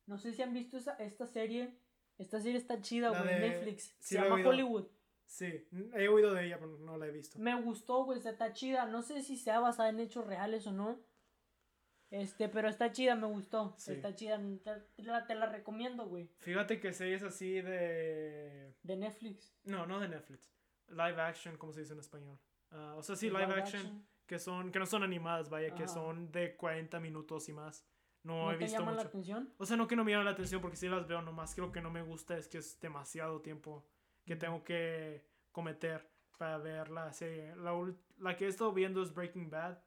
no 0.07 0.16
sé 0.18 0.33
si 0.33 0.40
han 0.42 0.54
visto 0.54 0.78
esa, 0.78 0.92
esta 0.94 1.26
serie, 1.26 1.78
esta 2.16 2.40
serie 2.40 2.57
está 2.59 2.80
chida, 2.80 3.11
güey, 3.11 3.22
de- 3.35 3.40
Netflix, 3.40 3.94
sí 4.00 4.14
se 4.14 4.22
llama 4.22 4.37
oído. 4.37 4.48
Hollywood. 4.48 4.87
Sí, 5.26 5.66
he 5.94 6.09
oído 6.09 6.33
de 6.33 6.46
ella, 6.46 6.59
pero 6.59 6.78
no 6.78 6.96
la 6.96 7.07
he 7.07 7.11
visto. 7.11 7.38
Me 7.38 7.54
gustó, 7.61 8.04
güey, 8.04 8.18
está 8.18 8.52
chida, 8.52 8.87
no 8.87 9.02
sé 9.02 9.22
si 9.22 9.37
sea 9.37 9.61
basada 9.61 9.88
en 9.90 10.00
hechos 10.00 10.26
reales 10.26 10.66
o 10.66 10.72
no, 10.72 10.98
este, 12.10 12.48
pero 12.48 12.68
está 12.68 12.92
chida, 12.92 13.14
me 13.16 13.26
gustó, 13.26 13.74
Sí. 13.76 13.92
está 13.92 14.14
chida, 14.14 14.40
te, 14.62 15.02
la, 15.02 15.26
te 15.26 15.34
la 15.34 15.46
recomiendo, 15.46 16.06
güey, 16.06 16.30
Fíjate 16.38 16.80
que 16.80 16.92
series 16.92 17.22
así 17.22 17.60
de... 17.60 18.74
de 18.82 18.96
Netflix. 18.96 19.54
No, 19.64 19.86
no 19.86 20.00
de 20.00 20.08
Netflix. 20.08 20.52
Live 20.88 21.20
action, 21.20 21.56
¿cómo 21.56 21.72
se 21.72 21.80
dice 21.80 21.92
en 21.94 22.00
español? 22.00 22.38
Ah, 22.70 22.94
o 22.96 23.02
sea, 23.02 23.16
sí, 23.16 23.30
live, 23.30 23.54
action, 23.54 24.06
que 24.26 24.38
son 24.38 24.70
que 24.72 24.78
no 24.78 24.86
son 24.86 25.02
animadas, 25.02 25.48
vaya, 25.50 25.74
que 25.74 25.88
son 25.88 26.30
de 26.32 26.56
40 26.56 27.00
minutos 27.00 27.48
y 27.48 27.52
más. 27.52 27.86
No, 28.22 28.46
¿No 28.46 28.52
he 28.52 28.56
te 28.56 28.64
visto 28.64 28.78
llaman 28.78 28.96
la 28.96 29.02
mucho. 29.02 29.08
atención? 29.08 29.54
O 29.58 29.66
sea, 29.66 29.76
no 29.76 29.86
que 29.86 29.96
no 29.96 30.04
me 30.04 30.10
llaman 30.12 30.24
la 30.26 30.32
atención 30.32 30.60
porque 30.60 30.76
sí 30.76 30.88
las 30.88 31.06
veo, 31.06 31.20
nomás 31.22 31.54
que 31.54 31.60
lo 31.60 31.72
que 31.72 31.80
no 31.82 31.90
me 31.90 32.02
gusta 32.02 32.36
es 32.36 32.48
que 32.48 32.58
es 32.58 32.80
demasiado 32.80 33.40
tiempo 33.42 33.86
que 34.24 34.34
tengo 34.36 34.64
que 34.64 35.26
cometer 35.52 36.08
para 36.38 36.58
ver 36.58 36.90
la 36.90 37.12
serie. 37.12 37.54
La, 37.56 37.72
la 38.18 38.37
que 38.37 38.46
he 38.46 38.48
estado 38.48 38.72
viendo 38.72 39.02
es 39.02 39.12
Breaking 39.14 39.50
Bad. 39.50 39.79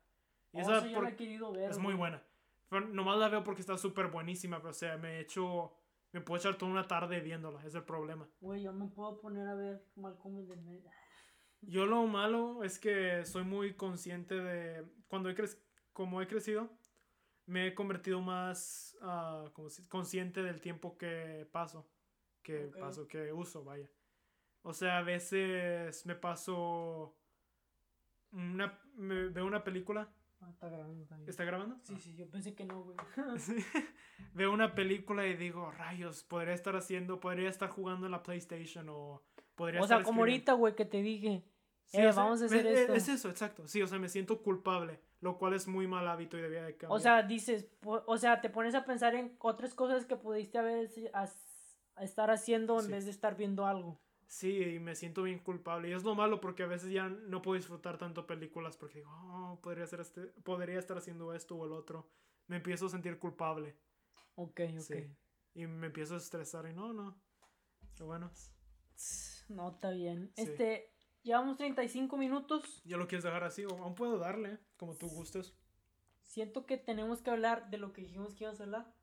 Y 0.54 0.58
Oh, 0.60 0.62
esa 0.62 0.82
por- 0.94 1.04
la 1.04 1.10
he 1.10 1.16
querido 1.16 1.52
ver, 1.52 1.70
es 1.70 1.78
muy 1.78 1.94
buena. 1.94 2.24
Pero 2.70 2.88
nomás 2.88 3.18
la 3.18 3.30
veo 3.30 3.44
porque 3.44 3.62
está 3.62 3.78
súper 3.78 4.08
buenísima, 4.08 4.58
pero 4.58 4.72
o 4.72 4.74
sea, 4.74 4.98
me 4.98 5.18
he 5.18 5.20
hecho... 5.22 5.74
Me 6.14 6.22
puedo 6.22 6.40
echar 6.40 6.58
toda 6.58 6.72
una 6.72 6.88
tarde 6.88 7.20
viéndola, 7.20 7.64
es 7.66 7.76
el 7.76 7.84
problema. 7.84 8.28
Güey, 8.40 8.64
yo 8.64 8.72
me 8.74 8.88
puedo 8.88 9.20
poner 9.20 9.48
a 9.48 9.56
ver 9.56 9.84
Malcolm 9.96 10.40
in 10.40 10.48
the 10.48 10.56
Middle. 10.56 10.90
Yo 11.62 11.86
lo 11.86 12.06
malo 12.08 12.64
es 12.64 12.80
que 12.80 13.26
soy 13.26 13.44
muy 13.44 13.74
consciente 13.76 14.36
de... 14.36 14.86
Cuando 15.08 15.30
he 15.30 15.36
crecido... 15.36 15.62
Como 15.92 16.22
he 16.22 16.28
crecido, 16.28 16.70
me 17.48 17.68
he 17.68 17.74
convertido 17.76 18.22
más 18.22 18.96
como 19.54 19.70
si- 19.70 19.88
consciente 19.88 20.44
del 20.44 20.62
tiempo 20.62 20.98
que 20.98 21.48
paso. 21.52 21.90
Que 22.44 22.68
paso, 22.80 23.08
que 23.08 23.34
uso, 23.34 23.64
vaya. 23.64 23.90
O 24.62 24.74
sea, 24.74 25.00
a 25.00 25.02
veces 25.02 26.06
me 26.06 26.16
paso 26.16 27.18
una, 28.32 28.80
me- 28.96 29.30
veo 29.30 29.46
una 29.46 29.64
película. 29.64 30.08
Ah, 30.40 30.50
está 30.52 30.70
grabando 30.70 31.06
también. 31.06 31.30
¿Está 31.30 31.44
grabando? 31.46 31.78
Sí, 31.84 31.96
sí, 32.00 32.16
yo 32.16 32.30
pensé 32.30 32.54
que 32.54 32.64
no, 32.66 32.84
güey. 32.84 32.98
Sí. 33.40 33.56
Veo 34.34 34.52
una 34.54 34.76
película 34.76 35.26
y 35.28 35.36
digo, 35.36 35.72
rayos, 35.72 36.24
podría 36.24 36.54
estar 36.54 36.76
haciendo, 36.76 37.20
podría 37.20 37.50
estar 37.50 37.70
jugando 37.70 38.06
en 38.06 38.12
la 38.12 38.22
PlayStation 38.24 38.88
o 38.90 39.24
podría 39.56 39.82
o 39.82 39.88
sea, 39.88 39.98
estar 39.98 40.06
como 40.06 40.22
ahorita, 40.22 40.54
güey, 40.54 40.76
que 40.76 40.86
te 40.86 41.02
dije. 41.02 41.44
Sí, 41.86 41.98
eh, 41.98 42.08
o 42.08 42.14
sea, 42.14 42.24
vamos 42.24 42.42
a 42.42 42.46
hacer 42.46 42.64
me- 42.66 42.70
eh, 42.72 42.82
esto. 42.82 42.94
Es 42.94 43.08
eso, 43.10 43.30
exacto. 43.30 43.68
Sí, 43.68 43.82
o 43.82 43.88
sea, 43.88 43.98
me 43.98 44.10
siento 44.10 44.42
culpable, 44.44 45.00
lo 45.22 45.38
cual 45.38 45.54
es 45.54 45.68
muy 45.68 45.88
mal 45.88 46.08
hábito 46.08 46.38
y 46.38 46.42
debía 46.42 46.64
de 46.64 46.76
cambiar. 46.76 46.92
O 46.96 47.00
sea, 47.00 47.24
dices, 47.24 47.68
o 47.86 48.18
sea, 48.18 48.42
te 48.42 48.50
pones 48.50 48.76
a 48.76 48.86
pensar 48.86 49.16
en 49.16 49.36
otras 49.40 49.74
cosas 49.74 50.06
que 50.06 50.18
pudiste 50.18 50.58
haber 50.60 50.90
a 51.14 52.04
estar 52.04 52.30
haciendo 52.30 52.76
en 52.80 52.86
Sí. 52.86 52.92
vez 52.92 53.06
de 53.06 53.12
estar 53.12 53.36
viendo 53.38 53.66
algo. 53.66 54.00
Sí, 54.28 54.62
y 54.62 54.80
me 54.80 54.94
siento 54.94 55.24
bien 55.24 55.40
culpable. 55.40 55.90
Y 55.90 55.94
es 55.94 56.04
lo 56.04 56.14
malo 56.14 56.42
porque 56.42 56.64
a 56.64 56.68
veces 56.68 56.92
ya 56.92 57.08
no 57.08 57.42
puedo 57.42 57.56
disfrutar 57.56 57.98
tanto 57.98 58.28
películas 58.28 58.76
porque 58.76 59.00
digo, 59.00 59.10
oh, 59.10 59.60
podría, 59.62 59.86
hacer 59.86 60.02
este, 60.02 60.22
podría 60.44 60.78
estar 60.78 60.98
haciendo 60.98 61.34
esto 61.34 61.56
o 61.56 61.66
el 61.66 61.72
otro. 61.72 62.10
Me 62.48 62.58
empiezo 62.58 62.88
a 62.88 62.90
sentir 62.90 63.18
culpable. 63.20 63.78
Ok, 64.36 64.62
ok. 64.74 64.82
Sí. 64.82 65.16
Y 65.56 65.66
me 65.66 65.88
empiezo 65.88 66.16
a 66.16 66.18
estresar 66.18 66.68
y 66.68 66.74
no, 66.74 66.94
no. 66.94 67.20
Pero 67.94 68.06
bueno, 68.08 68.32
No, 69.50 69.70
está 69.70 69.92
bien. 69.92 70.32
Sí. 70.36 70.44
Este, 70.44 70.94
llevamos 71.24 71.58
35 71.58 72.18
minutos. 72.18 72.82
ya 72.84 72.98
lo 72.98 73.08
quieres 73.08 73.24
dejar 73.24 73.46
así 73.46 73.66
o 73.66 73.70
aún 73.78 73.96
puedo 73.96 74.20
darle, 74.20 74.60
como 74.76 74.96
tú 74.96 75.08
gustes. 75.08 75.56
Siento 76.22 76.66
que 76.66 76.78
tenemos 76.78 77.22
que 77.22 77.32
hablar 77.32 77.70
de 77.70 77.78
lo 77.78 77.94
que 77.94 78.02
dijimos 78.02 78.36
que 78.36 78.44
íbamos 78.44 78.60
a 78.60 78.64
hablar. 78.66 78.94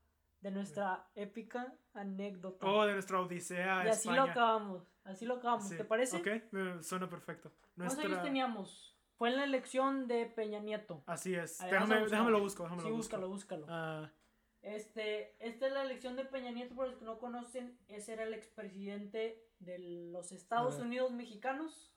De 0.45 0.51
nuestra 0.51 1.09
épica 1.15 1.75
anécdota. 1.95 2.67
Oh, 2.67 2.85
de 2.85 2.93
nuestra 2.93 3.19
odisea 3.19 3.87
y 3.87 3.89
así 3.89 4.09
España. 4.09 4.27
lo 4.27 4.31
acabamos. 4.31 4.95
Así 5.05 5.25
lo 5.25 5.37
acabamos. 5.37 5.67
Sí. 5.71 5.77
¿Te 5.79 5.85
parece? 5.85 6.19
Ok, 6.19 6.83
suena 6.83 7.09
perfecto. 7.09 7.51
¿Cuántos 7.75 7.97
Nuestra... 7.97 8.05
años 8.05 8.23
teníamos? 8.23 8.95
Fue 9.17 9.31
en 9.31 9.37
la 9.37 9.45
elección 9.45 10.07
de 10.07 10.27
Peña 10.27 10.59
Nieto. 10.59 11.03
Así 11.07 11.35
es. 11.35 11.59
Ver, 11.63 11.71
Déjame, 11.71 12.01
déjame 12.07 12.31
lo 12.31 12.41
busco, 12.41 12.65
déjame 12.65 12.83
Sí, 12.83 12.89
lo 12.91 12.95
búscalo, 12.95 13.29
busco. 13.29 13.57
búscalo. 13.57 13.67
Ah, 13.71 14.13
Este, 14.61 15.35
esta 15.47 15.67
es 15.67 15.73
la 15.73 15.83
elección 15.83 16.15
de 16.15 16.27
Peña 16.27 16.51
Nieto, 16.51 16.75
por 16.75 16.89
los 16.89 16.97
que 16.97 17.05
no 17.07 17.19
conocen, 17.19 17.79
ese 17.89 18.13
era 18.13 18.25
el 18.25 18.35
expresidente 18.35 19.43
de 19.61 19.79
los 20.13 20.31
Estados. 20.33 20.79
Unidos 20.79 21.11
mexicanos, 21.13 21.95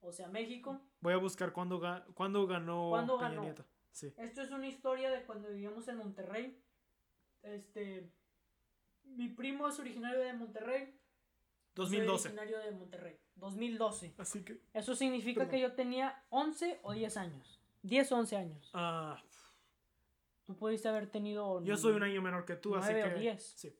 o 0.00 0.10
sea, 0.10 0.26
México. 0.26 0.80
voy 1.00 1.12
a 1.12 1.18
buscar 1.18 1.52
cuándo, 1.52 1.80
ga- 1.80 2.04
cuándo 2.14 2.46
ganó 2.48 2.88
¿Cuándo 2.90 3.16
Peña 3.16 3.28
ganó? 3.30 3.42
Nieto. 3.42 3.64
Sí. 3.92 4.12
Esto 4.16 4.42
es 4.42 4.50
una 4.50 4.66
historia 4.66 5.10
de 5.10 5.24
cuando 5.24 5.48
vivíamos 5.50 5.86
en 5.88 5.98
Monterrey. 5.98 6.60
Este, 7.42 8.10
mi 9.04 9.28
primo 9.28 9.68
es 9.68 9.78
originario 9.78 10.20
de 10.20 10.32
Monterrey. 10.34 10.94
yo 11.74 11.86
soy 11.86 11.96
2012. 11.98 12.28
originario 12.28 12.58
de 12.58 12.70
Monterrey. 12.72 13.16
2012. 13.36 14.14
Así 14.18 14.44
que. 14.44 14.60
Eso 14.74 14.94
significa 14.94 15.40
Perdón. 15.40 15.50
que 15.52 15.60
yo 15.60 15.72
tenía 15.74 16.22
11 16.30 16.80
o 16.82 16.92
10 16.92 17.16
años. 17.16 17.60
10 17.82 18.12
o 18.12 18.16
11 18.18 18.36
años. 18.36 18.70
ah, 18.74 19.20
Tú 20.44 20.56
pudiste 20.56 20.88
haber 20.88 21.06
tenido... 21.08 21.62
yo 21.62 21.76
soy 21.76 21.92
un 21.92 22.02
año 22.02 22.20
menor 22.22 22.44
que 22.44 22.56
tú, 22.56 22.74
así 22.74 22.90
Nueve 22.92 23.08
o 23.10 23.14
que. 23.14 23.20
diez. 23.20 23.52
Sí. 23.56 23.72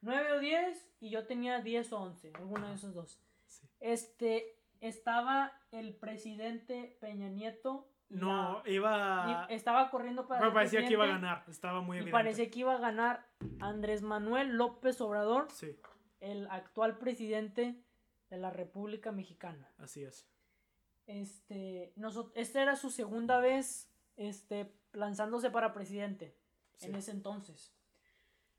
9 0.00 0.32
o 0.32 0.38
10 0.40 0.86
y 1.00 1.10
yo 1.10 1.26
tenía 1.26 1.60
10 1.60 1.92
o 1.92 1.98
11, 2.00 2.32
alguno 2.34 2.68
de 2.68 2.74
esos 2.74 2.94
dos. 2.94 3.20
sí. 3.46 3.66
Este, 3.80 4.56
estaba 4.80 5.52
el 5.70 5.94
presidente 5.94 6.96
Peña 7.00 7.28
Nieto. 7.28 7.88
Y 8.10 8.14
No, 8.16 8.62
la- 8.64 8.70
iba. 8.70 9.46
y 9.50 9.54
estaba 9.54 9.90
corriendo 9.90 10.26
para 10.26 10.40
me 10.40 10.46
ser 10.46 10.54
parecía 10.54 10.86
que 10.86 10.92
iba 10.92 11.04
a 11.04 11.08
ganar. 11.08 11.44
Estaba 11.48 11.80
muy 11.82 11.96
Y 11.96 12.00
evidente. 12.00 12.12
parecía 12.12 12.50
que 12.50 12.58
iba 12.60 12.74
a 12.74 12.78
ganar 12.78 13.26
Andrés 13.60 14.02
Manuel 14.02 14.56
López 14.56 15.00
Obrador, 15.00 15.48
Sí, 15.52 15.78
el 16.20 16.46
actual 16.50 16.96
presidente 16.98 17.82
de 18.30 18.36
la 18.38 18.50
República 18.50 19.12
Mexicana. 19.12 19.70
así 19.78 20.02
es. 20.04 20.28
Este, 21.06 21.94
esta 22.34 22.62
era 22.62 22.76
su 22.76 22.90
segunda 22.90 23.40
vez 23.40 23.90
este, 24.16 24.74
lanzándose 24.92 25.50
para 25.50 25.72
presidente 25.72 26.36
Sí. 26.76 26.86
en 26.86 26.96
ese 26.96 27.10
entonces. 27.12 27.74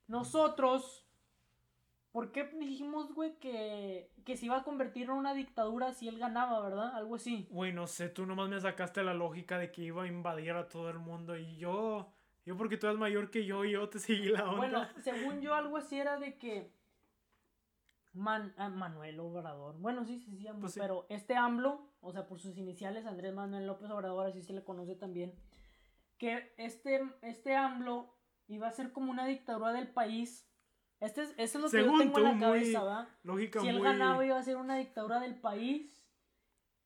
Nosotros, 0.07 1.05
¿por 2.11 2.31
qué 2.31 2.45
dijimos, 2.45 3.13
güey, 3.13 3.37
que, 3.39 4.11
que 4.25 4.35
se 4.37 4.45
iba 4.47 4.57
a 4.57 4.63
convertir 4.63 5.03
en 5.03 5.11
una 5.11 5.33
dictadura 5.33 5.93
si 5.93 6.07
él 6.07 6.17
ganaba, 6.19 6.59
verdad? 6.61 6.95
Algo 6.95 7.15
así. 7.15 7.47
Güey, 7.51 7.71
no 7.73 7.87
sé, 7.87 8.09
tú 8.09 8.25
nomás 8.25 8.49
me 8.49 8.59
sacaste 8.59 9.03
la 9.03 9.13
lógica 9.13 9.57
de 9.57 9.71
que 9.71 9.83
iba 9.83 10.03
a 10.03 10.07
invadir 10.07 10.51
a 10.53 10.67
todo 10.67 10.89
el 10.89 10.99
mundo 10.99 11.37
y 11.37 11.57
yo. 11.57 12.11
Yo, 12.45 12.57
porque 12.57 12.77
tú 12.77 12.87
eres 12.87 12.97
mayor 12.99 13.29
que 13.29 13.45
yo, 13.45 13.63
yo 13.65 13.89
te 13.89 13.99
seguí 13.99 14.29
la 14.29 14.43
onda. 14.45 14.57
Bueno, 14.57 14.87
según 15.03 15.41
yo, 15.41 15.53
algo 15.53 15.77
así 15.77 15.99
era 15.99 16.17
de 16.17 16.37
que. 16.37 16.71
Man- 18.13 18.53
ah, 18.57 18.69
Manuel 18.69 19.19
Obrador. 19.19 19.75
Bueno, 19.77 20.03
sí, 20.03 20.17
sí, 20.19 20.35
sí, 20.35 20.47
AMLO, 20.47 20.61
Pues 20.61 20.73
sí. 20.73 20.79
pero 20.79 21.05
este 21.09 21.35
AMLO, 21.35 21.91
o 22.01 22.11
sea, 22.11 22.25
por 22.25 22.39
sus 22.39 22.57
iniciales, 22.57 23.05
Andrés 23.05 23.33
Manuel 23.33 23.67
López 23.67 23.89
Obrador, 23.91 24.25
así 24.25 24.41
se 24.41 24.53
le 24.53 24.63
conoce 24.63 24.95
también. 24.95 25.35
Que 26.17 26.51
este, 26.57 27.01
este 27.21 27.55
AMLO 27.55 28.11
iba 28.47 28.67
a 28.67 28.71
ser 28.71 28.91
como 28.91 29.11
una 29.11 29.27
dictadura 29.27 29.71
del 29.73 29.87
país. 29.89 30.48
Este 30.99 31.23
es, 31.23 31.33
eso 31.37 31.57
es 31.59 31.63
lo 31.63 31.69
que 31.69 31.77
Según 31.77 31.93
yo 31.93 31.99
tengo 31.99 32.17
en 32.17 32.23
tú, 32.23 32.23
la 32.23 32.31
muy 32.33 32.39
cabeza, 32.41 32.83
¿va? 32.83 33.07
Lógica 33.23 33.61
Si 33.61 33.67
él 33.69 33.75
muy. 33.77 33.83
ganaba, 33.85 34.25
iba 34.25 34.37
a 34.37 34.43
ser 34.43 34.57
una 34.57 34.75
dictadura 34.77 35.19
del 35.19 35.35
país. 35.35 35.95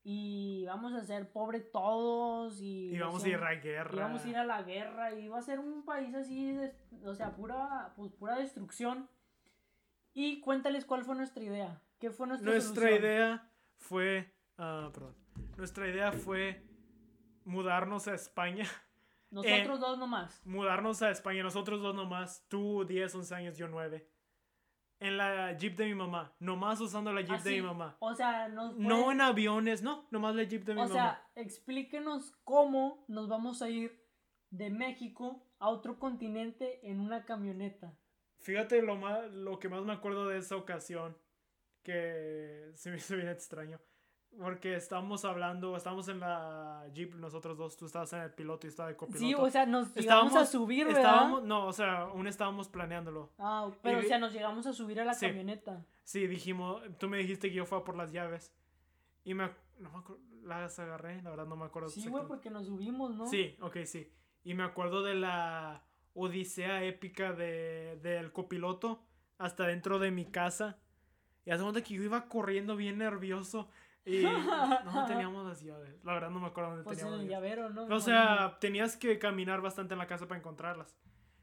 Y 0.05 0.65
vamos 0.67 0.93
a 0.93 1.01
ser 1.03 1.31
pobres 1.31 1.71
todos. 1.71 2.61
Y, 2.61 2.93
Y 2.93 2.99
vamos 2.99 3.23
a 3.23 3.29
ir 3.29 3.35
a 3.35 3.55
guerra. 3.55 3.93
y 3.95 3.99
vamos 3.99 4.25
a 4.25 4.27
ir 4.29 4.37
a 4.37 4.43
la 4.45 4.61
guerra 4.61 5.13
y 5.15 5.27
va 5.29 5.39
a 5.39 5.41
ser 5.41 5.59
un 5.59 5.83
país 5.85 6.13
así, 6.13 6.51
de- 6.51 6.75
o 7.05 7.15
sea, 7.15 7.35
pura, 7.35 7.93
pues, 7.95 8.11
pura 8.11 8.35
destrucción. 8.35 9.09
Y 10.13 10.41
cuéntales 10.41 10.85
cuál 10.85 11.03
fue 11.05 11.15
nuestra 11.15 11.41
idea. 11.43 11.81
¿Qué 11.99 12.11
fue 12.11 12.27
nuestra, 12.27 12.51
Nuestra 12.51 12.75
solución? 12.89 12.99
idea 13.01 13.49
fue. 13.77 14.31
ah, 14.57 14.89
perdón. 14.93 15.15
Nuestra 15.57 15.87
idea 15.87 16.11
fue 16.11 16.61
mudarnos 17.45 18.07
a 18.07 18.13
España. 18.13 18.65
Nosotros 19.33 19.79
eh, 19.79 19.81
dos 19.81 19.97
nomás. 19.97 20.45
Mudarnos 20.45 21.01
a 21.01 21.09
España, 21.09 21.41
nosotros 21.41 21.81
dos 21.81 21.95
nomás. 21.95 22.45
Tú 22.47 22.85
10, 22.85 23.15
11 23.15 23.35
años, 23.35 23.57
yo 23.57 23.67
9. 23.67 24.07
En 24.99 25.17
la 25.17 25.57
jeep 25.57 25.75
de 25.75 25.85
mi 25.85 25.95
mamá. 25.95 26.35
Nomás 26.39 26.79
usando 26.79 27.11
la 27.11 27.21
jeep 27.21 27.41
de 27.41 27.51
mi 27.53 27.61
mamá. 27.63 27.97
O 27.99 28.13
sea, 28.13 28.47
nos 28.47 28.77
No 28.77 29.11
en 29.11 29.21
aviones, 29.21 29.81
no. 29.81 30.07
Nomás 30.11 30.35
la 30.35 30.43
jeep 30.43 30.63
de 30.63 30.75
mi 30.75 30.81
o 30.81 30.83
mamá. 30.83 30.93
sea, 30.93 31.31
explíquenos 31.33 32.31
cómo 32.43 33.03
nos 33.07 33.27
vamos 33.27 33.63
a 33.63 33.69
ir 33.69 34.05
de 34.51 34.69
México 34.69 35.43
a 35.57 35.69
otro 35.69 35.97
continente 35.97 36.87
en 36.87 36.99
una 36.99 37.25
camioneta. 37.25 37.97
Fíjate 38.39 38.83
lo, 38.83 38.97
más, 38.97 39.33
lo 39.33 39.57
que 39.57 39.67
más 39.67 39.83
me 39.83 39.93
acuerdo 39.93 40.27
de 40.27 40.37
esa 40.37 40.57
ocasión. 40.57 41.17
Que 41.81 42.71
se 42.75 42.91
me 42.91 42.97
hizo 42.97 43.15
bien 43.15 43.29
extraño. 43.29 43.81
Porque 44.39 44.75
estábamos 44.75 45.23
hablando, 45.25 45.75
estábamos 45.77 46.07
en 46.07 46.19
la 46.19 46.85
jeep 46.93 47.13
nosotros 47.15 47.57
dos. 47.57 47.77
Tú 47.77 47.85
estabas 47.85 48.11
en 48.13 48.21
el 48.21 48.31
piloto 48.31 48.65
y 48.65 48.69
estaba 48.69 48.89
de 48.89 48.95
copiloto. 48.95 49.23
Sí, 49.25 49.33
o 49.35 49.49
sea, 49.49 49.65
nos 49.65 49.93
llegamos 49.93 49.99
Estábamos- 50.31 50.35
a 50.35 50.45
subir, 50.45 50.85
¿verdad? 50.87 51.01
Estábamos, 51.01 51.43
no, 51.43 51.67
o 51.67 51.73
sea, 51.73 52.01
aún 52.01 52.27
estábamos 52.27 52.67
planeándolo. 52.67 53.31
Ah, 53.37 53.69
pero 53.83 54.01
y- 54.01 54.05
o 54.05 54.07
sea, 54.07 54.17
nos 54.17 54.33
llegamos 54.33 54.65
a 54.65 54.73
subir 54.73 54.99
a 54.99 55.05
la 55.05 55.13
Sí. 55.13 55.27
camioneta. 55.27 55.85
Sí, 56.03 56.25
dijimos, 56.27 56.81
tú 56.97 57.07
me 57.09 57.17
dijiste 57.19 57.49
que 57.49 57.55
yo 57.55 57.65
fuera 57.65 57.83
por 57.83 57.95
las 57.95 58.11
llaves. 58.11 58.51
Y 59.23 59.33
me, 59.35 59.49
no 59.79 59.89
me 59.91 59.97
acuerdo, 59.99 60.21
las 60.43 60.77
agarré, 60.79 61.21
la 61.21 61.29
verdad 61.29 61.45
no 61.45 61.55
me 61.55 61.65
acuerdo. 61.65 61.89
Sí, 61.89 62.07
güey, 62.09 62.25
porque 62.27 62.49
nos 62.49 62.65
subimos, 62.65 63.15
¿no? 63.15 63.27
Sí, 63.27 63.55
ok, 63.61 63.77
sí. 63.85 64.11
Y 64.43 64.55
me 64.55 64.63
acuerdo 64.63 65.03
de 65.03 65.15
la 65.15 65.83
odisea 66.15 66.83
épica 66.83 67.33
de, 67.33 67.99
del 68.01 68.31
copiloto 68.31 69.03
hasta 69.37 69.65
dentro 69.67 69.99
de 69.99 70.11
mi 70.11 70.25
casa. 70.25 70.77
Y 71.45 71.51
hace 71.51 71.61
cuenta 71.63 71.81
que 71.83 71.93
yo 71.93 72.03
iba 72.03 72.27
corriendo 72.29 72.75
bien 72.75 72.97
nervioso 72.97 73.69
y 74.05 74.23
no 74.85 75.05
teníamos 75.07 75.45
las 75.47 75.61
llaves. 75.61 76.03
La 76.03 76.13
verdad 76.13 76.29
no 76.29 76.39
me 76.39 76.47
acuerdo 76.47 76.71
dónde 76.71 76.83
Pues 76.83 76.99
en 76.99 77.05
teníamos 77.05 77.21
el 77.21 77.27
las 77.29 77.41
llaves. 77.41 77.55
llavero, 77.57 77.87
¿no? 77.87 77.95
O 77.95 77.99
sea, 77.99 78.57
tenías 78.59 78.97
que 78.97 79.17
caminar 79.19 79.61
bastante 79.61 79.93
en 79.93 79.99
la 79.99 80.07
casa 80.07 80.27
para 80.27 80.39
encontrarlas. 80.39 80.95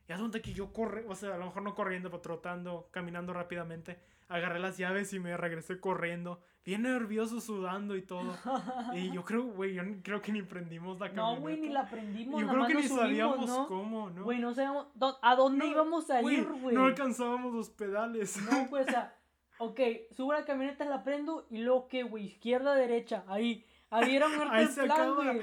Y 0.09 0.13
cuenta 0.19 0.43
que 0.43 0.53
yo 0.53 0.73
corre, 0.73 1.05
o 1.09 1.15
sea, 1.15 1.37
a 1.37 1.39
lo 1.39 1.47
mejor 1.47 1.63
no 1.63 1.75
corriendo, 1.75 2.11
pero 2.11 2.21
trotando, 2.21 2.89
caminando 2.91 3.33
rápidamente. 3.33 4.01
Agarré 4.29 4.59
las 4.59 4.77
llaves 4.77 5.13
y 5.13 5.21
me 5.21 5.37
regresé 5.37 5.79
corriendo. 5.79 6.41
Bien 6.65 6.83
nervioso, 6.83 7.41
sudando 7.41 7.97
y 7.97 8.03
todo. 8.03 8.35
Y 8.93 9.13
yo 9.13 9.25
creo, 9.25 9.45
güey, 9.45 9.75
yo 9.75 9.83
creo 10.03 10.21
que 10.21 10.33
ni 10.33 10.43
prendimos 10.43 10.99
la 10.99 11.07
camioneta. 11.09 11.35
No, 11.37 11.41
güey, 11.41 11.61
ni 11.61 11.69
la 11.69 11.89
prendimos. 11.89 12.41
Yo 12.41 12.49
creo 12.49 12.67
que 12.67 12.75
ni 12.75 12.83
subimos, 12.83 13.01
sabíamos 13.01 13.47
¿no? 13.47 13.69
cómo, 13.69 14.11
¿no? 14.11 14.25
Güey, 14.25 14.41
no 14.41 14.53
sabíamos 14.53 14.89
a 15.23 15.37
dónde 15.37 15.65
No, 15.65 15.71
íbamos 15.71 16.11
a 16.11 16.23
ir, 16.23 16.45
güey. 16.45 16.75
No 16.75 16.87
alcanzábamos 16.87 17.55
los 17.55 17.71
pedales. 17.71 18.37
No, 18.51 18.67
pues, 18.69 18.89
o 18.89 18.91
sea, 18.91 19.17
ok, 19.61 19.81
subo 20.11 20.33
la 20.33 20.45
camioneta, 20.45 20.85
la 20.85 21.05
prendo 21.05 21.47
y 21.51 21.59
luego, 21.59 21.87
¿qué, 21.89 22.03
güey? 22.03 22.25
Izquierda, 22.27 22.75
derecha, 22.75 23.25
ahí. 23.29 23.65
Ahí 23.93 24.15
era 24.15 24.29
muerto 24.29 24.49
Ahí 24.55 24.63
el 24.65 24.69
se 24.71 24.85
plan, 24.85 25.15
güey. 25.15 25.41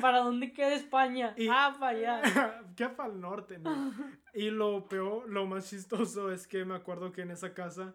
¿Para 0.00 0.18
dónde 0.18 0.52
queda 0.52 0.74
España? 0.74 1.32
Y- 1.36 1.48
Ah, 1.50 1.74
para 1.78 1.96
allá. 1.98 2.22
¿Qué 2.76 2.88
para 2.90 3.10
el 3.12 3.20
norte, 3.20 3.58
no? 3.58 3.70
Y 4.34 4.50
lo 4.50 4.86
peor, 4.86 5.28
lo 5.30 5.46
más 5.46 5.68
chistoso 5.70 6.30
es 6.30 6.46
que 6.46 6.64
me 6.66 6.74
acuerdo 6.74 7.10
que 7.10 7.22
en 7.22 7.30
esa 7.30 7.54
casa, 7.54 7.94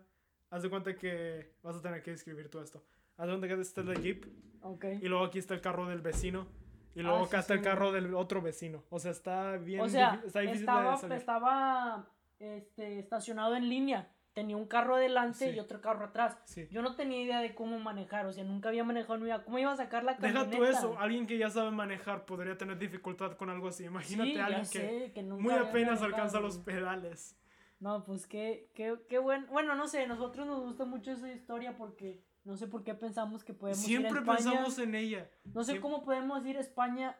haz 0.49 0.63
de 0.63 0.69
cuenta 0.71 0.95
que 0.95 1.53
vas 1.61 1.75
a 1.75 1.81
tener 1.81 2.01
que 2.01 2.11
escribir 2.13 2.49
todo 2.49 2.63
esto. 2.63 2.83
Haz 3.17 3.27
de 3.27 3.31
cuenta 3.33 3.47
que 3.47 3.61
está 3.61 3.83
la 3.83 3.93
Jeep 3.93 4.25
Ok. 4.63 4.85
y 5.01 5.07
luego 5.07 5.25
aquí 5.25 5.37
está 5.37 5.53
el 5.53 5.61
carro 5.61 5.85
del 5.87 6.01
vecino 6.01 6.47
y 6.95 7.01
luego 7.03 7.19
Ah, 7.19 7.25
acá 7.25 7.37
sí, 7.37 7.41
está 7.41 7.53
sí, 7.53 7.59
el 7.59 7.63
carro 7.63 7.91
del 7.91 8.15
otro 8.15 8.41
vecino. 8.41 8.83
O 8.89 8.97
sea, 8.97 9.11
está 9.11 9.57
bien 9.57 9.81
O 9.81 9.87
sea, 9.87 10.19
está 10.25 10.39
difícil 10.39 10.61
estaba, 10.61 10.91
de 10.93 10.97
salir. 10.97 11.17
estaba 11.17 12.07
este, 12.39 12.97
estacionado 12.99 13.55
en 13.55 13.69
línea. 13.69 14.09
Tenía 14.33 14.55
un 14.55 14.65
carro 14.65 14.95
adelante 14.95 15.49
Sí. 15.49 15.55
y 15.55 15.59
otro 15.59 15.81
carro 15.81 16.05
atrás. 16.05 16.37
Sí. 16.45 16.67
Yo 16.71 16.81
no 16.81 16.95
tenía 16.95 17.21
idea 17.21 17.39
de 17.41 17.53
cómo 17.53 17.79
manejar, 17.79 18.25
o 18.25 18.31
sea, 18.33 18.43
nunca 18.43 18.69
había 18.69 18.83
manejado 18.83 19.15
en 19.15 19.21
mi 19.21 19.25
vida. 19.25 19.43
¿Cómo 19.43 19.59
iba 19.59 19.71
a 19.71 19.75
sacar 19.77 20.03
la 20.03 20.13
Deja 20.13 20.21
camioneta? 20.45 20.57
tú 20.57 20.63
eso, 20.63 20.99
alguien 20.99 21.27
que 21.27 21.37
ya 21.37 21.49
sabe 21.49 21.71
manejar 21.71 22.25
podría 22.25 22.57
tener 22.57 22.77
dificultad 22.77 23.33
con 23.33 23.49
algo 23.49 23.67
así. 23.67 23.83
Imagínate 23.85 24.31
Sí, 24.31 24.37
a 24.39 24.45
alguien 24.45 24.65
que 24.71 25.11
que 25.13 25.23
nunca 25.23 25.43
muy 25.43 25.53
apenas 25.53 26.01
alcanza 26.01 26.39
los 26.39 26.57
pedales. 26.59 27.37
No, 27.79 28.03
pues 28.05 28.27
qué, 28.27 28.69
qué, 28.75 28.95
qué 29.09 29.17
bueno. 29.17 29.47
Bueno, 29.51 29.75
no 29.75 29.87
sé, 29.87 30.05
nosotros 30.07 30.45
nos 30.45 30.61
gusta 30.61 30.85
mucho 30.85 31.11
esa 31.11 31.31
historia 31.31 31.75
porque 31.77 32.23
no 32.43 32.55
sé 32.55 32.67
por 32.67 32.83
qué 32.83 32.93
pensamos 32.93 33.43
que 33.43 33.53
podemos 33.53 33.79
ir 33.87 33.97
a 33.97 34.01
Siempre 34.01 34.19
España. 34.21 34.37
pensamos 34.37 34.79
en 34.79 34.95
ella. 34.95 35.29
No 35.45 35.63
sé 35.63 35.79
cómo 35.81 36.03
podemos 36.03 36.45
ir 36.45 36.57
a 36.57 36.61
España 36.61 37.17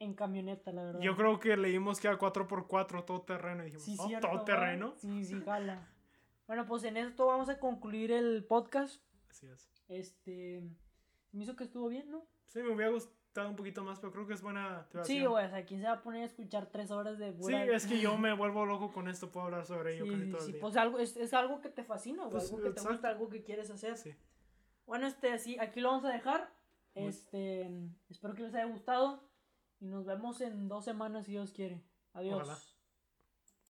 en 0.00 0.14
camioneta, 0.14 0.72
la 0.72 0.82
verdad. 0.84 1.00
Yo 1.00 1.14
creo 1.14 1.38
que 1.40 1.56
leímos 1.56 2.00
que 2.00 2.08
era 2.08 2.18
4x4 2.18 3.04
todo 3.04 3.20
terreno 3.22 3.62
y 3.62 3.66
dijimos, 3.66 3.84
Sí, 3.84 3.96
"Oh, 3.98 4.06
cierto, 4.08 4.28
todo 4.28 4.42
terreno. 4.44 4.94
Sí, 4.96 5.24
sí, 5.24 5.40
jala. 5.44 5.86
Bueno, 6.48 6.66
pues 6.66 6.82
en 6.84 6.96
esto 6.96 7.26
vamos 7.26 7.48
a 7.50 7.60
concluir 7.60 8.10
el 8.10 8.44
podcast. 8.44 9.00
Así 9.30 9.46
es. 9.46 9.70
Este. 9.86 10.68
Me 11.30 11.44
hizo 11.44 11.54
que 11.54 11.64
estuvo 11.64 11.88
bien, 11.88 12.10
¿no? 12.10 12.26
Sí, 12.46 12.60
me 12.62 12.70
hubiera 12.74 12.90
gustado 12.90 13.50
un 13.50 13.54
poquito 13.54 13.84
más, 13.84 14.00
pero 14.00 14.12
creo 14.12 14.26
que 14.26 14.32
es 14.32 14.40
buena 14.40 14.88
Sí, 15.04 15.24
güey, 15.26 15.44
o 15.44 15.50
sea, 15.50 15.64
¿quién 15.66 15.80
se 15.80 15.86
va 15.86 15.92
a 15.92 16.02
poner 16.02 16.22
a 16.22 16.24
escuchar 16.24 16.66
tres 16.72 16.90
horas 16.90 17.18
de 17.18 17.32
Sí, 17.32 17.38
pura... 17.38 17.64
es 17.66 17.86
que 17.86 18.00
yo 18.00 18.16
me 18.18 18.32
vuelvo 18.32 18.64
loco 18.64 18.90
con 18.90 19.08
esto, 19.08 19.30
puedo 19.30 19.44
hablar 19.46 19.66
sobre 19.66 19.94
ello 19.94 20.06
Sí, 20.06 20.10
casi 20.10 20.24
sí, 20.24 20.30
todo 20.30 20.40
sí, 20.40 20.46
el 20.46 20.52
día. 20.52 20.60
pues 20.62 20.76
algo, 20.76 20.98
es, 20.98 21.16
es 21.18 21.34
algo 21.34 21.60
que 21.60 21.68
te 21.68 21.84
fascina, 21.84 22.22
güey, 22.22 22.32
Pues, 22.32 22.50
algo 22.50 22.64
que 22.64 22.70
te 22.70 22.80
gusta, 22.80 23.08
algo 23.10 23.28
que 23.28 23.42
quieres 23.44 23.70
hacer. 23.70 23.96
Sí. 23.98 24.14
Bueno, 24.86 25.06
este, 25.06 25.30
así, 25.32 25.58
aquí 25.60 25.80
lo 25.82 25.90
vamos 25.90 26.06
a 26.06 26.12
dejar. 26.12 26.50
Muy- 26.94 27.08
Este, 27.08 27.70
espero 28.08 28.34
que 28.34 28.42
les 28.44 28.54
haya 28.54 28.64
gustado 28.64 29.30
y 29.80 29.86
nos 29.86 30.06
vemos 30.06 30.40
en 30.40 30.66
dos 30.66 30.86
semanas 30.86 31.26
si 31.26 31.32
Dios 31.32 31.52
quiere. 31.52 31.84
Adiós. 32.14 32.36
Ojalá. 32.42 32.58